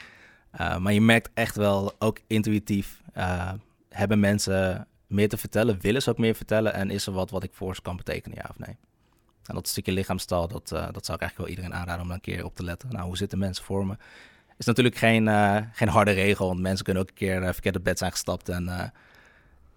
Uh, 0.59 0.77
maar 0.77 0.93
je 0.93 1.01
merkt 1.01 1.29
echt 1.33 1.55
wel, 1.55 1.93
ook 1.99 2.19
intuïtief, 2.27 3.01
uh, 3.17 3.51
hebben 3.89 4.19
mensen 4.19 4.87
meer 5.07 5.29
te 5.29 5.37
vertellen, 5.37 5.81
willen 5.81 6.01
ze 6.01 6.09
ook 6.09 6.17
meer 6.17 6.35
vertellen 6.35 6.73
en 6.73 6.89
is 6.89 7.07
er 7.07 7.13
wat 7.13 7.29
wat 7.29 7.43
ik 7.43 7.53
voor 7.53 7.75
ze 7.75 7.81
kan 7.81 7.97
betekenen, 7.97 8.37
ja 8.37 8.49
of 8.49 8.59
nee. 8.59 8.77
En 9.45 9.55
dat 9.55 9.67
stukje 9.67 9.91
lichaamstaal, 9.91 10.47
dat, 10.47 10.71
uh, 10.73 10.87
dat 10.91 11.05
zou 11.05 11.17
ik 11.17 11.23
eigenlijk 11.23 11.37
wel 11.37 11.47
iedereen 11.47 11.73
aanraden 11.73 12.05
om 12.05 12.11
een 12.11 12.21
keer 12.21 12.45
op 12.45 12.55
te 12.55 12.63
letten. 12.63 12.89
Nou, 12.91 13.05
hoe 13.05 13.17
zitten 13.17 13.37
mensen 13.37 13.65
voor 13.65 13.85
me? 13.85 13.97
Is 14.57 14.65
natuurlijk 14.65 14.95
geen, 14.95 15.27
uh, 15.27 15.57
geen 15.71 15.87
harde 15.87 16.11
regel. 16.11 16.47
Want 16.47 16.59
mensen 16.59 16.85
kunnen 16.85 17.03
ook 17.03 17.09
een 17.09 17.15
keer 17.15 17.41
uh, 17.41 17.49
verkeerd 17.49 17.75
op 17.75 17.83
bed 17.83 17.97
zijn 17.97 18.11
gestapt 18.11 18.49
en 18.49 18.63
uh, 18.63 18.83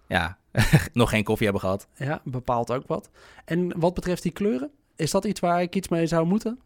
ja, 0.07 0.37
nog 0.93 1.09
geen 1.09 1.23
koffie 1.23 1.45
hebben 1.45 1.63
gehad. 1.63 1.87
Ja, 1.95 2.21
bepaalt 2.23 2.71
ook 2.71 2.87
wat. 2.87 3.09
En 3.45 3.79
wat 3.79 3.93
betreft 3.93 4.23
die 4.23 4.31
kleuren, 4.31 4.71
is 4.95 5.11
dat 5.11 5.25
iets 5.25 5.39
waar 5.39 5.61
ik 5.61 5.75
iets 5.75 5.87
mee 5.87 6.07
zou 6.07 6.25
moeten 6.25 6.59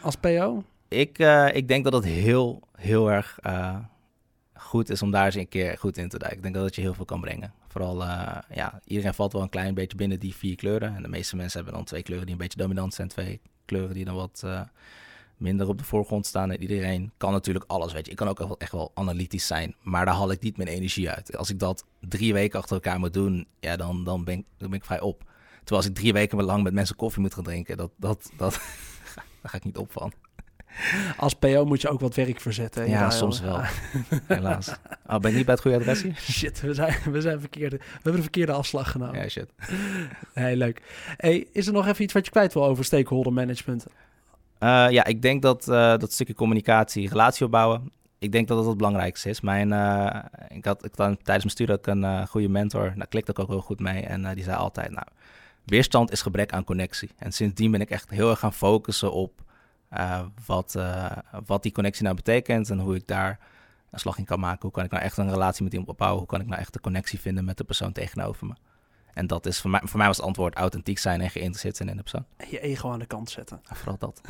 als 0.00 0.16
PO? 0.16 0.64
Ik, 0.88 1.18
ik 1.52 1.68
denk 1.68 1.84
dat 1.84 1.92
het 1.92 2.04
heel, 2.04 2.62
heel 2.76 3.10
erg 3.10 3.38
goed 4.54 4.90
is 4.90 5.02
om 5.02 5.10
daar 5.10 5.24
eens 5.24 5.34
een 5.34 5.48
keer 5.48 5.78
goed 5.78 5.96
in 5.96 6.08
te 6.08 6.18
duiken. 6.18 6.36
Ik 6.36 6.42
denk 6.42 6.54
dat 6.54 6.64
het 6.64 6.74
je 6.74 6.80
heel 6.80 6.94
veel 6.94 7.04
kan 7.04 7.20
brengen. 7.20 7.52
Vooral, 7.76 8.02
uh, 8.02 8.38
ja, 8.54 8.80
iedereen 8.84 9.14
valt 9.14 9.32
wel 9.32 9.42
een 9.42 9.48
klein 9.48 9.74
beetje 9.74 9.96
binnen 9.96 10.20
die 10.20 10.34
vier 10.34 10.56
kleuren. 10.56 10.96
En 10.96 11.02
de 11.02 11.08
meeste 11.08 11.36
mensen 11.36 11.56
hebben 11.56 11.76
dan 11.76 11.84
twee 11.84 12.02
kleuren 12.02 12.26
die 12.26 12.34
een 12.34 12.40
beetje 12.40 12.58
dominant 12.58 12.94
zijn. 12.94 13.08
Twee 13.08 13.40
kleuren 13.64 13.94
die 13.94 14.04
dan 14.04 14.14
wat 14.14 14.42
uh, 14.44 14.60
minder 15.36 15.68
op 15.68 15.78
de 15.78 15.84
voorgrond 15.84 16.26
staan. 16.26 16.50
En 16.50 16.60
iedereen 16.60 17.12
kan 17.16 17.32
natuurlijk 17.32 17.64
alles, 17.68 17.92
weet 17.92 18.04
je. 18.04 18.10
Ik 18.10 18.16
kan 18.16 18.28
ook 18.28 18.56
echt 18.58 18.72
wel 18.72 18.90
analytisch 18.94 19.46
zijn, 19.46 19.74
maar 19.82 20.04
daar 20.04 20.14
haal 20.14 20.30
ik 20.30 20.42
niet 20.42 20.56
mijn 20.56 20.68
energie 20.68 21.10
uit. 21.10 21.36
Als 21.36 21.50
ik 21.50 21.58
dat 21.58 21.84
drie 22.00 22.32
weken 22.32 22.58
achter 22.58 22.74
elkaar 22.74 22.98
moet 22.98 23.12
doen, 23.12 23.46
ja, 23.60 23.76
dan, 23.76 24.04
dan, 24.04 24.24
ben, 24.24 24.38
ik, 24.38 24.44
dan 24.56 24.70
ben 24.70 24.78
ik 24.78 24.84
vrij 24.84 25.00
op. 25.00 25.18
Terwijl 25.64 25.80
als 25.80 25.86
ik 25.86 25.94
drie 25.94 26.12
weken 26.12 26.44
lang 26.44 26.62
met 26.62 26.72
mensen 26.72 26.96
koffie 26.96 27.22
moet 27.22 27.34
gaan 27.34 27.44
drinken, 27.44 27.76
dat, 27.76 27.90
dat, 27.96 28.30
dat, 28.36 28.52
daar 29.40 29.50
ga 29.50 29.56
ik 29.56 29.64
niet 29.64 29.76
op 29.76 29.92
van. 29.92 30.12
Als 31.16 31.34
PO 31.34 31.64
moet 31.64 31.80
je 31.80 31.88
ook 31.88 32.00
wat 32.00 32.14
werk 32.14 32.40
verzetten. 32.40 32.88
Ja, 32.88 33.10
soms 33.10 33.40
wel. 33.40 33.60
Helaas. 34.26 34.68
Oh, 35.06 35.18
ben 35.18 35.30
je 35.30 35.36
niet 35.36 35.46
bij 35.46 35.54
het 35.54 35.62
goede 35.62 35.78
adres 35.78 36.02
hier? 36.02 36.14
Shit, 36.30 36.60
we 36.60 36.74
zijn, 36.74 36.96
we 37.10 37.20
zijn 37.20 37.40
verkeerde. 37.40 37.76
We 37.76 37.84
hebben 37.92 38.12
de 38.12 38.22
verkeerde 38.22 38.52
afslag 38.52 38.90
genomen. 38.90 39.20
Ja, 39.20 39.28
shit. 39.28 39.50
Heel 40.32 40.56
leuk. 40.56 40.82
Hey, 41.16 41.46
is 41.52 41.66
er 41.66 41.72
nog 41.72 41.86
even 41.86 42.04
iets 42.04 42.12
wat 42.12 42.24
je 42.24 42.30
kwijt 42.30 42.52
wil 42.52 42.64
over 42.64 42.84
stakeholder 42.84 43.32
management? 43.32 43.86
Uh, 44.60 44.90
ja, 44.90 45.04
ik 45.04 45.22
denk 45.22 45.42
dat 45.42 45.68
uh, 45.68 45.96
dat 45.96 46.12
stukje 46.12 46.34
communicatie, 46.34 47.08
relatie 47.08 47.44
opbouwen, 47.44 47.92
ik 48.18 48.32
denk 48.32 48.48
dat 48.48 48.56
dat 48.56 48.66
het 48.66 48.76
belangrijkste 48.76 49.28
is. 49.28 49.40
Mijn, 49.40 49.70
uh, 49.70 50.18
ik 50.48 50.64
had, 50.64 50.84
ik 50.84 50.92
had 50.94 51.24
tijdens 51.24 51.24
mijn 51.26 51.50
studie 51.50 51.74
ook 51.74 51.86
een 51.86 52.26
goede 52.26 52.48
mentor, 52.48 52.92
daar 52.96 53.06
klikte 53.06 53.30
ik 53.30 53.38
ook 53.38 53.48
heel 53.48 53.60
goed 53.60 53.80
mee. 53.80 54.02
En 54.02 54.34
die 54.34 54.44
zei 54.44 54.56
altijd, 54.56 54.90
nou, 54.90 55.06
weerstand 55.64 56.12
is 56.12 56.22
gebrek 56.22 56.52
aan 56.52 56.64
connectie. 56.64 57.10
En 57.18 57.32
sindsdien 57.32 57.70
ben 57.70 57.80
ik 57.80 57.90
echt 57.90 58.10
heel 58.10 58.30
erg 58.30 58.38
gaan 58.38 58.52
focussen 58.52 59.12
op 59.12 59.42
wat, 60.46 60.78
wat 61.46 61.62
die 61.62 61.72
connectie 61.72 62.04
nou 62.04 62.16
betekent 62.16 62.70
en 62.70 62.78
hoe 62.78 62.94
ik 62.94 63.06
daar 63.06 63.38
een 63.90 63.98
slag 63.98 64.18
in 64.18 64.24
kan 64.24 64.40
maken. 64.40 64.62
Hoe 64.62 64.70
kan 64.70 64.84
ik 64.84 64.90
nou 64.90 65.02
echt 65.02 65.16
een 65.16 65.30
relatie 65.30 65.62
met 65.62 65.72
iemand 65.72 65.90
opbouwen? 65.90 66.18
Hoe 66.18 66.28
kan 66.28 66.40
ik 66.40 66.46
nou 66.46 66.60
echt 66.60 66.72
de 66.72 66.80
connectie 66.80 67.20
vinden 67.20 67.44
met 67.44 67.56
de 67.56 67.64
persoon 67.64 67.92
tegenover 67.92 68.46
me? 68.46 68.54
En 69.16 69.26
dat 69.26 69.46
is 69.46 69.60
voor 69.60 69.70
mij, 69.70 69.80
voor 69.84 69.98
mij 69.98 70.06
was 70.06 70.16
het 70.16 70.26
antwoord 70.26 70.54
authentiek 70.54 70.98
zijn 70.98 71.20
en 71.20 71.30
geïnteresseerd 71.30 71.76
zijn 71.76 71.88
in 71.88 71.96
de 71.96 72.02
persoon. 72.02 72.24
Je 72.50 72.60
ego 72.60 72.90
aan 72.90 72.98
de 72.98 73.06
kant 73.06 73.30
zetten. 73.30 73.60
Vooral 73.62 73.98
dat. 73.98 74.20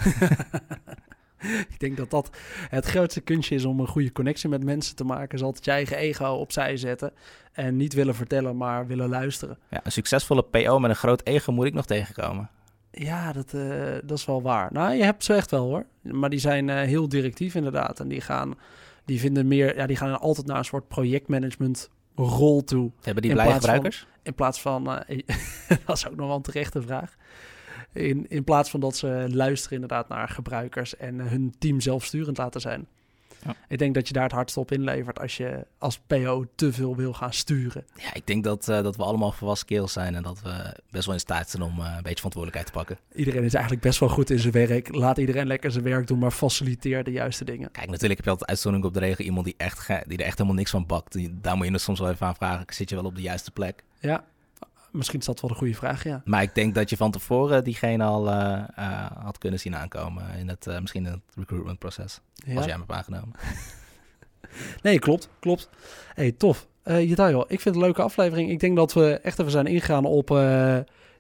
ik 1.69 1.79
denk 1.79 1.97
dat 1.97 2.11
dat 2.11 2.31
het 2.69 2.87
grootste 2.87 3.21
kunstje 3.21 3.55
is 3.55 3.65
om 3.65 3.81
een 3.81 3.87
goede 3.87 4.13
connectie 4.13 4.49
met 4.49 4.65
mensen 4.65 4.97
te 4.97 5.05
maken. 5.05 5.39
Is 5.39 5.45
altijd 5.45 5.65
je 5.65 5.71
eigen 5.71 5.97
ego 5.97 6.27
opzij 6.27 6.77
zetten. 6.77 7.13
En 7.53 7.77
niet 7.77 7.95
willen 7.95 8.15
vertellen, 8.15 8.57
maar 8.57 8.87
willen 8.87 9.09
luisteren. 9.09 9.59
Ja, 9.69 9.81
een 9.85 9.93
succesvolle 9.93 10.43
PO 10.43 10.79
met 10.79 10.91
een 10.91 10.97
groot 10.97 11.27
ego 11.27 11.53
moet 11.53 11.67
ik 11.67 11.75
nog 11.75 11.87
tegenkomen. 11.87 12.51
Ja, 12.91 13.33
dat, 13.33 13.53
uh, 13.55 13.95
dat 14.05 14.19
is 14.19 14.25
wel 14.25 14.43
waar. 14.43 14.73
Nou, 14.73 14.95
je 14.95 15.05
hebt 15.05 15.25
ze 15.25 15.35
echt 15.35 15.51
wel 15.51 15.65
hoor. 15.65 15.87
Maar 16.03 16.31
die 16.31 16.39
zijn 16.39 16.69
uh, 16.69 16.81
heel 16.81 17.09
directief 17.09 17.55
inderdaad. 17.55 18.01
En 18.01 18.09
die 18.09 18.21
gaan, 18.21 18.55
die 19.05 19.21
vinden 19.21 19.49
meer, 19.49 19.77
ja, 19.77 19.87
die 19.87 19.97
gaan 19.97 20.21
altijd 20.21 20.47
naar 20.47 20.59
een 20.59 20.65
soort 20.65 20.89
projectmanagement 20.89 21.91
rol 22.15 22.65
toe. 22.65 22.91
Hebben 23.03 23.23
die 23.23 23.33
blije 23.33 23.53
gebruikers? 23.53 23.99
Van, 23.99 24.16
in 24.27 24.35
plaats 24.35 24.61
van, 24.61 24.91
uh, 24.91 25.19
dat 25.87 25.97
is 25.97 26.09
ook 26.09 26.17
nog 26.17 26.27
wel 26.27 26.37
een 26.37 26.43
terechte 26.43 26.83
vraag. 26.83 27.17
In, 27.93 28.29
in 28.29 28.45
plaats 28.45 28.71
van 28.71 28.81
dat 28.81 28.97
ze 28.97 29.27
luisteren 29.31 29.75
inderdaad 29.75 30.09
naar 30.09 30.29
gebruikers 30.29 30.97
en 30.97 31.21
hun 31.21 31.55
team 31.59 31.81
zelfsturend 31.81 32.39
laten 32.39 32.61
zijn. 32.61 32.87
Ja. 33.47 33.55
Ik 33.69 33.79
denk 33.79 33.95
dat 33.95 34.07
je 34.07 34.13
daar 34.13 34.23
het 34.23 34.33
hardst 34.33 34.57
op 34.57 34.73
inlevert 34.73 35.21
als 35.21 35.37
je 35.37 35.67
als 35.79 35.99
PO 35.99 36.45
te 36.55 36.73
veel 36.73 36.97
wil 36.97 37.13
gaan 37.13 37.33
sturen. 37.33 37.85
Ja, 37.95 38.15
ik 38.15 38.27
denk 38.27 38.45
dat, 38.45 38.69
uh, 38.69 38.83
dat 38.83 38.97
we 38.97 39.03
allemaal 39.03 39.33
volwassen 39.33 39.67
kerels 39.67 39.93
zijn 39.93 40.15
en 40.15 40.23
dat 40.23 40.43
we 40.43 40.77
best 40.91 41.05
wel 41.05 41.15
in 41.15 41.21
staat 41.21 41.51
zijn 41.51 41.63
om 41.63 41.79
uh, 41.79 41.85
een 41.97 42.03
beetje 42.03 42.17
verantwoordelijkheid 42.17 42.67
te 42.67 42.73
pakken. 42.73 42.99
Iedereen 43.15 43.45
is 43.45 43.55
eigenlijk 43.55 43.85
best 43.85 44.01
wel 44.01 44.09
goed 44.09 44.31
in 44.31 44.39
zijn 44.39 44.53
werk. 44.53 44.95
Laat 44.95 45.19
iedereen 45.19 45.47
lekker 45.47 45.71
zijn 45.71 45.85
werk 45.85 46.07
doen, 46.07 46.19
maar 46.19 46.31
faciliteer 46.31 47.05
de 47.05 47.11
juiste 47.11 47.45
dingen. 47.45 47.71
Kijk, 47.71 47.87
natuurlijk 47.87 48.17
heb 48.17 48.25
je 48.25 48.31
altijd 48.31 48.49
uitzondering 48.49 48.89
op 48.89 48.95
de 48.95 49.01
regel. 49.01 49.25
Iemand 49.25 49.45
die, 49.45 49.55
echt 49.57 49.87
die 49.87 50.19
er 50.19 50.25
echt 50.25 50.39
helemaal 50.39 50.59
niks 50.59 50.71
van 50.71 50.87
bakt. 50.87 51.43
Daar 51.43 51.57
moet 51.57 51.67
je 51.67 51.73
er 51.73 51.81
soms 51.81 51.99
wel 51.99 52.11
even 52.11 52.27
aan 52.27 52.35
vragen. 52.35 52.65
Zit 52.69 52.89
je 52.89 52.95
wel 52.95 53.05
op 53.05 53.15
de 53.15 53.23
juiste 53.23 53.51
plek? 53.51 53.85
Ja, 54.01 54.25
misschien 54.97 55.19
is 55.19 55.27
dat 55.27 55.41
wel 55.41 55.51
een 55.51 55.57
goede 55.57 55.75
vraag, 55.75 56.05
ja. 56.05 56.23
Maar 56.25 56.43
ik 56.43 56.55
denk 56.55 56.75
dat 56.75 56.91
je 56.91 56.97
van 56.97 57.11
tevoren 57.11 57.65
diegene 57.65 58.05
al 58.05 58.29
uh, 58.29 58.63
uh, 58.79 59.11
had 59.19 59.39
kunnen 59.39 59.61
zien 59.61 59.77
aankomen 59.77 60.35
in 60.39 60.49
het, 60.49 60.67
uh, 60.67 60.79
misschien 60.79 61.07
in 61.07 61.13
het 61.13 61.23
recruitment 61.35 61.79
proces. 61.79 62.21
Ja. 62.35 62.55
Als 62.55 62.65
jij 62.65 62.73
hem 62.73 62.81
hebt 62.81 62.93
aangenomen. 62.93 63.35
nee, 64.83 64.99
klopt, 64.99 65.29
klopt. 65.41 65.69
hey, 66.15 66.33
tof. 66.33 66.67
Uh, 66.85 67.09
Jadayo, 67.09 67.41
ik 67.41 67.47
vind 67.49 67.65
het 67.65 67.75
een 67.75 67.81
leuke 67.81 68.03
aflevering. 68.03 68.51
Ik 68.51 68.61
denk 68.61 68.77
dat 68.77 68.93
we 68.93 69.19
echt 69.23 69.39
even 69.39 69.53
zijn 69.53 69.67
ingegaan 69.67 70.05
op 70.05 70.29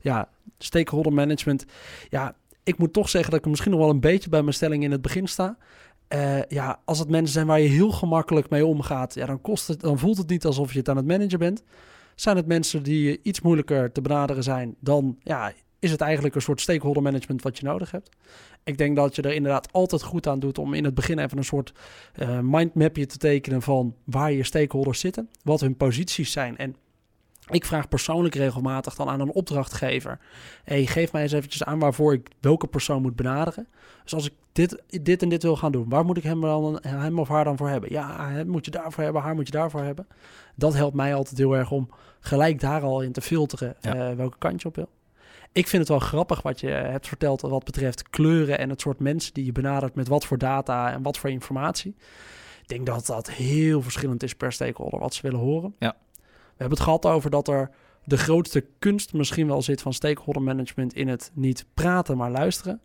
ja, 0.00 0.28
stakeholder 0.58 1.12
management. 1.12 1.64
Ja, 2.08 2.34
ik 2.62 2.78
moet 2.78 2.92
toch 2.92 3.08
zeggen 3.08 3.30
dat 3.30 3.40
ik 3.40 3.46
misschien 3.46 3.70
nog 3.70 3.80
wel 3.80 3.90
een 3.90 4.00
beetje 4.00 4.28
bij 4.28 4.42
mijn 4.42 4.54
stelling 4.54 4.82
in 4.82 4.90
het 4.90 5.02
begin 5.02 5.26
sta. 5.26 5.56
ja, 6.48 6.80
als 6.84 6.98
het 6.98 7.08
mensen 7.08 7.32
zijn 7.32 7.46
waar 7.46 7.60
je 7.60 7.68
heel 7.68 7.90
gemakkelijk 7.90 8.50
mee 8.50 8.66
omgaat, 8.66 9.14
ja, 9.14 9.26
dan, 9.26 9.40
kost 9.40 9.68
het, 9.68 9.80
dan 9.80 9.98
voelt 9.98 10.18
het 10.18 10.28
niet 10.28 10.44
alsof 10.44 10.72
je 10.72 10.78
het 10.78 10.88
aan 10.88 10.96
het 10.96 11.06
managen 11.06 11.38
bent. 11.38 11.62
Zijn 12.16 12.36
het 12.36 12.46
mensen 12.46 12.82
die 12.82 13.20
iets 13.22 13.40
moeilijker 13.40 13.92
te 13.92 14.00
benaderen 14.00 14.42
zijn, 14.42 14.76
dan 14.80 15.16
ja, 15.22 15.52
is 15.78 15.90
het 15.90 16.00
eigenlijk 16.00 16.34
een 16.34 16.42
soort 16.42 16.60
stakeholder 16.60 17.02
management 17.02 17.42
wat 17.42 17.58
je 17.58 17.64
nodig 17.64 17.90
hebt. 17.90 18.16
Ik 18.64 18.78
denk 18.78 18.96
dat 18.96 19.16
je 19.16 19.22
er 19.22 19.32
inderdaad 19.32 19.72
altijd 19.72 20.02
goed 20.02 20.26
aan 20.26 20.40
doet 20.40 20.58
om 20.58 20.74
in 20.74 20.84
het 20.84 20.94
begin 20.94 21.18
even 21.18 21.38
een 21.38 21.44
soort 21.44 21.72
uh, 22.14 22.38
mindmapje 22.42 23.06
te 23.06 23.18
tekenen 23.18 23.62
van 23.62 23.94
waar 24.04 24.32
je 24.32 24.42
stakeholders 24.42 25.00
zitten, 25.00 25.30
wat 25.42 25.60
hun 25.60 25.76
posities 25.76 26.32
zijn. 26.32 26.56
En 26.56 26.76
ik 27.50 27.64
vraag 27.64 27.88
persoonlijk 27.88 28.34
regelmatig 28.34 28.94
dan 28.94 29.08
aan 29.08 29.20
een 29.20 29.32
opdrachtgever: 29.32 30.18
hey, 30.64 30.86
geef 30.86 31.12
mij 31.12 31.22
eens 31.22 31.32
eventjes 31.32 31.64
aan 31.64 31.78
waarvoor 31.78 32.12
ik 32.12 32.28
welke 32.40 32.66
persoon 32.66 33.02
moet 33.02 33.16
benaderen. 33.16 33.66
Dus 34.02 34.14
als 34.14 34.26
ik 34.26 34.32
dit, 34.52 34.82
dit 35.02 35.22
en 35.22 35.28
dit 35.28 35.42
wil 35.42 35.56
gaan 35.56 35.72
doen, 35.72 35.88
waar 35.88 36.04
moet 36.04 36.16
ik 36.16 36.22
hem, 36.22 36.40
dan, 36.40 36.78
hem 36.82 37.18
of 37.18 37.28
haar 37.28 37.44
dan 37.44 37.56
voor 37.56 37.68
hebben? 37.68 37.92
Ja, 37.92 38.28
hem 38.30 38.48
moet 38.48 38.64
je 38.64 38.70
daarvoor 38.70 39.04
hebben, 39.04 39.22
haar 39.22 39.34
moet 39.34 39.46
je 39.46 39.52
daarvoor 39.52 39.82
hebben. 39.82 40.06
Dat 40.54 40.74
helpt 40.74 40.96
mij 40.96 41.14
altijd 41.14 41.38
heel 41.38 41.56
erg 41.56 41.70
om 41.70 41.88
gelijk 42.20 42.60
daar 42.60 42.82
al 42.82 43.00
in 43.00 43.12
te 43.12 43.20
filteren 43.20 43.76
ja. 43.80 44.10
uh, 44.10 44.16
welke 44.16 44.38
kant 44.38 44.62
je 44.62 44.68
op 44.68 44.76
wil. 44.76 44.88
Ik 45.52 45.66
vind 45.66 45.82
het 45.82 45.90
wel 45.90 46.08
grappig 46.08 46.42
wat 46.42 46.60
je 46.60 46.68
hebt 46.68 47.08
verteld 47.08 47.40
wat 47.40 47.64
betreft 47.64 48.08
kleuren 48.08 48.58
en 48.58 48.70
het 48.70 48.80
soort 48.80 48.98
mensen 48.98 49.34
die 49.34 49.44
je 49.44 49.52
benadert 49.52 49.94
met 49.94 50.08
wat 50.08 50.26
voor 50.26 50.38
data 50.38 50.92
en 50.92 51.02
wat 51.02 51.18
voor 51.18 51.30
informatie. 51.30 51.94
Ik 52.62 52.68
denk 52.68 52.86
dat 52.86 53.06
dat 53.06 53.30
heel 53.30 53.82
verschillend 53.82 54.22
is 54.22 54.34
per 54.34 54.52
stakeholder 54.52 55.00
wat 55.00 55.14
ze 55.14 55.22
willen 55.22 55.40
horen. 55.40 55.74
Ja. 55.78 55.96
We 56.56 56.62
hebben 56.62 56.78
het 56.78 56.86
gehad 56.86 57.06
over 57.06 57.30
dat 57.30 57.48
er 57.48 57.70
de 58.04 58.18
grootste 58.18 58.64
kunst 58.78 59.12
misschien 59.12 59.46
wel 59.46 59.62
zit 59.62 59.82
van 59.82 59.92
stakeholder 59.92 60.42
management 60.42 60.94
in 60.94 61.08
het 61.08 61.30
niet 61.34 61.66
praten, 61.74 62.16
maar 62.16 62.30
luisteren. 62.30 62.80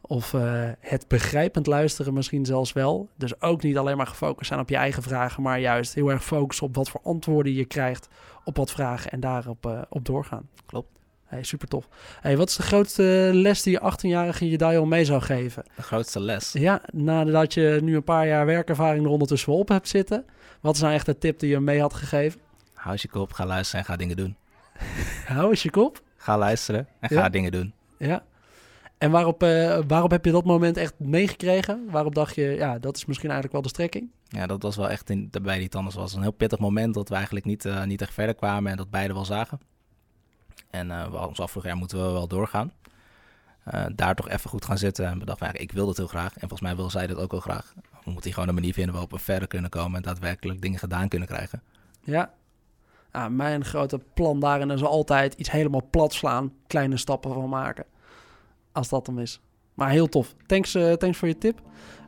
Of 0.00 0.32
uh, 0.32 0.68
het 0.80 1.08
begrijpend 1.08 1.66
luisteren 1.66 2.14
misschien 2.14 2.44
zelfs 2.44 2.72
wel. 2.72 3.08
Dus 3.16 3.40
ook 3.40 3.62
niet 3.62 3.76
alleen 3.76 3.96
maar 3.96 4.06
gefocust 4.06 4.48
zijn 4.48 4.60
op 4.60 4.68
je 4.68 4.76
eigen 4.76 5.02
vragen, 5.02 5.42
maar 5.42 5.60
juist 5.60 5.94
heel 5.94 6.10
erg 6.10 6.24
focussen 6.24 6.66
op 6.66 6.74
wat 6.74 6.88
voor 6.88 7.00
antwoorden 7.04 7.52
je 7.52 7.64
krijgt 7.64 8.08
op 8.44 8.56
wat 8.56 8.70
vragen 8.70 9.10
en 9.10 9.20
daarop 9.20 9.66
uh, 9.66 9.82
op 9.88 10.04
doorgaan. 10.04 10.48
Klopt. 10.66 10.88
Hey, 11.24 11.42
super 11.42 11.68
tof. 11.68 11.88
Hey, 12.20 12.36
wat 12.36 12.48
is 12.48 12.56
de 12.56 12.62
grootste 12.62 13.30
les 13.32 13.62
die 13.62 13.72
je 13.72 13.92
18-jarige 13.92 14.48
Jedail 14.48 14.86
mee 14.86 15.04
zou 15.04 15.20
geven? 15.20 15.64
De 15.76 15.82
grootste 15.82 16.20
les? 16.20 16.52
Ja, 16.52 16.82
nadat 16.92 17.54
je 17.54 17.78
nu 17.82 17.96
een 17.96 18.04
paar 18.04 18.26
jaar 18.26 18.46
werkervaring 18.46 19.04
er 19.04 19.10
ondertussen 19.10 19.52
op 19.52 19.68
hebt 19.68 19.88
zitten. 19.88 20.24
Wat 20.60 20.74
is 20.74 20.80
nou 20.80 20.94
echt 20.94 21.06
de 21.06 21.18
tip 21.18 21.38
die 21.38 21.50
je 21.50 21.60
mee 21.60 21.80
had 21.80 21.94
gegeven? 21.94 22.40
Hou 22.84 22.96
eens 22.96 23.02
je 23.02 23.08
kop, 23.08 23.32
ga 23.32 23.46
luisteren 23.46 23.80
en 23.80 23.86
ga 23.86 23.96
dingen 23.96 24.16
doen. 24.16 24.36
Hou 25.26 25.50
eens 25.50 25.62
je 25.62 25.70
kop? 25.70 26.02
Ga 26.16 26.38
luisteren 26.38 26.88
en 27.00 27.08
ga 27.08 27.28
dingen 27.28 27.52
doen. 27.52 27.74
Ja. 27.98 28.24
En 28.98 29.10
waarop, 29.10 29.42
eh, 29.42 29.78
waarop 29.86 30.10
heb 30.10 30.24
je 30.24 30.30
dat 30.30 30.44
moment 30.44 30.76
echt 30.76 30.94
meegekregen? 30.98 31.90
Waarop 31.90 32.14
dacht 32.14 32.34
je, 32.34 32.42
ja, 32.42 32.78
dat 32.78 32.96
is 32.96 33.04
misschien 33.04 33.30
eigenlijk 33.30 33.52
wel 33.52 33.62
de 33.62 33.74
strekking? 33.74 34.10
Ja, 34.28 34.46
dat 34.46 34.62
was 34.62 34.76
wel 34.76 34.88
echt 34.88 35.10
in, 35.10 35.30
bij 35.42 35.58
die 35.58 35.68
tanden 35.68 35.94
was 35.94 36.14
een 36.14 36.22
heel 36.22 36.30
pittig 36.30 36.58
moment 36.58 36.94
dat 36.94 37.08
we 37.08 37.14
eigenlijk 37.14 37.44
niet, 37.44 37.64
eh, 37.64 37.84
niet 37.84 38.00
echt 38.02 38.14
verder 38.14 38.34
kwamen 38.34 38.70
en 38.70 38.76
dat 38.76 38.90
beide 38.90 39.14
wel 39.14 39.24
zagen. 39.24 39.60
En 40.70 40.90
eh, 40.90 41.10
we 41.10 41.26
ons 41.26 41.40
afvroegen, 41.40 41.70
ja, 41.70 41.76
moeten 41.76 42.06
we 42.06 42.12
wel 42.12 42.28
doorgaan? 42.28 42.72
Daar 43.94 44.14
toch 44.14 44.28
even 44.28 44.50
goed 44.50 44.64
gaan 44.64 44.78
zitten 44.78 45.06
en 45.06 45.18
bedacht, 45.18 45.40
ja, 45.40 45.52
ik 45.52 45.72
wil 45.72 45.86
dat 45.86 45.96
heel 45.96 46.06
graag. 46.06 46.32
En 46.32 46.40
volgens 46.40 46.60
mij 46.60 46.76
wil 46.76 46.90
zij 46.90 47.06
dat 47.06 47.16
ook 47.16 47.30
heel 47.30 47.40
graag. 47.40 47.74
We 47.74 48.10
moeten 48.10 48.22
hier 48.22 48.32
gewoon 48.32 48.48
een 48.48 48.54
manier 48.54 48.72
vinden 48.72 48.92
waarop 48.92 49.10
we 49.10 49.18
verder 49.18 49.48
kunnen 49.48 49.70
komen 49.70 49.96
en 49.96 50.02
daadwerkelijk 50.02 50.60
dingen 50.60 50.78
gedaan 50.78 51.08
kunnen 51.08 51.28
krijgen. 51.28 51.62
Ja. 52.00 52.32
Mijn 53.30 53.64
grote 53.64 54.00
plan 54.14 54.40
daarin 54.40 54.70
is 54.70 54.84
altijd 54.84 55.34
iets 55.34 55.50
helemaal 55.50 55.82
plat 55.90 56.12
slaan, 56.12 56.52
kleine 56.66 56.96
stappen 56.96 57.32
van 57.32 57.48
maken. 57.48 57.84
Als 58.72 58.88
dat 58.88 59.06
hem 59.06 59.18
is. 59.18 59.40
Maar 59.74 59.90
heel 59.90 60.08
tof. 60.08 60.34
Thanks, 60.46 60.74
eh, 60.74 60.92
thanks 60.92 61.18
voor 61.18 61.28
je 61.28 61.38
tip. 61.38 61.60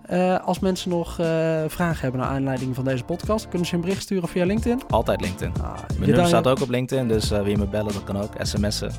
Eh, 0.03 0.41
als 0.45 0.59
mensen 0.59 0.91
nog 0.91 1.19
eh, 1.19 1.27
vragen 1.67 2.01
hebben 2.01 2.21
naar 2.21 2.31
aanleiding 2.31 2.75
van 2.75 2.85
deze 2.85 3.05
podcast, 3.05 3.49
kunnen 3.49 3.69
ze 3.69 3.75
een 3.75 3.81
bericht 3.81 4.03
sturen 4.03 4.29
via 4.29 4.45
LinkedIn. 4.45 4.83
Altijd 4.89 5.21
LinkedIn. 5.21 5.53
Ah, 5.63 5.79
Mijn 5.99 6.11
nummer 6.11 6.27
staat 6.27 6.47
ook 6.47 6.61
op 6.61 6.69
LinkedIn, 6.69 7.09
dus 7.09 7.29
wil 7.29 7.47
je 7.47 7.57
me 7.57 7.67
bellen, 7.67 7.93
dat 7.93 8.05
kan 8.05 8.17
ook. 8.17 8.33
SMS'en. 8.39 8.93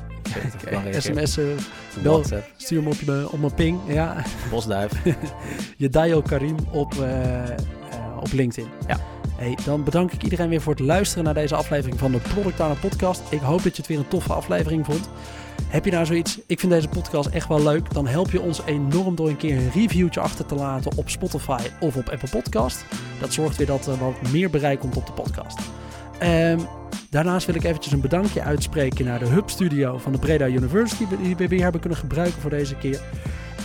Reageren. 0.64 1.02
sms'en, 1.02 1.56
bel, 2.02 2.22
stuur 2.56 2.82
me 2.82 2.88
op, 2.88 2.94
je, 2.94 3.28
op 3.32 3.38
mijn 3.38 3.54
ping. 3.54 3.80
Ja, 3.86 4.22
Bosduif. 4.50 4.92
je 5.76 5.88
Dial 5.88 6.22
Karim 6.22 6.56
op, 6.72 6.94
op 8.20 8.32
LinkedIn. 8.32 8.68
Ja. 8.86 9.17
Dan 9.64 9.84
bedank 9.84 10.12
ik 10.12 10.22
iedereen 10.22 10.48
weer 10.48 10.60
voor 10.60 10.72
het 10.72 10.82
luisteren 10.82 11.24
naar 11.24 11.34
deze 11.34 11.54
aflevering 11.54 11.98
van 11.98 12.12
de 12.12 12.18
Product 12.18 12.60
Owner 12.60 12.76
Podcast. 12.76 13.22
Ik 13.30 13.40
hoop 13.40 13.62
dat 13.62 13.76
je 13.76 13.82
het 13.82 13.86
weer 13.86 13.98
een 13.98 14.08
toffe 14.08 14.32
aflevering 14.32 14.84
vond. 14.84 15.08
Heb 15.68 15.84
je 15.84 15.90
nou 15.90 16.06
zoiets, 16.06 16.38
ik 16.46 16.60
vind 16.60 16.72
deze 16.72 16.88
podcast 16.88 17.28
echt 17.28 17.48
wel 17.48 17.62
leuk, 17.62 17.92
dan 17.92 18.06
help 18.06 18.30
je 18.30 18.40
ons 18.40 18.60
enorm 18.64 19.14
door 19.14 19.28
een 19.28 19.36
keer 19.36 19.56
een 19.56 19.70
reviewtje 19.70 20.20
achter 20.20 20.46
te 20.46 20.54
laten 20.54 20.96
op 20.96 21.10
Spotify 21.10 21.62
of 21.80 21.96
op 21.96 22.08
Apple 22.08 22.28
Podcast. 22.28 22.84
Dat 23.20 23.32
zorgt 23.32 23.56
weer 23.56 23.66
dat 23.66 23.86
er 23.86 23.98
wat 23.98 24.32
meer 24.32 24.50
bereik 24.50 24.78
komt 24.78 24.96
op 24.96 25.06
de 25.06 25.12
podcast. 25.12 25.58
Ehm, 26.18 26.58
daarnaast 27.10 27.46
wil 27.46 27.54
ik 27.54 27.64
eventjes 27.64 27.92
een 27.92 28.00
bedankje 28.00 28.42
uitspreken 28.42 29.04
naar 29.04 29.18
de 29.18 29.26
Hub 29.26 29.50
Studio 29.50 29.98
van 29.98 30.12
de 30.12 30.18
Breda 30.18 30.46
University, 30.46 31.04
die 31.22 31.36
we 31.36 31.48
weer 31.48 31.62
hebben 31.62 31.80
kunnen 31.80 31.98
gebruiken 31.98 32.40
voor 32.40 32.50
deze 32.50 32.74
keer. 32.74 33.00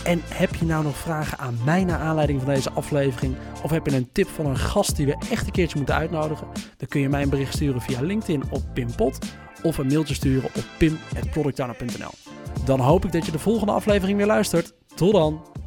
En 0.04 0.20
heb 0.24 0.54
je 0.54 0.64
nou 0.64 0.84
nog 0.84 0.96
vragen 0.96 1.38
aan 1.38 1.58
mij 1.64 1.84
naar 1.84 1.98
aanleiding 1.98 2.42
van 2.42 2.54
deze 2.54 2.70
aflevering? 2.70 3.36
Of 3.62 3.70
heb 3.70 3.86
je 3.86 3.96
een 3.96 4.12
tip 4.12 4.28
van 4.28 4.46
een 4.46 4.56
gast 4.56 4.96
die 4.96 5.06
we 5.06 5.16
echt 5.30 5.46
een 5.46 5.52
keertje 5.52 5.76
moeten 5.76 5.94
uitnodigen? 5.94 6.46
Dan 6.76 6.88
kun 6.88 7.00
je 7.00 7.08
mij 7.08 7.22
een 7.22 7.28
bericht 7.28 7.54
sturen 7.54 7.80
via 7.80 8.00
LinkedIn 8.00 8.42
op 8.50 8.62
Pimpot. 8.72 9.18
Of 9.62 9.78
een 9.78 9.86
mailtje 9.86 10.14
sturen 10.14 10.44
op 10.54 10.64
pim.productowner.nl. 10.78 12.10
Dan 12.64 12.80
hoop 12.80 13.04
ik 13.04 13.12
dat 13.12 13.26
je 13.26 13.32
de 13.32 13.38
volgende 13.38 13.72
aflevering 13.72 14.16
weer 14.16 14.26
luistert. 14.26 14.72
Tot 14.94 15.12
dan! 15.12 15.63